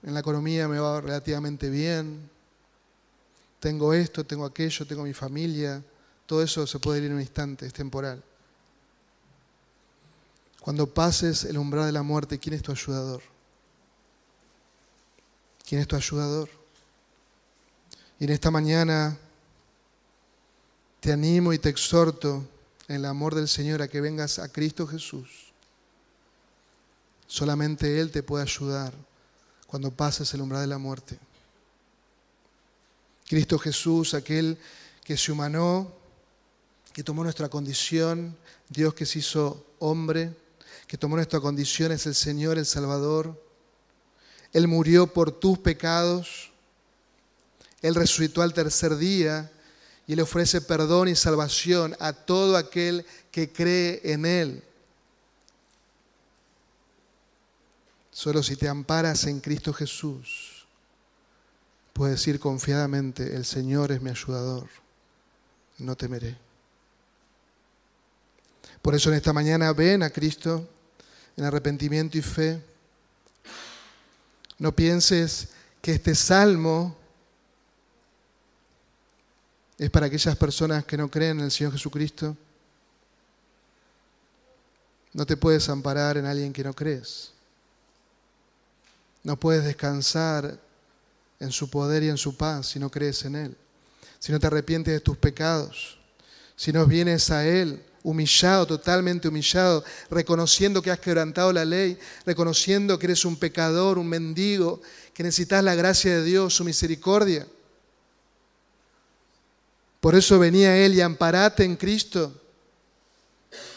en 0.03 0.12
la 0.12 0.20
economía 0.20 0.68
me 0.68 0.78
va 0.78 1.01
relativamente 1.01 1.70
bien, 1.70 2.28
tengo 3.61 3.93
esto, 3.93 4.25
tengo 4.25 4.45
aquello, 4.45 4.87
tengo 4.87 5.03
mi 5.03 5.15
familia, 5.15 5.83
todo 6.27 6.43
eso 6.43 6.67
se 6.67 6.79
puede 6.79 7.01
ir 7.01 7.07
en 7.07 7.15
un 7.15 7.21
instante, 7.21 7.67
es 7.67 7.73
temporal. 7.73 8.23
Cuando 10.61 10.87
pases 10.87 11.45
el 11.45 11.57
umbral 11.57 11.87
de 11.87 11.93
la 11.93 12.03
muerte, 12.03 12.39
¿quién 12.39 12.55
es 12.55 12.63
tu 12.63 12.73
ayudador? 12.73 13.23
¿Quién 15.67 15.81
es 15.81 15.89
tu 15.89 15.97
ayudador? 15.97 16.51
Y 18.19 18.25
en 18.25 18.31
esta 18.31 18.51
mañana 18.51 19.17
te 21.01 21.13
animo 21.13 21.53
y 21.53 21.59
te 21.59 21.69
exhorto 21.69 22.47
en 22.89 22.97
el 22.97 23.05
amor 23.05 23.35
del 23.35 23.49
Señor 23.49 23.81
a 23.83 23.89
que 23.89 24.01
vengas 24.01 24.39
a 24.39 24.51
Cristo 24.51 24.87
Jesús. 24.87 25.53
Solamente 27.27 28.01
Él 28.01 28.11
te 28.11 28.23
puede 28.23 28.43
ayudar 28.43 28.93
cuando 29.67 29.91
pases 29.91 30.33
el 30.35 30.41
umbral 30.41 30.63
de 30.63 30.67
la 30.67 30.79
muerte. 30.79 31.19
Cristo 33.29 33.59
Jesús, 33.59 34.14
aquel 34.14 34.59
que 35.05 35.16
se 35.16 35.31
humanó, 35.31 35.93
que 36.93 37.05
tomó 37.05 37.22
nuestra 37.22 37.49
condición, 37.49 38.37
Dios 38.68 38.95
que 38.95 39.07
se 39.07 39.18
hizo 39.20 39.66
hombre, 39.79 40.35
que 40.87 40.97
tomó 40.97 41.16
nuestra 41.16 41.39
condición, 41.39 41.93
es 41.93 42.07
el 42.07 42.14
Señor, 42.14 42.57
el 42.57 42.64
Salvador. 42.64 43.41
Él 44.53 44.66
murió 44.66 45.07
por 45.12 45.31
tus 45.31 45.59
pecados, 45.59 46.51
Él 47.83 47.95
resucitó 47.95 48.41
al 48.41 48.55
tercer 48.55 48.97
día 48.97 49.53
y 50.07 50.16
le 50.16 50.22
ofrece 50.22 50.62
perdón 50.62 51.09
y 51.09 51.14
salvación 51.14 51.95
a 52.01 52.14
todo 52.14 52.57
aquel 52.57 53.05
que 53.31 53.53
cree 53.53 54.01
en 54.05 54.24
Él. 54.24 54.64
Solo 58.11 58.43
si 58.43 58.57
te 58.57 58.68
amparas 58.68 59.24
en 59.26 59.41
Cristo 59.41 59.74
Jesús, 59.74 60.48
puedes 61.99 62.21
decir 62.21 62.39
confiadamente, 62.39 63.35
el 63.35 63.45
Señor 63.45 63.91
es 63.91 64.01
mi 64.01 64.11
ayudador, 64.11 64.69
no 65.79 65.97
temeré. 65.97 66.39
Por 68.81 68.95
eso 68.95 69.11
en 69.11 69.17
esta 69.17 69.33
mañana 69.33 69.73
ven 69.73 70.05
a 70.05 70.11
Cristo 70.11 70.69
en 71.37 71.45
arrepentimiento 71.45 72.17
y 72.17 72.23
fe. 72.23 72.63
No 74.59 74.71
pienses 74.77 75.49
que 75.83 75.91
este 75.91 76.15
salmo 76.15 76.97
es 79.77 79.91
para 79.91 80.07
aquellas 80.07 80.37
personas 80.37 80.85
que 80.85 80.97
no 80.97 81.11
creen 81.11 81.41
en 81.41 81.47
el 81.47 81.51
Señor 81.51 81.73
Jesucristo. 81.73 82.37
No 85.13 85.27
te 85.27 85.37
puedes 85.37 85.69
amparar 85.69 86.17
en 86.17 86.27
alguien 86.27 86.53
que 86.53 86.63
no 86.63 86.75
crees. 86.75 87.33
No 89.25 89.37
puedes 89.37 89.65
descansar 89.65 90.68
en 91.41 91.53
su 91.53 91.70
poder 91.70 92.03
y 92.03 92.09
en 92.09 92.18
su 92.18 92.36
paz 92.36 92.68
si 92.68 92.78
no 92.78 92.91
crees 92.91 93.24
en 93.24 93.36
Él. 93.36 93.57
Si 94.18 94.32
no 94.32 94.41
te 94.41 94.47
arrepientes 94.47 94.95
de 94.95 95.01
tus 95.01 95.16
pecados. 95.16 95.99
Si 96.57 96.72
no 96.72 96.86
vienes 96.86 97.30
a 97.30 97.47
Él 97.47 97.84
humillado, 98.03 98.66
totalmente 98.66 99.28
humillado, 99.28 99.84
reconociendo 100.11 100.80
que 100.80 100.91
has 100.91 100.99
quebrantado 100.99 101.53
la 101.53 101.64
ley, 101.64 101.99
reconociendo 102.24 102.99
que 102.99 103.07
eres 103.07 103.24
un 103.24 103.36
pecador, 103.36 103.99
un 103.99 104.09
mendigo, 104.09 104.80
que 105.12 105.22
necesitas 105.22 105.62
la 105.62 105.74
gracia 105.74 106.16
de 106.16 106.24
Dios, 106.24 106.55
su 106.55 106.64
misericordia. 106.64 107.47
Por 110.01 110.14
eso 110.14 110.39
venía 110.39 110.76
Él 110.76 110.95
y 110.95 111.01
amparate 111.01 111.64
en 111.64 111.76
Cristo, 111.76 112.32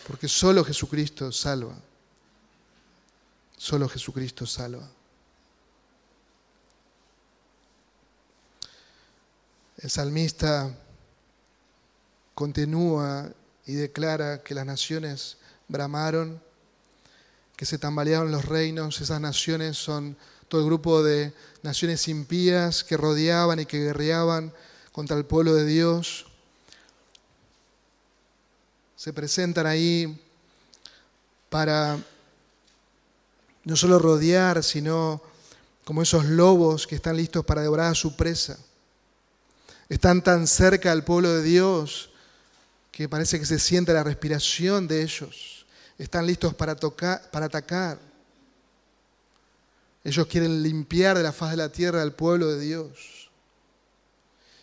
porque 0.08 0.28
solo 0.28 0.64
Jesucristo 0.64 1.32
salva. 1.32 1.76
Solo 3.58 3.90
Jesucristo 3.90 4.46
salva. 4.46 4.90
El 9.82 9.90
salmista 9.90 10.72
continúa 12.36 13.32
y 13.66 13.74
declara 13.74 14.44
que 14.44 14.54
las 14.54 14.66
naciones 14.66 15.38
bramaron, 15.68 16.40
que 17.56 17.66
se 17.66 17.80
tambalearon 17.80 18.32
los 18.32 18.46
reinos, 18.46 19.02
esas 19.02 19.20
naciones 19.20 19.78
son 19.78 20.16
todo 20.48 20.62
el 20.62 20.68
grupo 20.68 21.02
de 21.02 21.34
naciones 21.64 22.08
impías 22.08 22.84
que 22.84 22.96
rodeaban 22.96 23.60
y 23.60 23.66
que 23.66 23.80
guerreaban 23.80 24.54
contra 24.92 25.18
el 25.18 25.26
pueblo 25.26 25.56
de 25.56 25.66
Dios. 25.66 26.28
Se 28.96 29.14
presentan 29.14 29.66
ahí 29.66 30.22
para 31.50 31.98
no 33.64 33.76
solo 33.76 33.98
rodear, 33.98 34.64
sino 34.64 35.24
como 35.86 36.04
esos 36.04 36.26
lobos 36.26 36.86
que 36.86 36.94
están 36.94 37.18
listos 37.18 37.44
para 37.44 37.64
devorar 37.64 37.92
a 37.92 37.96
su 37.96 38.16
presa. 38.16 38.60
Están 39.92 40.22
tan 40.22 40.48
cerca 40.48 40.94
al 40.94 41.04
pueblo 41.04 41.36
de 41.36 41.44
Dios 41.44 42.12
que 42.94 43.10
parece 43.10 43.38
que 43.38 43.46
se 43.46 43.60
siente 43.60 43.92
la 43.92 44.06
respiración 44.06 44.88
de 44.88 45.02
ellos. 45.02 45.66
Están 45.98 46.26
listos 46.26 46.54
para, 46.54 46.78
tocar, 46.78 47.30
para 47.30 47.48
atacar. 47.48 48.00
Ellos 50.06 50.26
quieren 50.28 50.64
limpiar 50.64 51.18
de 51.18 51.24
la 51.24 51.34
faz 51.34 51.52
de 51.52 51.58
la 51.58 51.74
tierra 51.74 52.02
al 52.02 52.14
pueblo 52.14 52.48
de 52.48 52.62
Dios. 52.62 53.30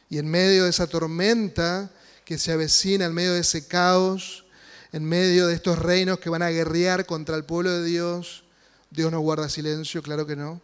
Y 0.09 0.17
en 0.17 0.31
medio 0.31 0.65
de 0.65 0.71
esa 0.71 0.87
tormenta 0.87 1.91
que 2.25 2.39
se 2.39 2.51
avecina, 2.51 3.05
en 3.05 3.13
medio 3.13 3.35
de 3.35 3.41
ese 3.41 3.69
caos, 3.69 4.47
en 4.93 5.05
medio 5.05 5.47
de 5.47 5.53
estos 5.53 5.79
reinos 5.79 6.21
que 6.21 6.31
van 6.31 6.41
a 6.41 6.49
guerrear 6.49 7.05
contra 7.05 7.37
el 7.37 7.45
pueblo 7.45 7.71
de 7.71 7.85
Dios, 7.85 8.45
Dios 8.91 9.13
no 9.13 9.21
guarda 9.21 9.51
silencio, 9.51 10.01
claro 10.01 10.27
que 10.27 10.37
no. 10.37 10.63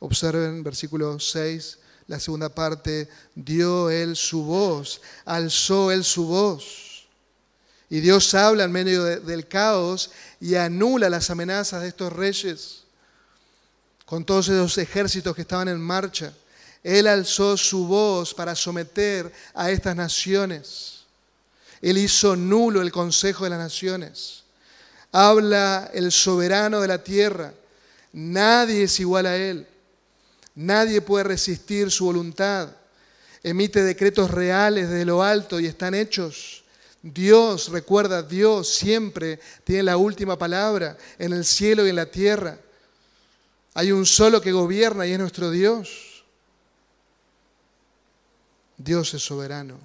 Observen 0.00 0.64
versículo 0.64 1.20
6, 1.20 1.78
la 2.12 2.20
segunda 2.20 2.50
parte, 2.50 3.08
dio 3.34 3.88
él 3.88 4.16
su 4.16 4.44
voz, 4.44 5.00
alzó 5.24 5.90
él 5.90 6.04
su 6.04 6.26
voz. 6.26 7.06
Y 7.88 8.00
Dios 8.00 8.34
habla 8.34 8.64
en 8.64 8.72
medio 8.72 9.02
del 9.02 9.48
caos 9.48 10.10
y 10.38 10.54
anula 10.56 11.08
las 11.08 11.30
amenazas 11.30 11.80
de 11.80 11.88
estos 11.88 12.12
reyes 12.12 12.82
con 14.04 14.26
todos 14.26 14.48
esos 14.48 14.76
ejércitos 14.76 15.34
que 15.34 15.40
estaban 15.40 15.68
en 15.68 15.80
marcha. 15.80 16.34
Él 16.82 17.06
alzó 17.06 17.56
su 17.56 17.86
voz 17.86 18.34
para 18.34 18.54
someter 18.54 19.32
a 19.54 19.70
estas 19.70 19.96
naciones. 19.96 21.04
Él 21.80 21.96
hizo 21.96 22.36
nulo 22.36 22.82
el 22.82 22.92
consejo 22.92 23.44
de 23.44 23.50
las 23.50 23.58
naciones. 23.58 24.42
Habla 25.12 25.90
el 25.94 26.12
soberano 26.12 26.82
de 26.82 26.88
la 26.88 27.02
tierra. 27.02 27.54
Nadie 28.12 28.82
es 28.82 29.00
igual 29.00 29.24
a 29.24 29.34
Él. 29.34 29.66
Nadie 30.54 31.00
puede 31.00 31.24
resistir 31.24 31.90
su 31.90 32.06
voluntad. 32.06 32.68
Emite 33.42 33.82
decretos 33.82 34.30
reales 34.30 34.88
de 34.88 35.04
lo 35.04 35.22
alto 35.22 35.58
y 35.58 35.66
están 35.66 35.94
hechos. 35.94 36.64
Dios, 37.02 37.68
recuerda, 37.70 38.22
Dios 38.22 38.68
siempre 38.68 39.40
tiene 39.64 39.82
la 39.82 39.96
última 39.96 40.38
palabra 40.38 40.96
en 41.18 41.32
el 41.32 41.44
cielo 41.44 41.84
y 41.84 41.90
en 41.90 41.96
la 41.96 42.06
tierra. 42.06 42.58
Hay 43.74 43.90
un 43.90 44.06
solo 44.06 44.40
que 44.40 44.52
gobierna 44.52 45.06
y 45.06 45.12
es 45.12 45.18
nuestro 45.18 45.50
Dios. 45.50 46.24
Dios 48.76 49.14
es 49.14 49.22
soberano. 49.22 49.78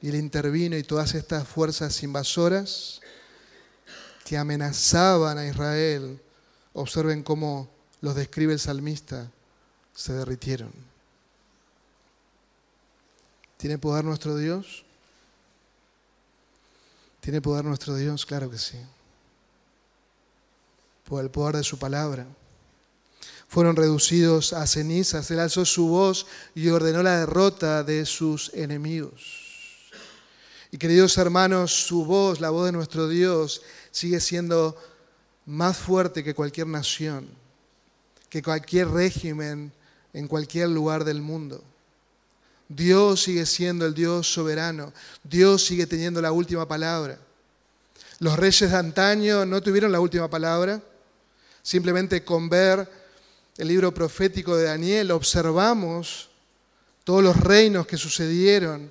Y 0.00 0.08
Él 0.08 0.16
intervino 0.16 0.76
y 0.76 0.82
todas 0.82 1.14
estas 1.14 1.46
fuerzas 1.46 2.02
invasoras 2.02 3.00
que 4.24 4.36
amenazaban 4.36 5.38
a 5.38 5.46
Israel, 5.46 6.20
observen 6.72 7.22
cómo 7.22 7.70
los 8.00 8.14
describe 8.14 8.52
el 8.52 8.58
salmista, 8.58 9.30
se 9.98 10.12
derritieron. 10.12 10.70
¿Tiene 13.56 13.78
poder 13.78 14.04
nuestro 14.04 14.36
Dios? 14.36 14.84
¿Tiene 17.20 17.40
poder 17.40 17.64
nuestro 17.64 17.96
Dios? 17.96 18.24
Claro 18.24 18.48
que 18.48 18.58
sí. 18.58 18.78
Por 21.02 21.24
el 21.24 21.30
poder 21.30 21.56
de 21.56 21.64
su 21.64 21.80
palabra. 21.80 22.26
fueron 23.48 23.74
reducidos 23.74 24.52
a 24.52 24.68
cenizas. 24.68 25.28
Él 25.32 25.40
alzó 25.40 25.64
su 25.64 25.88
voz 25.88 26.26
y 26.54 26.68
ordenó 26.68 27.02
la 27.02 27.18
derrota 27.18 27.82
de 27.82 28.06
sus 28.06 28.54
enemigos. 28.54 29.90
Y 30.70 30.78
queridos 30.78 31.18
hermanos, 31.18 31.72
su 31.72 32.04
voz, 32.04 32.40
la 32.40 32.50
voz 32.50 32.66
de 32.66 32.72
nuestro 32.72 33.08
Dios, 33.08 33.62
sigue 33.90 34.20
siendo 34.20 34.76
más 35.46 35.76
fuerte 35.76 36.22
que 36.22 36.34
cualquier 36.34 36.68
nación, 36.68 37.28
que 38.28 38.42
cualquier 38.42 38.90
régimen 38.90 39.72
en 40.12 40.28
cualquier 40.28 40.68
lugar 40.68 41.04
del 41.04 41.20
mundo. 41.20 41.62
Dios 42.68 43.22
sigue 43.22 43.46
siendo 43.46 43.86
el 43.86 43.94
Dios 43.94 44.30
soberano. 44.30 44.92
Dios 45.24 45.64
sigue 45.64 45.86
teniendo 45.86 46.20
la 46.20 46.32
última 46.32 46.68
palabra. 46.68 47.18
Los 48.20 48.36
reyes 48.36 48.70
de 48.70 48.76
antaño 48.76 49.46
no 49.46 49.62
tuvieron 49.62 49.92
la 49.92 50.00
última 50.00 50.28
palabra. 50.28 50.82
Simplemente 51.62 52.24
con 52.24 52.48
ver 52.48 52.88
el 53.56 53.68
libro 53.68 53.92
profético 53.92 54.56
de 54.56 54.64
Daniel 54.64 55.10
observamos 55.10 56.28
todos 57.04 57.22
los 57.22 57.36
reinos 57.38 57.86
que 57.86 57.96
sucedieron 57.96 58.90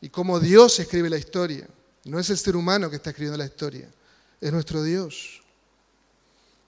y 0.00 0.08
cómo 0.08 0.38
Dios 0.38 0.78
escribe 0.78 1.08
la 1.08 1.16
historia. 1.16 1.66
No 2.04 2.18
es 2.18 2.28
el 2.30 2.38
ser 2.38 2.56
humano 2.56 2.90
que 2.90 2.96
está 2.96 3.10
escribiendo 3.10 3.38
la 3.38 3.46
historia, 3.46 3.88
es 4.40 4.52
nuestro 4.52 4.82
Dios. 4.82 5.42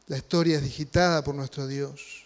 La 0.06 0.16
historia 0.16 0.56
es 0.56 0.62
digitada 0.62 1.22
por 1.22 1.34
nuestro 1.34 1.66
Dios. 1.66 2.23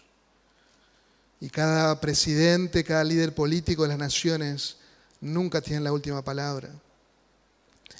Y 1.41 1.49
cada 1.49 1.99
presidente, 1.99 2.83
cada 2.83 3.03
líder 3.03 3.33
político 3.33 3.83
de 3.83 3.89
las 3.89 3.97
naciones 3.97 4.77
nunca 5.21 5.61
tiene 5.61 5.81
la 5.81 5.93
última 5.93 6.21
palabra. 6.21 6.69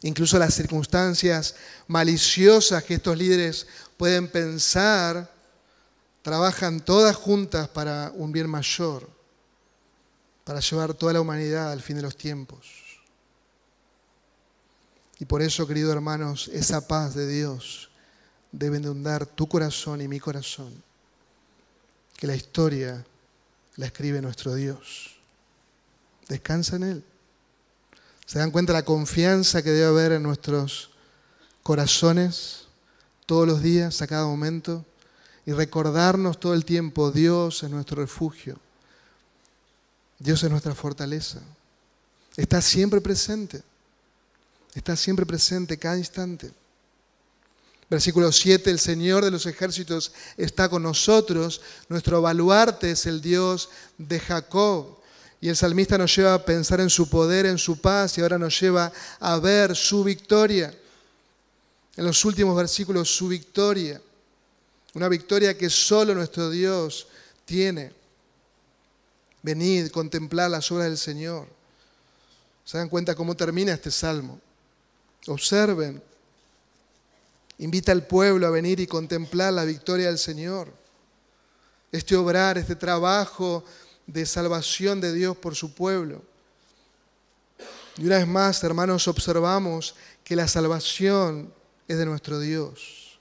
Incluso 0.01 0.39
las 0.39 0.53
circunstancias 0.53 1.55
maliciosas 1.87 2.83
que 2.83 2.95
estos 2.95 3.17
líderes 3.17 3.67
pueden 3.97 4.29
pensar, 4.29 5.29
trabajan 6.21 6.79
todas 6.79 7.15
juntas 7.15 7.67
para 7.67 8.11
un 8.15 8.31
bien 8.31 8.49
mayor, 8.49 9.09
para 10.43 10.59
llevar 10.59 10.93
toda 10.93 11.13
la 11.13 11.21
humanidad 11.21 11.71
al 11.71 11.81
fin 11.81 11.97
de 11.97 12.01
los 12.01 12.15
tiempos. 12.15 12.79
Y 15.19 15.25
por 15.25 15.41
eso, 15.41 15.67
queridos 15.67 15.93
hermanos, 15.93 16.49
esa 16.53 16.87
paz 16.87 17.13
de 17.13 17.27
Dios 17.27 17.89
debe 18.51 18.77
inundar 18.77 19.25
tu 19.25 19.47
corazón 19.47 20.01
y 20.01 20.07
mi 20.07 20.19
corazón. 20.19 20.81
Que 22.15 22.25
la 22.25 22.35
historia 22.35 23.05
la 23.79 23.85
escribe 23.85 24.21
nuestro 24.21 24.55
Dios. 24.55 25.15
Descansa 26.27 26.75
en 26.75 26.83
Él. 26.83 27.03
¿Se 28.25 28.37
dan 28.37 28.51
cuenta 28.51 28.73
la 28.73 28.83
confianza 28.83 29.63
que 29.63 29.69
debe 29.69 29.87
haber 29.87 30.11
en 30.11 30.21
nuestros 30.21 30.91
corazones 31.63 32.65
todos 33.25 33.47
los 33.47 33.63
días, 33.63 34.01
a 34.01 34.07
cada 34.07 34.25
momento? 34.25 34.85
Y 35.45 35.53
recordarnos 35.53 36.41
todo 36.41 36.53
el 36.55 36.65
tiempo, 36.65 37.09
Dios 37.09 37.63
es 37.63 37.69
nuestro 37.69 38.01
refugio. 38.01 38.59
Dios 40.19 40.43
es 40.43 40.51
nuestra 40.51 40.75
fortaleza. 40.75 41.39
Está 42.35 42.61
siempre 42.61 42.99
presente. 42.99 43.63
Está 44.75 44.97
siempre 44.97 45.25
presente 45.25 45.77
cada 45.77 45.97
instante. 45.97 46.51
Versículo 47.89 48.31
7, 48.31 48.69
el 48.69 48.79
Señor 48.79 49.25
de 49.25 49.31
los 49.31 49.47
ejércitos 49.47 50.11
está 50.37 50.69
con 50.69 50.83
nosotros, 50.83 51.61
nuestro 51.87 52.21
baluarte 52.21 52.91
es 52.91 53.07
el 53.07 53.19
Dios 53.19 53.69
de 53.97 54.19
Jacob. 54.19 54.99
Y 55.41 55.49
el 55.49 55.55
salmista 55.55 55.97
nos 55.97 56.15
lleva 56.15 56.35
a 56.35 56.45
pensar 56.45 56.81
en 56.81 56.89
su 56.89 57.09
poder, 57.09 57.47
en 57.47 57.57
su 57.57 57.79
paz, 57.79 58.17
y 58.17 58.21
ahora 58.21 58.37
nos 58.37 58.59
lleva 58.59 58.91
a 59.19 59.39
ver 59.39 59.75
su 59.75 60.03
victoria. 60.03 60.71
En 61.95 62.05
los 62.05 62.23
últimos 62.25 62.55
versículos, 62.55 63.09
su 63.09 63.27
victoria. 63.27 63.99
Una 64.93 65.07
victoria 65.07 65.57
que 65.57 65.69
solo 65.69 66.13
nuestro 66.13 66.49
Dios 66.49 67.07
tiene. 67.45 67.91
Venid, 69.41 69.89
contemplar 69.89 70.51
las 70.51 70.71
obras 70.71 70.87
del 70.87 70.97
Señor. 70.97 71.47
¿Se 72.65 72.77
dan 72.77 72.89
cuenta 72.89 73.15
cómo 73.15 73.35
termina 73.35 73.73
este 73.73 73.89
salmo? 73.89 74.39
Observen 75.27 76.03
Invita 77.59 77.91
al 77.91 78.07
pueblo 78.07 78.47
a 78.47 78.51
venir 78.51 78.79
y 78.79 78.87
contemplar 78.87 79.53
la 79.53 79.65
victoria 79.65 80.07
del 80.07 80.17
Señor. 80.17 80.73
Este 81.91 82.15
obrar, 82.15 82.57
este 82.57 82.75
trabajo 82.75 83.63
de 84.07 84.25
salvación 84.25 85.01
de 85.01 85.13
Dios 85.13 85.37
por 85.37 85.55
su 85.55 85.73
pueblo. 85.73 86.23
Y 87.97 88.05
una 88.05 88.17
vez 88.17 88.27
más, 88.27 88.63
hermanos, 88.63 89.07
observamos 89.09 89.95
que 90.23 90.35
la 90.35 90.47
salvación 90.47 91.53
es 91.87 91.97
de 91.97 92.05
nuestro 92.05 92.39
Dios. 92.39 93.19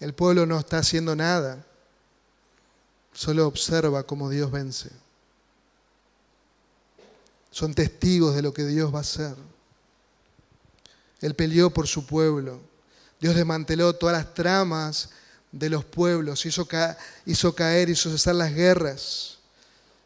El 0.00 0.12
pueblo 0.12 0.44
no 0.44 0.58
está 0.58 0.78
haciendo 0.78 1.14
nada, 1.14 1.64
solo 3.12 3.46
observa 3.46 4.02
cómo 4.02 4.28
Dios 4.28 4.50
vence. 4.50 4.90
Son 7.50 7.72
testigos 7.72 8.34
de 8.34 8.42
lo 8.42 8.52
que 8.52 8.64
Dios 8.64 8.92
va 8.92 8.98
a 8.98 9.02
hacer. 9.02 9.36
Él 11.20 11.34
peleó 11.34 11.70
por 11.70 11.86
su 11.86 12.04
pueblo. 12.04 12.73
Dios 13.24 13.36
desmanteló 13.36 13.94
todas 13.94 14.18
las 14.18 14.34
tramas 14.34 15.08
de 15.50 15.70
los 15.70 15.82
pueblos, 15.82 16.44
hizo, 16.44 16.66
caer, 16.66 17.88
hizo 17.88 18.10
cesar 18.10 18.34
las 18.34 18.52
guerras, 18.52 19.38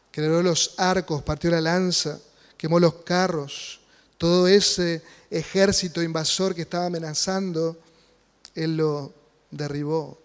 creó 0.09 0.41
los 0.41 0.73
arcos, 0.77 1.21
partió 1.21 1.51
la 1.51 1.59
lanza, 1.59 2.17
quemó 2.55 2.79
los 2.79 2.93
carros, 3.03 3.81
todo 4.17 4.47
ese 4.47 5.03
ejército 5.29 6.01
invasor 6.01 6.55
que 6.55 6.61
estaba 6.61 6.85
amenazando, 6.85 7.77
Él 8.55 8.77
lo 8.77 9.13
derribó. 9.51 10.17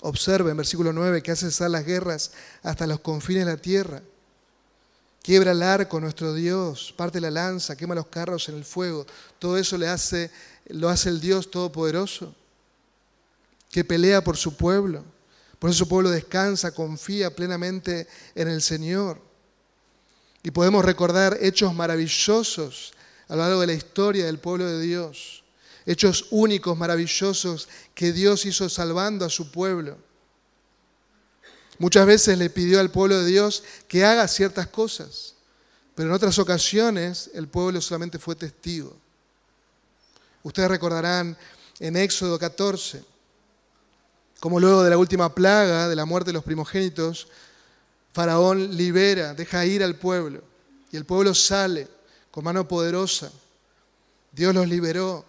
Observe 0.00 0.50
en 0.50 0.56
versículo 0.56 0.92
9 0.92 1.22
que 1.22 1.30
hace 1.30 1.46
cesar 1.46 1.70
las 1.70 1.86
guerras 1.86 2.32
hasta 2.64 2.84
los 2.88 2.98
confines 2.98 3.46
de 3.46 3.52
la 3.52 3.58
tierra. 3.58 4.02
Quiebra 5.24 5.52
el 5.52 5.62
arco, 5.62 5.98
nuestro 6.00 6.34
Dios, 6.34 6.92
parte 6.94 7.18
la 7.18 7.30
lanza, 7.30 7.76
quema 7.76 7.94
los 7.94 8.08
carros 8.08 8.46
en 8.50 8.56
el 8.56 8.64
fuego. 8.66 9.06
Todo 9.38 9.56
eso 9.56 9.78
lo 9.78 9.88
hace 9.88 10.30
el 11.08 11.18
Dios 11.18 11.50
Todopoderoso, 11.50 12.34
que 13.70 13.84
pelea 13.84 14.22
por 14.22 14.36
su 14.36 14.54
pueblo. 14.54 15.02
Por 15.58 15.70
eso 15.70 15.78
su 15.78 15.88
pueblo 15.88 16.10
descansa, 16.10 16.74
confía 16.74 17.34
plenamente 17.34 18.06
en 18.34 18.48
el 18.48 18.60
Señor. 18.60 19.18
Y 20.42 20.50
podemos 20.50 20.84
recordar 20.84 21.38
hechos 21.40 21.72
maravillosos 21.72 22.92
a 23.26 23.34
lo 23.34 23.40
largo 23.44 23.62
de 23.62 23.68
la 23.68 23.72
historia 23.72 24.26
del 24.26 24.38
pueblo 24.38 24.66
de 24.66 24.82
Dios. 24.82 25.42
Hechos 25.86 26.26
únicos, 26.32 26.76
maravillosos 26.76 27.66
que 27.94 28.12
Dios 28.12 28.44
hizo 28.44 28.68
salvando 28.68 29.24
a 29.24 29.30
su 29.30 29.50
pueblo. 29.50 29.96
Muchas 31.78 32.06
veces 32.06 32.38
le 32.38 32.50
pidió 32.50 32.80
al 32.80 32.90
pueblo 32.90 33.18
de 33.18 33.26
Dios 33.26 33.62
que 33.88 34.04
haga 34.04 34.28
ciertas 34.28 34.68
cosas, 34.68 35.34
pero 35.94 36.08
en 36.08 36.14
otras 36.14 36.38
ocasiones 36.38 37.30
el 37.34 37.48
pueblo 37.48 37.80
solamente 37.80 38.18
fue 38.18 38.36
testigo. 38.36 38.96
Ustedes 40.42 40.68
recordarán 40.68 41.36
en 41.80 41.96
Éxodo 41.96 42.38
14, 42.38 43.02
como 44.40 44.60
luego 44.60 44.82
de 44.82 44.90
la 44.90 44.98
última 44.98 45.34
plaga, 45.34 45.88
de 45.88 45.96
la 45.96 46.04
muerte 46.04 46.28
de 46.28 46.34
los 46.34 46.44
primogénitos, 46.44 47.28
Faraón 48.12 48.76
libera, 48.76 49.34
deja 49.34 49.64
ir 49.64 49.82
al 49.82 49.96
pueblo, 49.96 50.42
y 50.92 50.96
el 50.96 51.04
pueblo 51.04 51.34
sale 51.34 51.88
con 52.30 52.44
mano 52.44 52.68
poderosa. 52.68 53.32
Dios 54.30 54.54
los 54.54 54.68
liberó, 54.68 55.24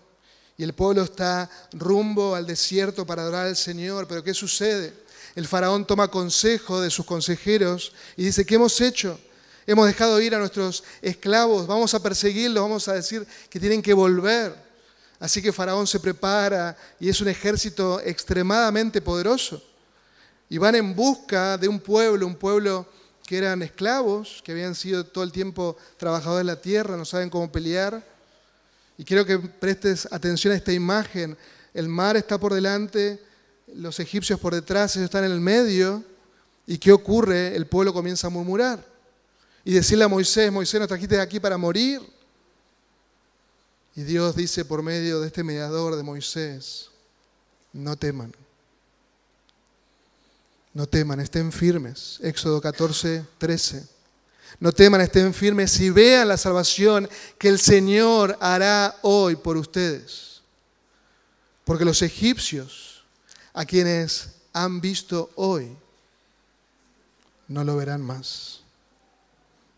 y 0.58 0.64
el 0.64 0.74
pueblo 0.74 1.04
está 1.04 1.50
rumbo 1.74 2.36
al 2.36 2.46
desierto 2.46 3.06
para 3.06 3.24
adorar 3.24 3.48
al 3.48 3.56
Señor. 3.56 4.08
Pero 4.08 4.24
¿qué 4.24 4.34
sucede? 4.34 4.94
El 5.36 5.48
faraón 5.48 5.86
toma 5.86 6.10
consejo 6.10 6.80
de 6.80 6.90
sus 6.90 7.06
consejeros 7.06 7.92
y 8.16 8.24
dice, 8.24 8.46
¿qué 8.46 8.56
hemos 8.56 8.80
hecho? 8.80 9.20
Hemos 9.68 9.88
dejado 9.88 10.22
ir 10.22 10.34
a 10.34 10.40
nuestros 10.40 10.84
esclavos, 11.02 11.68
vamos 11.68 11.94
a 11.94 12.02
perseguirlos, 12.02 12.64
vamos 12.64 12.88
a 12.88 12.94
decir 12.94 13.28
que 13.50 13.60
tienen 13.60 13.82
que 13.82 13.94
volver. 13.94 14.56
Así 15.20 15.42
que 15.42 15.52
Faraón 15.52 15.88
se 15.88 16.00
prepara 16.00 16.78
y 17.00 17.10
es 17.10 17.20
un 17.20 17.28
ejército 17.28 18.00
extremadamente 18.00 19.02
poderoso. 19.02 19.62
Y 20.50 20.58
van 20.58 20.76
en 20.76 20.96
busca 20.96 21.58
de 21.58 21.68
un 21.68 21.80
pueblo, 21.80 22.28
un 22.28 22.36
pueblo 22.36 22.88
que 23.26 23.38
eran 23.38 23.62
esclavos, 23.62 24.42
que 24.44 24.52
habían 24.52 24.76
sido 24.76 25.06
todo 25.06 25.24
el 25.24 25.32
tiempo 25.32 25.76
trabajadores 25.98 26.46
de 26.46 26.54
la 26.54 26.62
tierra, 26.62 26.96
no 26.96 27.06
saben 27.06 27.30
cómo 27.30 27.52
pelear. 27.52 28.06
Y 28.98 29.04
quiero 29.04 29.26
que 29.26 29.40
prestes 29.40 30.08
atención 30.12 30.54
a 30.54 30.58
esta 30.58 30.72
imagen. 30.72 31.36
El 31.74 31.90
mar 31.90 32.16
está 32.16 32.40
por 32.40 32.54
delante, 32.54 33.20
los 33.74 34.00
egipcios 34.00 34.40
por 34.40 34.54
detrás, 34.54 34.96
ellos 34.96 35.06
están 35.06 35.26
en 35.26 35.32
el 35.32 35.40
medio. 35.40 36.04
¿Y 36.68 36.78
qué 36.78 36.92
ocurre? 36.92 37.56
El 37.56 37.68
pueblo 37.68 37.94
comienza 37.94 38.28
a 38.28 38.30
murmurar. 38.30 38.84
Y 39.64 39.74
decirle 39.74 40.06
a 40.06 40.08
Moisés, 40.08 40.52
Moisés, 40.52 40.80
nos 40.80 40.88
trajiste 40.88 41.20
aquí 41.20 41.40
para 41.40 41.58
morir. 41.58 42.02
Y 43.96 44.04
Dios 44.04 44.36
dice 44.36 44.66
por 44.66 44.84
medio 44.84 45.22
de 45.22 45.28
este 45.28 45.44
mediador 45.44 45.96
de 45.96 46.04
Moisés, 46.04 46.90
no 47.72 47.96
teman. 47.96 48.34
No 50.74 50.86
teman, 50.86 51.22
estén 51.22 51.52
firmes. 51.52 52.20
Éxodo 52.22 52.60
14, 52.60 53.26
13. 53.38 53.88
No 54.60 54.72
teman, 54.72 55.02
estén 55.02 55.34
firmes 55.34 55.80
y 55.80 55.90
vean 55.90 56.28
la 56.28 56.38
salvación 56.38 57.10
que 57.38 57.48
el 57.48 57.60
Señor 57.60 58.38
hará 58.42 58.98
hoy 59.02 59.38
por 59.38 59.56
ustedes. 59.56 60.42
Porque 61.64 61.86
los 61.86 62.02
egipcios, 62.02 62.85
a 63.56 63.66
quienes 63.66 64.32
han 64.52 64.82
visto 64.82 65.32
hoy, 65.36 65.76
no 67.48 67.64
lo 67.64 67.78
verán 67.78 68.02
más. 68.02 68.62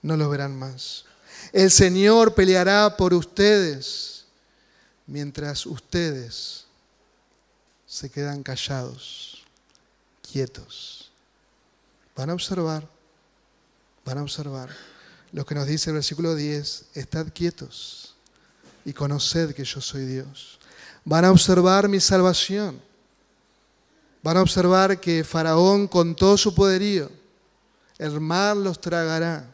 No 0.01 0.17
lo 0.17 0.30
verán 0.30 0.57
más. 0.57 1.05
El 1.53 1.69
Señor 1.69 2.34
peleará 2.34 2.97
por 2.97 3.13
ustedes 3.13 4.25
mientras 5.05 5.65
ustedes 5.67 6.65
se 7.86 8.09
quedan 8.09 8.41
callados, 8.41 9.43
quietos. 10.32 11.11
Van 12.15 12.32
a 12.32 12.34
observar, 12.34 12.88
van 14.03 14.17
a 14.17 14.23
observar 14.23 14.75
lo 15.32 15.45
que 15.45 15.53
nos 15.53 15.67
dice 15.67 15.91
el 15.91 15.95
versículo 15.95 16.34
10, 16.34 16.86
estad 16.95 17.28
quietos 17.32 18.15
y 18.86 18.93
conoced 18.93 19.53
que 19.53 19.63
yo 19.63 19.82
soy 19.82 20.05
Dios. 20.05 20.57
Van 21.05 21.25
a 21.25 21.32
observar 21.32 21.88
mi 21.88 21.99
salvación. 21.99 22.86
Van 24.24 24.38
a 24.38 24.41
observar 24.41 24.99
que 24.99 25.24
Faraón 25.24 25.88
con 25.88 26.15
todo 26.15 26.38
su 26.38 26.53
poderío, 26.53 27.09
el 27.97 28.20
mar 28.20 28.57
los 28.57 28.80
tragará 28.82 29.53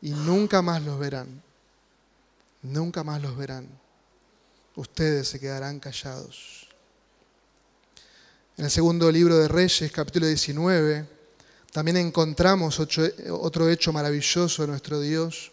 y 0.00 0.10
nunca 0.10 0.62
más 0.62 0.82
los 0.82 0.98
verán. 0.98 1.42
Nunca 2.62 3.04
más 3.04 3.22
los 3.22 3.36
verán. 3.36 3.68
Ustedes 4.74 5.28
se 5.28 5.40
quedarán 5.40 5.80
callados. 5.80 6.68
En 8.56 8.64
el 8.64 8.70
segundo 8.70 9.10
libro 9.12 9.36
de 9.36 9.46
Reyes, 9.46 9.92
capítulo 9.92 10.26
19, 10.26 11.06
también 11.72 11.96
encontramos 11.98 12.80
otro 12.80 13.68
hecho 13.68 13.92
maravilloso 13.92 14.62
de 14.62 14.68
nuestro 14.68 15.00
Dios. 15.00 15.52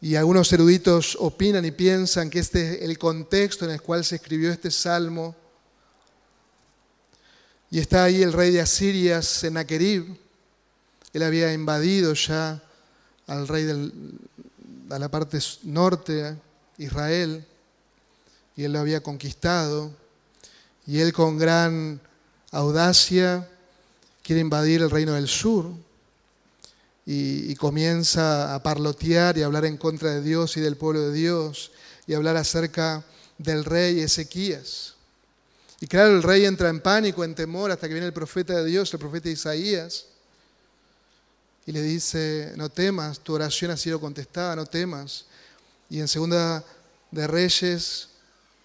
Y 0.00 0.14
algunos 0.14 0.52
eruditos 0.52 1.16
opinan 1.18 1.64
y 1.64 1.70
piensan 1.70 2.28
que 2.28 2.38
este 2.40 2.76
es 2.76 2.82
el 2.82 2.98
contexto 2.98 3.64
en 3.64 3.72
el 3.72 3.82
cual 3.82 4.04
se 4.04 4.16
escribió 4.16 4.52
este 4.52 4.70
salmo. 4.70 5.34
Y 7.70 7.78
está 7.78 8.04
ahí 8.04 8.22
el 8.22 8.32
rey 8.32 8.50
de 8.50 8.60
Asiria, 8.60 9.20
Sennacherib. 9.20 10.16
Él 11.12 11.22
había 11.22 11.52
invadido 11.52 12.14
ya 12.14 12.62
al 13.26 13.46
rey 13.46 13.64
de 13.64 13.92
la 14.88 15.08
parte 15.10 15.38
norte, 15.64 16.36
Israel, 16.78 17.44
y 18.56 18.64
él 18.64 18.72
lo 18.72 18.78
había 18.78 19.02
conquistado. 19.02 19.90
Y 20.86 21.00
él 21.00 21.12
con 21.12 21.36
gran 21.36 22.00
audacia 22.50 23.46
quiere 24.22 24.40
invadir 24.40 24.82
el 24.82 24.90
reino 24.90 25.12
del 25.12 25.28
sur 25.28 25.72
y, 27.10 27.54
comienza 27.56 28.54
a 28.54 28.62
parlotear 28.62 29.38
y 29.38 29.42
a 29.42 29.46
hablar 29.46 29.64
en 29.64 29.78
contra 29.78 30.10
de 30.10 30.20
Dios 30.20 30.58
y 30.58 30.60
del 30.60 30.76
pueblo 30.76 31.00
de 31.00 31.12
Dios 31.12 31.70
y 32.06 32.12
hablar 32.12 32.36
acerca 32.36 33.02
del 33.38 33.64
rey 33.64 34.00
Ezequías. 34.00 34.97
Y 35.80 35.86
claro, 35.86 36.16
el 36.16 36.22
rey 36.22 36.44
entra 36.44 36.68
en 36.68 36.80
pánico, 36.80 37.22
en 37.22 37.34
temor, 37.34 37.70
hasta 37.70 37.86
que 37.86 37.94
viene 37.94 38.06
el 38.06 38.12
profeta 38.12 38.54
de 38.54 38.64
Dios, 38.64 38.92
el 38.92 38.98
profeta 38.98 39.28
Isaías, 39.28 40.06
y 41.66 41.72
le 41.72 41.82
dice, 41.82 42.52
no 42.56 42.68
temas, 42.68 43.20
tu 43.20 43.34
oración 43.34 43.70
ha 43.70 43.76
sido 43.76 44.00
contestada, 44.00 44.56
no 44.56 44.66
temas. 44.66 45.26
Y 45.90 46.00
en 46.00 46.08
segunda 46.08 46.64
de 47.10 47.26
Reyes, 47.26 48.08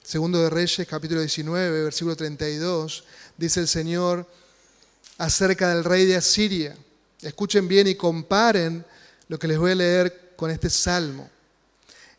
segundo 0.01 0.41
de 0.41 0.49
Reyes, 0.49 0.87
capítulo 0.87 1.19
19, 1.19 1.83
versículo 1.83 2.15
32, 2.15 3.03
dice 3.37 3.59
el 3.59 3.67
Señor 3.67 4.25
acerca 5.17 5.69
del 5.69 5.83
rey 5.83 6.05
de 6.05 6.15
Asiria. 6.15 6.75
Escuchen 7.21 7.67
bien 7.67 7.87
y 7.87 7.95
comparen 7.95 8.85
lo 9.27 9.37
que 9.37 9.47
les 9.47 9.57
voy 9.57 9.71
a 9.71 9.75
leer 9.75 10.33
con 10.35 10.49
este 10.49 10.69
salmo. 10.69 11.29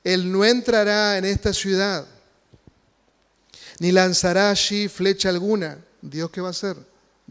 Él 0.02 0.30
no 0.30 0.44
entrará 0.44 1.18
en 1.18 1.24
esta 1.24 1.52
ciudad, 1.52 2.06
ni 3.78 3.92
lanzará 3.92 4.50
allí 4.50 4.88
flecha 4.88 5.28
alguna. 5.28 5.78
Dios 6.00 6.30
qué 6.30 6.40
va 6.40 6.48
a 6.48 6.50
hacer? 6.50 6.76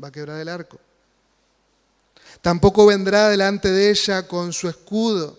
Va 0.01 0.09
a 0.09 0.11
quebrar 0.11 0.39
el 0.39 0.49
arco. 0.49 0.79
Tampoco 2.41 2.85
vendrá 2.85 3.29
delante 3.29 3.71
de 3.71 3.89
ella 3.89 4.27
con 4.27 4.51
su 4.51 4.67
escudo. 4.67 5.37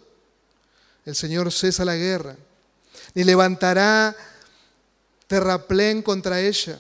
El 1.05 1.15
Señor 1.15 1.53
cesa 1.53 1.85
la 1.85 1.97
guerra. 1.97 2.37
Ni 3.15 3.25
levantará 3.25 4.17
terraplén 5.27 6.03
contra 6.03 6.41
ella. 6.41 6.79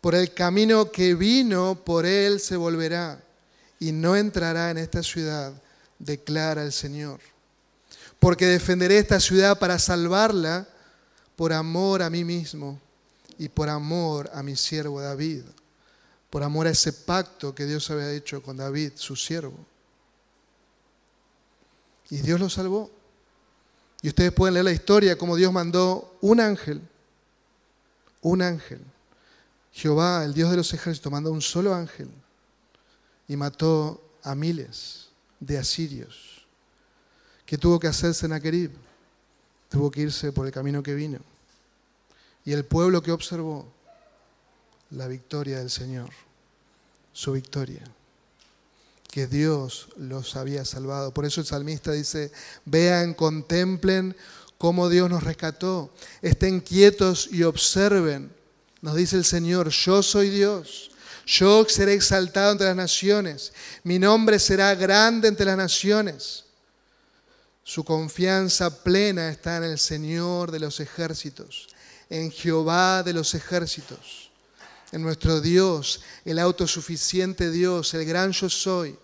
Por 0.00 0.14
el 0.14 0.32
camino 0.34 0.90
que 0.90 1.14
vino, 1.14 1.82
por 1.84 2.06
él 2.06 2.40
se 2.40 2.56
volverá 2.56 3.22
y 3.78 3.92
no 3.92 4.16
entrará 4.16 4.70
en 4.70 4.78
esta 4.78 5.02
ciudad, 5.02 5.52
declara 5.98 6.62
el 6.62 6.72
Señor. 6.72 7.20
Porque 8.18 8.46
defenderé 8.46 8.98
esta 8.98 9.20
ciudad 9.20 9.58
para 9.58 9.78
salvarla 9.78 10.66
por 11.36 11.52
amor 11.52 12.02
a 12.02 12.10
mí 12.10 12.24
mismo 12.24 12.80
y 13.38 13.48
por 13.48 13.68
amor 13.68 14.30
a 14.32 14.42
mi 14.42 14.56
siervo 14.56 15.00
David, 15.00 15.42
por 16.30 16.42
amor 16.42 16.66
a 16.66 16.70
ese 16.70 16.92
pacto 16.92 17.54
que 17.54 17.64
Dios 17.66 17.90
había 17.90 18.12
hecho 18.12 18.42
con 18.42 18.56
David, 18.56 18.92
su 18.96 19.16
siervo. 19.16 19.58
Y 22.10 22.18
Dios 22.18 22.40
lo 22.40 22.48
salvó. 22.48 22.90
Y 24.02 24.08
ustedes 24.08 24.32
pueden 24.32 24.54
leer 24.54 24.64
la 24.64 24.72
historia 24.72 25.18
como 25.18 25.36
Dios 25.36 25.52
mandó 25.52 26.18
un 26.20 26.40
ángel, 26.40 26.80
un 28.20 28.42
ángel. 28.42 28.80
Jehová, 29.72 30.24
el 30.24 30.32
Dios 30.32 30.50
de 30.50 30.56
los 30.56 30.72
ejércitos, 30.72 31.10
mandó 31.10 31.32
un 31.32 31.42
solo 31.42 31.74
ángel 31.74 32.08
y 33.28 33.36
mató 33.36 34.00
a 34.22 34.34
miles 34.34 35.08
de 35.40 35.58
asirios. 35.58 36.46
¿Qué 37.44 37.58
tuvo 37.58 37.78
que 37.78 37.86
hacer 37.86 38.14
Sennacherib? 38.14 38.72
Tuvo 39.68 39.90
que 39.90 40.02
irse 40.02 40.32
por 40.32 40.46
el 40.46 40.52
camino 40.52 40.82
que 40.82 40.94
vino. 40.94 41.18
Y 42.46 42.52
el 42.52 42.64
pueblo 42.64 43.02
que 43.02 43.12
observó 43.12 43.70
la 44.90 45.06
victoria 45.06 45.58
del 45.58 45.68
Señor, 45.68 46.08
su 47.12 47.32
victoria, 47.32 47.84
que 49.10 49.26
Dios 49.26 49.88
los 49.96 50.36
había 50.36 50.64
salvado. 50.64 51.12
Por 51.12 51.26
eso 51.26 51.42
el 51.42 51.46
salmista 51.46 51.92
dice, 51.92 52.32
vean, 52.64 53.12
contemplen 53.12 54.16
cómo 54.56 54.88
Dios 54.88 55.10
nos 55.10 55.24
rescató, 55.24 55.92
estén 56.22 56.60
quietos 56.60 57.28
y 57.30 57.42
observen. 57.42 58.32
Nos 58.80 58.94
dice 58.94 59.16
el 59.16 59.26
Señor, 59.26 59.68
yo 59.68 60.02
soy 60.02 60.30
Dios 60.30 60.90
yo 61.26 61.66
seré 61.68 61.94
exaltado 61.94 62.52
entre 62.52 62.68
las 62.68 62.76
naciones, 62.76 63.52
mi 63.82 63.98
nombre 63.98 64.38
será 64.38 64.74
grande 64.76 65.26
entre 65.26 65.44
las 65.44 65.56
naciones. 65.56 66.44
Su 67.64 67.82
confianza 67.84 68.84
plena 68.84 69.28
está 69.28 69.56
en 69.56 69.64
el 69.64 69.78
Señor 69.78 70.52
de 70.52 70.60
los 70.60 70.78
ejércitos, 70.78 71.66
en 72.08 72.30
Jehová 72.30 73.02
de 73.02 73.12
los 73.12 73.34
ejércitos, 73.34 74.30
en 74.92 75.02
nuestro 75.02 75.40
Dios, 75.40 76.02
el 76.24 76.38
autosuficiente 76.38 77.50
Dios, 77.50 77.92
el 77.94 78.04
gran 78.04 78.32
yo 78.32 78.48
soy, 78.48 78.96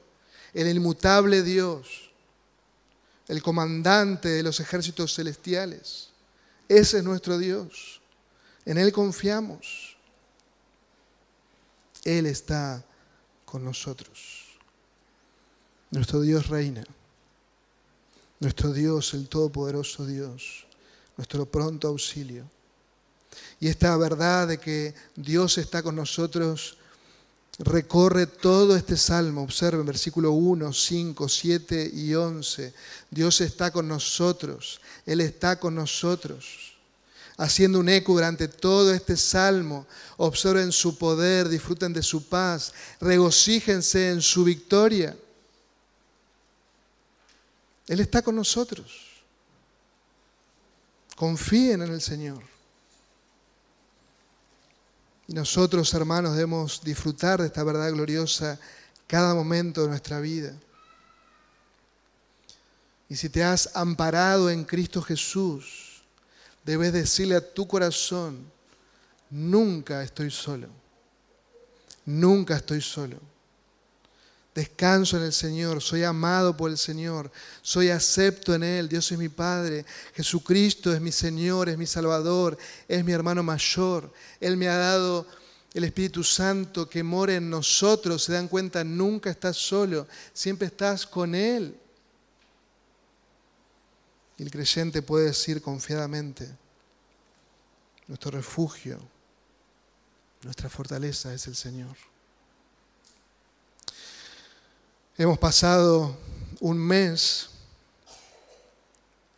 el 0.55 0.68
inmutable 0.68 1.42
Dios, 1.42 2.11
el 3.28 3.42
comandante 3.42 4.28
de 4.28 4.42
los 4.42 4.61
ejércitos 4.61 5.14
celestiales. 5.14 6.09
Ese 6.68 6.98
es 6.98 7.05
nuestro 7.05 7.38
Dios. 7.38 8.00
En 8.64 8.78
Él 8.78 8.92
confiamos. 8.92 9.96
Él 12.05 12.26
está 12.26 12.84
con 13.44 13.64
nosotros. 13.64 14.59
Nuestro 15.90 16.20
Dios 16.20 16.48
reina. 16.48 16.84
Nuestro 18.40 18.72
Dios, 18.72 19.14
el 19.14 19.28
Todopoderoso 19.28 20.07
Dios. 20.07 20.66
Nuestro 21.16 21.46
pronto 21.46 21.88
auxilio. 21.88 22.48
Y 23.60 23.68
esta 23.68 23.96
verdad 23.96 24.48
de 24.48 24.58
que 24.58 24.94
Dios 25.16 25.58
está 25.58 25.82
con 25.82 25.96
nosotros 25.96 26.76
recorre 27.58 28.26
todo 28.26 28.76
este 28.76 28.96
salmo. 28.96 29.42
Observen 29.42 29.86
versículo 29.86 30.32
1, 30.32 30.72
5, 30.72 31.28
7 31.28 31.90
y 31.94 32.14
11. 32.14 32.74
Dios 33.10 33.40
está 33.40 33.70
con 33.70 33.88
nosotros. 33.88 34.80
Él 35.06 35.20
está 35.20 35.58
con 35.58 35.74
nosotros 35.74 36.72
haciendo 37.36 37.80
un 37.80 37.88
eco 37.88 38.12
durante 38.12 38.48
todo 38.48 38.92
este 38.92 39.16
salmo. 39.16 39.86
Observen 40.16 40.72
su 40.72 40.96
poder, 40.96 41.48
disfruten 41.48 41.92
de 41.92 42.02
su 42.02 42.28
paz, 42.28 42.72
regocíjense 43.00 44.10
en 44.10 44.22
su 44.22 44.44
victoria. 44.44 45.16
Él 47.88 48.00
está 48.00 48.22
con 48.22 48.36
nosotros. 48.36 49.22
Confíen 51.16 51.82
en 51.82 51.92
el 51.92 52.00
Señor. 52.00 52.51
Nosotros, 55.32 55.92
hermanos, 55.94 56.34
debemos 56.34 56.82
disfrutar 56.84 57.40
de 57.40 57.46
esta 57.46 57.64
verdad 57.64 57.90
gloriosa 57.90 58.60
cada 59.06 59.34
momento 59.34 59.82
de 59.82 59.88
nuestra 59.88 60.20
vida. 60.20 60.54
Y 63.08 63.16
si 63.16 63.30
te 63.30 63.42
has 63.42 63.74
amparado 63.74 64.50
en 64.50 64.64
Cristo 64.64 65.00
Jesús, 65.00 66.02
debes 66.64 66.92
decirle 66.92 67.36
a 67.36 67.54
tu 67.54 67.66
corazón, 67.66 68.44
nunca 69.30 70.02
estoy 70.02 70.30
solo, 70.30 70.68
nunca 72.04 72.56
estoy 72.56 72.82
solo. 72.82 73.16
Descanso 74.55 75.16
en 75.16 75.22
el 75.22 75.32
Señor, 75.32 75.80
soy 75.80 76.05
amado 76.05 76.55
por 76.55 76.70
el 76.70 76.76
Señor, 76.76 77.32
soy 77.62 77.88
acepto 77.88 78.55
en 78.55 78.62
Él, 78.62 78.86
Dios 78.86 79.11
es 79.11 79.18
mi 79.18 79.30
Padre, 79.30 79.86
Jesucristo 80.14 80.92
es 80.92 81.00
mi 81.00 81.11
Señor, 81.11 81.70
es 81.70 81.78
mi 81.78 81.86
Salvador, 81.86 82.59
es 82.86 83.03
mi 83.03 83.12
hermano 83.12 83.42
mayor. 83.42 84.12
Él 84.40 84.59
me 84.59 84.68
ha 84.68 84.76
dado 84.76 85.26
el 85.72 85.84
Espíritu 85.84 86.22
Santo 86.22 86.86
que 86.86 87.03
mora 87.03 87.34
en 87.34 87.48
nosotros, 87.48 88.24
se 88.24 88.34
dan 88.34 88.46
cuenta, 88.46 88.84
nunca 88.84 89.30
estás 89.30 89.57
solo, 89.57 90.07
siempre 90.34 90.66
estás 90.66 91.07
con 91.07 91.34
Él. 91.34 91.74
Y 94.36 94.42
el 94.42 94.50
creyente 94.50 95.00
puede 95.00 95.26
decir 95.26 95.62
confiadamente, 95.62 96.46
nuestro 98.07 98.32
refugio, 98.32 98.98
nuestra 100.42 100.68
fortaleza 100.68 101.32
es 101.32 101.46
el 101.46 101.57
Señor. 101.57 102.11
Hemos 105.18 105.38
pasado 105.38 106.16
un 106.58 106.78
mes 106.78 107.50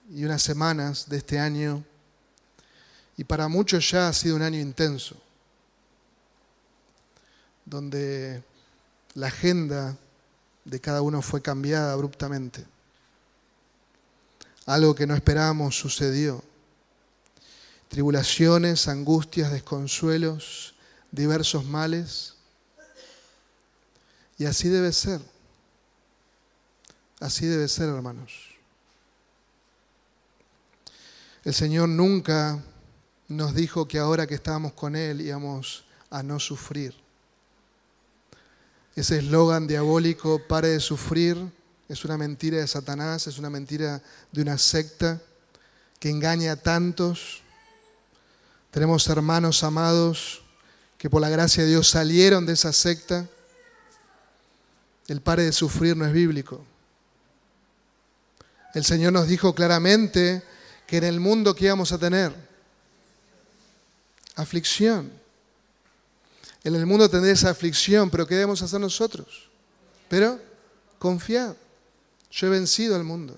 y 0.08 0.24
unas 0.24 0.40
semanas 0.40 1.08
de 1.08 1.16
este 1.16 1.36
año 1.36 1.82
y 3.16 3.24
para 3.24 3.48
muchos 3.48 3.90
ya 3.90 4.06
ha 4.06 4.12
sido 4.12 4.36
un 4.36 4.42
año 4.42 4.60
intenso 4.60 5.16
donde 7.64 8.44
la 9.14 9.26
agenda 9.26 9.96
de 10.64 10.80
cada 10.80 11.02
uno 11.02 11.20
fue 11.20 11.42
cambiada 11.42 11.92
abruptamente. 11.92 12.64
Algo 14.66 14.94
que 14.94 15.08
no 15.08 15.16
esperábamos 15.16 15.76
sucedió. 15.76 16.40
Tribulaciones, 17.88 18.86
angustias, 18.86 19.50
desconsuelos, 19.50 20.76
diversos 21.10 21.64
males. 21.64 22.34
Y 24.38 24.44
así 24.44 24.68
debe 24.68 24.92
ser. 24.92 25.33
Así 27.20 27.46
debe 27.46 27.68
ser, 27.68 27.88
hermanos. 27.88 28.32
El 31.44 31.54
Señor 31.54 31.88
nunca 31.88 32.62
nos 33.28 33.54
dijo 33.54 33.86
que 33.86 33.98
ahora 33.98 34.26
que 34.26 34.34
estábamos 34.34 34.72
con 34.72 34.96
Él 34.96 35.20
íbamos 35.20 35.84
a 36.10 36.22
no 36.22 36.40
sufrir. 36.40 36.94
Ese 38.96 39.18
eslogan 39.18 39.66
diabólico, 39.66 40.40
pare 40.46 40.68
de 40.68 40.80
sufrir, 40.80 41.36
es 41.88 42.04
una 42.04 42.16
mentira 42.16 42.58
de 42.58 42.66
Satanás, 42.66 43.26
es 43.26 43.38
una 43.38 43.50
mentira 43.50 44.00
de 44.32 44.42
una 44.42 44.56
secta 44.56 45.20
que 45.98 46.10
engaña 46.10 46.52
a 46.52 46.56
tantos. 46.56 47.42
Tenemos 48.70 49.06
hermanos 49.08 49.62
amados 49.64 50.42
que 50.96 51.10
por 51.10 51.20
la 51.20 51.28
gracia 51.28 51.64
de 51.64 51.70
Dios 51.70 51.88
salieron 51.88 52.46
de 52.46 52.54
esa 52.54 52.72
secta. 52.72 53.28
El 55.08 55.20
pare 55.20 55.42
de 55.42 55.52
sufrir 55.52 55.96
no 55.96 56.06
es 56.06 56.12
bíblico. 56.12 56.64
El 58.74 58.84
Señor 58.84 59.12
nos 59.12 59.28
dijo 59.28 59.54
claramente 59.54 60.42
que 60.86 60.98
en 60.98 61.04
el 61.04 61.20
mundo 61.20 61.54
que 61.54 61.66
íbamos 61.66 61.92
a 61.92 61.98
tener 61.98 62.34
aflicción. 64.34 65.12
En 66.64 66.74
el 66.74 66.86
mundo 66.86 67.08
tendré 67.08 67.30
esa 67.30 67.50
aflicción, 67.50 68.10
pero 68.10 68.26
¿qué 68.26 68.34
debemos 68.34 68.62
hacer 68.62 68.80
nosotros? 68.80 69.48
Pero 70.08 70.40
confiar. 70.98 71.54
Yo 72.30 72.46
he 72.48 72.50
vencido 72.50 72.96
al 72.96 73.04
mundo. 73.04 73.36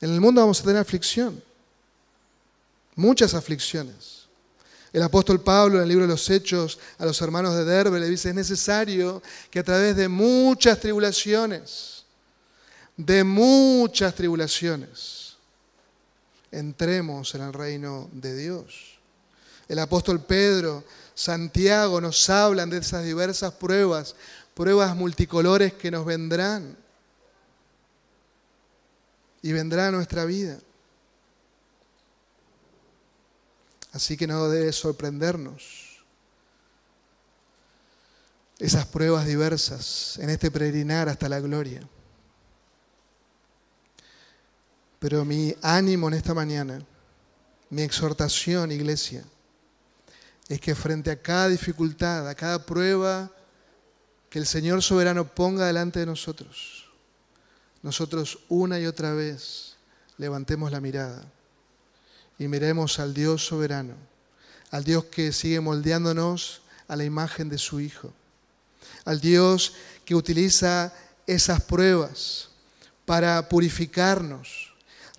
En 0.00 0.12
el 0.12 0.20
mundo 0.20 0.40
vamos 0.40 0.60
a 0.60 0.64
tener 0.64 0.78
aflicción. 0.78 1.42
Muchas 2.96 3.32
aflicciones. 3.34 4.26
El 4.92 5.02
apóstol 5.02 5.40
Pablo 5.40 5.76
en 5.76 5.84
el 5.84 5.88
libro 5.88 6.04
de 6.04 6.12
los 6.12 6.28
Hechos 6.28 6.78
a 6.98 7.06
los 7.06 7.20
hermanos 7.22 7.54
de 7.54 7.64
Derbe 7.64 8.00
le 8.00 8.08
dice, 8.08 8.30
es 8.30 8.34
necesario 8.34 9.22
que 9.50 9.60
a 9.60 9.64
través 9.64 9.96
de 9.96 10.08
muchas 10.08 10.80
tribulaciones, 10.80 11.99
de 13.06 13.24
muchas 13.24 14.14
tribulaciones, 14.14 15.36
entremos 16.50 17.34
en 17.34 17.42
el 17.42 17.52
reino 17.52 18.10
de 18.12 18.36
Dios. 18.36 18.98
El 19.68 19.78
apóstol 19.78 20.22
Pedro 20.22 20.84
Santiago 21.14 22.00
nos 22.00 22.28
hablan 22.28 22.68
de 22.68 22.78
esas 22.78 23.04
diversas 23.04 23.54
pruebas, 23.54 24.14
pruebas 24.54 24.94
multicolores 24.94 25.72
que 25.72 25.90
nos 25.90 26.04
vendrán 26.04 26.76
y 29.40 29.52
vendrá 29.52 29.88
a 29.88 29.92
nuestra 29.92 30.26
vida. 30.26 30.58
Así 33.92 34.16
que 34.16 34.26
no 34.26 34.48
debe 34.48 34.72
sorprendernos 34.72 36.02
esas 38.58 38.84
pruebas 38.84 39.26
diversas 39.26 40.18
en 40.18 40.28
este 40.28 40.50
peregrinar 40.50 41.08
hasta 41.08 41.30
la 41.30 41.40
gloria. 41.40 41.80
Pero 45.00 45.24
mi 45.24 45.56
ánimo 45.62 46.08
en 46.08 46.14
esta 46.14 46.34
mañana, 46.34 46.80
mi 47.70 47.82
exhortación, 47.82 48.70
iglesia, 48.70 49.24
es 50.46 50.60
que 50.60 50.74
frente 50.74 51.10
a 51.10 51.20
cada 51.20 51.48
dificultad, 51.48 52.28
a 52.28 52.34
cada 52.34 52.64
prueba 52.64 53.30
que 54.28 54.38
el 54.38 54.46
Señor 54.46 54.82
soberano 54.82 55.26
ponga 55.26 55.66
delante 55.66 56.00
de 56.00 56.06
nosotros, 56.06 56.86
nosotros 57.82 58.40
una 58.48 58.78
y 58.78 58.86
otra 58.86 59.14
vez 59.14 59.76
levantemos 60.18 60.70
la 60.70 60.80
mirada 60.80 61.24
y 62.38 62.46
miremos 62.46 62.98
al 62.98 63.14
Dios 63.14 63.46
soberano, 63.46 63.94
al 64.70 64.84
Dios 64.84 65.06
que 65.06 65.32
sigue 65.32 65.60
moldeándonos 65.60 66.60
a 66.88 66.96
la 66.96 67.04
imagen 67.04 67.48
de 67.48 67.56
su 67.56 67.80
Hijo, 67.80 68.12
al 69.06 69.18
Dios 69.20 69.74
que 70.04 70.14
utiliza 70.14 70.92
esas 71.26 71.62
pruebas 71.62 72.50
para 73.06 73.48
purificarnos, 73.48 74.69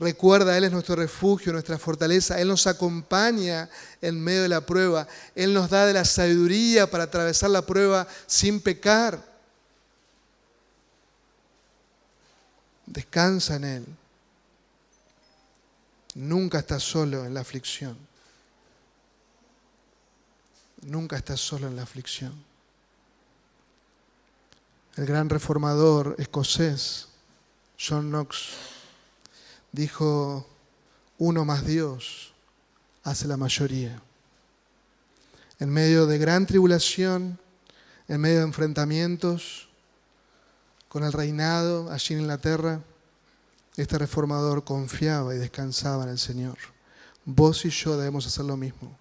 Recuerda, 0.02 0.58
Él 0.58 0.64
es 0.64 0.72
nuestro 0.72 0.96
refugio, 0.96 1.54
nuestra 1.54 1.78
fortaleza. 1.78 2.42
Él 2.42 2.48
nos 2.48 2.66
acompaña 2.66 3.70
en 4.02 4.20
medio 4.20 4.42
de 4.42 4.50
la 4.50 4.66
prueba. 4.66 5.08
Él 5.36 5.54
nos 5.54 5.70
da 5.70 5.86
de 5.86 5.94
la 5.94 6.06
sabiduría 6.06 6.90
para 6.90 7.04
atravesar 7.04 7.52
la 7.52 7.62
prueba 7.62 8.08
sin 8.26 8.60
pecar. 8.62 9.24
Descansa 12.88 13.58
en 13.58 13.64
Él. 13.64 13.86
Nunca 16.16 16.58
estás 16.58 16.82
solo 16.82 17.24
en 17.24 17.36
la 17.36 17.42
aflicción. 17.42 17.96
Nunca 20.82 21.16
estás 21.16 21.40
solo 21.40 21.68
en 21.68 21.76
la 21.76 21.84
aflicción. 21.84 22.34
El 24.96 25.06
gran 25.06 25.30
reformador 25.30 26.16
escocés, 26.18 27.08
John 27.80 28.10
Knox, 28.10 28.81
dijo, 29.72 30.48
uno 31.18 31.46
más 31.46 31.66
Dios 31.66 32.34
hace 33.04 33.28
la 33.28 33.38
mayoría. 33.38 34.02
En 35.60 35.70
medio 35.70 36.08
de 36.08 36.18
gran 36.18 36.46
tribulación, 36.46 37.40
en 38.08 38.22
medio 38.22 38.40
de 38.40 38.46
enfrentamientos 38.46 39.70
con 40.90 41.04
el 41.04 41.14
reinado 41.14 41.92
allí 41.92 42.16
en 42.16 42.22
Inglaterra, 42.22 42.82
este 43.78 43.98
reformador 43.98 44.64
confiaba 44.64 45.34
y 45.34 45.38
descansaba 45.38 46.04
en 46.04 46.10
el 46.10 46.20
Señor. 46.20 46.58
Vos 47.24 47.64
y 47.66 47.70
yo 47.70 47.96
debemos 47.98 48.28
hacer 48.28 48.46
lo 48.46 48.58
mismo. 48.58 48.98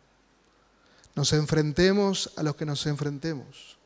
Nos 1.17 1.33
enfrentemos 1.33 2.31
a 2.37 2.43
los 2.43 2.55
que 2.55 2.67
nos 2.67 2.87
enfrentemos. 2.87 3.77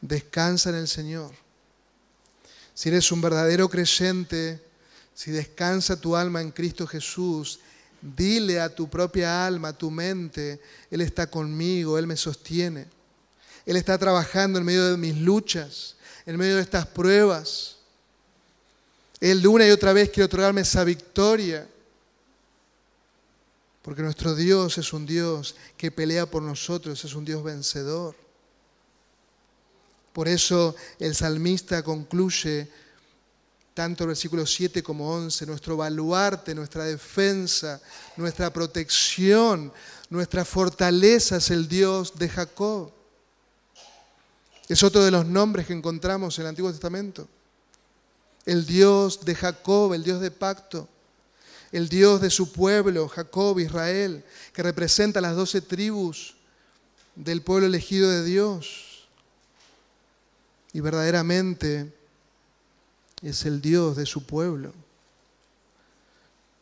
Descansa 0.00 0.70
en 0.70 0.76
el 0.76 0.88
Señor. 0.88 1.30
Si 2.74 2.88
eres 2.88 3.12
un 3.12 3.20
verdadero 3.20 3.68
creyente, 3.68 4.60
si 5.14 5.30
descansa 5.30 6.00
tu 6.00 6.16
alma 6.16 6.40
en 6.40 6.50
Cristo 6.50 6.86
Jesús, 6.86 7.60
dile 8.00 8.60
a 8.60 8.74
tu 8.74 8.88
propia 8.88 9.46
alma, 9.46 9.68
a 9.68 9.78
tu 9.78 9.90
mente, 9.90 10.60
Él 10.90 11.00
está 11.00 11.28
conmigo, 11.28 11.98
Él 11.98 12.06
me 12.06 12.16
sostiene. 12.16 12.86
Él 13.64 13.76
está 13.76 13.96
trabajando 13.96 14.58
en 14.58 14.64
medio 14.64 14.90
de 14.90 14.96
mis 14.96 15.16
luchas, 15.16 15.96
en 16.26 16.36
medio 16.36 16.56
de 16.56 16.62
estas 16.62 16.86
pruebas. 16.86 17.76
Él 19.20 19.40
de 19.40 19.48
una 19.48 19.66
y 19.66 19.70
otra 19.70 19.92
vez 19.92 20.10
quiere 20.10 20.24
otorgarme 20.24 20.62
esa 20.62 20.82
victoria. 20.82 21.68
Porque 23.82 24.02
nuestro 24.02 24.34
Dios 24.34 24.78
es 24.78 24.92
un 24.92 25.06
Dios 25.06 25.54
que 25.76 25.90
pelea 25.90 26.26
por 26.26 26.42
nosotros, 26.42 27.04
es 27.04 27.14
un 27.14 27.24
Dios 27.24 27.42
vencedor. 27.42 28.16
Por 30.12 30.28
eso 30.28 30.74
el 30.98 31.14
salmista 31.14 31.82
concluye 31.82 32.68
tanto 33.74 34.04
el 34.04 34.08
versículo 34.08 34.44
7 34.44 34.82
como 34.82 35.10
11, 35.10 35.46
nuestro 35.46 35.76
baluarte, 35.76 36.54
nuestra 36.54 36.84
defensa, 36.84 37.80
nuestra 38.16 38.52
protección, 38.52 39.72
nuestra 40.10 40.44
fortaleza 40.44 41.36
es 41.36 41.50
el 41.50 41.68
Dios 41.68 42.18
de 42.18 42.28
Jacob. 42.28 42.92
Es 44.68 44.82
otro 44.82 45.02
de 45.04 45.10
los 45.10 45.26
nombres 45.26 45.66
que 45.66 45.72
encontramos 45.72 46.38
en 46.38 46.42
el 46.42 46.48
Antiguo 46.48 46.70
Testamento. 46.70 47.26
El 48.44 48.66
Dios 48.66 49.24
de 49.24 49.34
Jacob, 49.34 49.94
el 49.94 50.04
Dios 50.04 50.20
de 50.20 50.30
pacto, 50.30 50.88
el 51.70 51.88
Dios 51.88 52.20
de 52.20 52.28
su 52.28 52.52
pueblo, 52.52 53.08
Jacob, 53.08 53.58
Israel, 53.58 54.24
que 54.52 54.62
representa 54.62 55.20
las 55.20 55.34
doce 55.34 55.62
tribus 55.62 56.34
del 57.14 57.40
pueblo 57.40 57.66
elegido 57.66 58.10
de 58.10 58.24
Dios. 58.24 59.06
Y 60.74 60.80
verdaderamente 60.80 61.92
es 63.22 63.44
el 63.46 63.60
Dios 63.60 63.96
de 63.96 64.04
su 64.04 64.24
pueblo. 64.24 64.72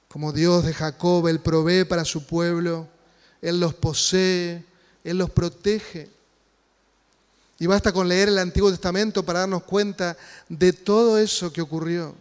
Como 0.08 0.32
Dios 0.32 0.64
de 0.64 0.74
Jacob, 0.74 1.26
Él 1.28 1.40
provee 1.40 1.84
para 1.84 2.04
su 2.04 2.26
pueblo, 2.26 2.86
Él 3.40 3.60
los 3.60 3.74
posee, 3.74 4.64
Él 5.02 5.18
los 5.18 5.30
protege. 5.30 6.10
Y 7.58 7.66
basta 7.66 7.92
con 7.92 8.08
leer 8.08 8.28
el 8.28 8.38
Antiguo 8.38 8.70
Testamento 8.70 9.24
para 9.24 9.40
darnos 9.40 9.62
cuenta 9.62 10.16
de 10.48 10.72
todo 10.72 11.18
eso 11.18 11.52
que 11.52 11.60
ocurrió 11.60 12.14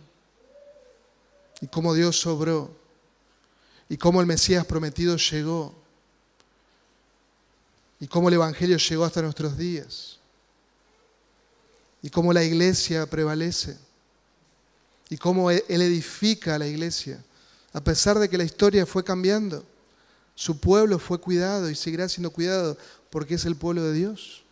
y 1.61 1.67
cómo 1.67 1.93
Dios 1.93 2.19
sobró 2.19 2.69
y 3.87 3.97
cómo 3.97 4.21
el 4.21 4.27
Mesías 4.27 4.65
prometido 4.65 5.17
llegó 5.17 5.73
y 7.99 8.07
cómo 8.07 8.29
el 8.29 8.35
Evangelio 8.35 8.77
llegó 8.77 9.03
hasta 9.03 9.21
nuestros 9.21 9.57
días 9.57 10.19
y 12.01 12.09
cómo 12.09 12.31
la 12.31 12.43
iglesia 12.43 13.05
prevalece 13.09 13.77
y 15.09 15.17
cómo 15.17 15.49
Él 15.49 15.63
edifica 15.67 16.55
a 16.55 16.59
la 16.59 16.67
iglesia, 16.67 17.23
a 17.73 17.81
pesar 17.81 18.19
de 18.19 18.29
que 18.29 18.37
la 18.37 18.43
historia 18.43 18.85
fue 18.85 19.03
cambiando. 19.03 19.65
Su 20.35 20.59
pueblo 20.59 20.99
fue 20.99 21.19
cuidado 21.19 21.69
y 21.69 21.75
seguirá 21.75 22.07
siendo 22.07 22.31
cuidado 22.31 22.77
porque 23.09 23.35
es 23.35 23.45
el 23.45 23.55
pueblo 23.55 23.83
de 23.83 23.93
Dios. 23.93 24.43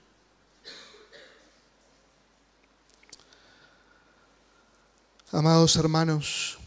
Amados 5.31 5.75
hermanos, 5.75 6.57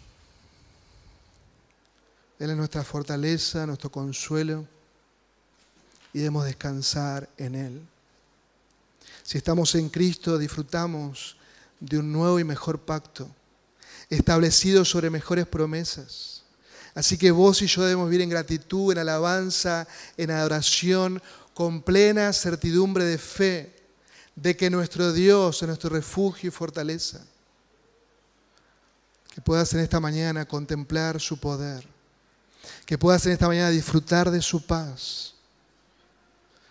Él 2.39 2.51
es 2.51 2.57
nuestra 2.57 2.85
fortaleza, 2.85 3.67
nuestro 3.67 3.91
consuelo 3.91 4.67
y 6.13 6.19
debemos 6.19 6.45
descansar 6.45 7.29
en 7.37 7.55
Él. 7.55 7.81
Si 9.23 9.39
estamos 9.39 9.75
en 9.75 9.89
Cristo, 9.89 10.39
disfrutamos 10.39 11.37
de 11.79 11.99
un 11.99 12.13
nuevo 12.13 12.39
y 12.39 12.45
mejor 12.45 12.81
pacto, 12.81 13.29
establecido 14.11 14.85
sobre 14.85 15.09
mejores 15.09 15.47
promesas. 15.47 16.43
Así 16.95 17.17
que 17.17 17.31
vos 17.31 17.63
y 17.63 17.67
yo 17.67 17.83
debemos 17.83 18.11
vivir 18.11 18.23
en 18.23 18.31
gratitud, 18.31 18.93
en 18.93 18.99
alabanza, 18.99 19.87
en 20.17 20.31
adoración, 20.31 21.23
con 21.55 21.83
plena 21.83 22.33
certidumbre 22.33 23.05
de 23.05 23.19
fe 23.19 23.75
de 24.35 24.57
que 24.57 24.71
nuestro 24.71 25.13
Dios 25.13 25.63
es 25.63 25.69
nuestro 25.69 25.91
refugio 25.91 26.49
y 26.49 26.51
fortaleza 26.51 27.21
que 29.31 29.41
puedas 29.41 29.73
en 29.75 29.81
esta 29.81 30.01
mañana 30.01 30.47
contemplar 30.47 31.21
su 31.21 31.39
poder, 31.39 31.87
que 32.85 32.99
puedas 32.99 33.25
en 33.27 33.33
esta 33.33 33.47
mañana 33.47 33.71
disfrutar 33.71 34.31
de 34.31 34.43
su 34.43 34.67
paz, 34.67 35.35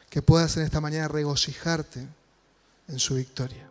que 0.09 0.21
puedas 0.21 0.57
en 0.57 0.63
esta 0.63 0.81
mañana 0.81 1.07
regocijarte 1.07 2.05
en 2.87 2.99
su 2.99 3.15
victoria. 3.15 3.68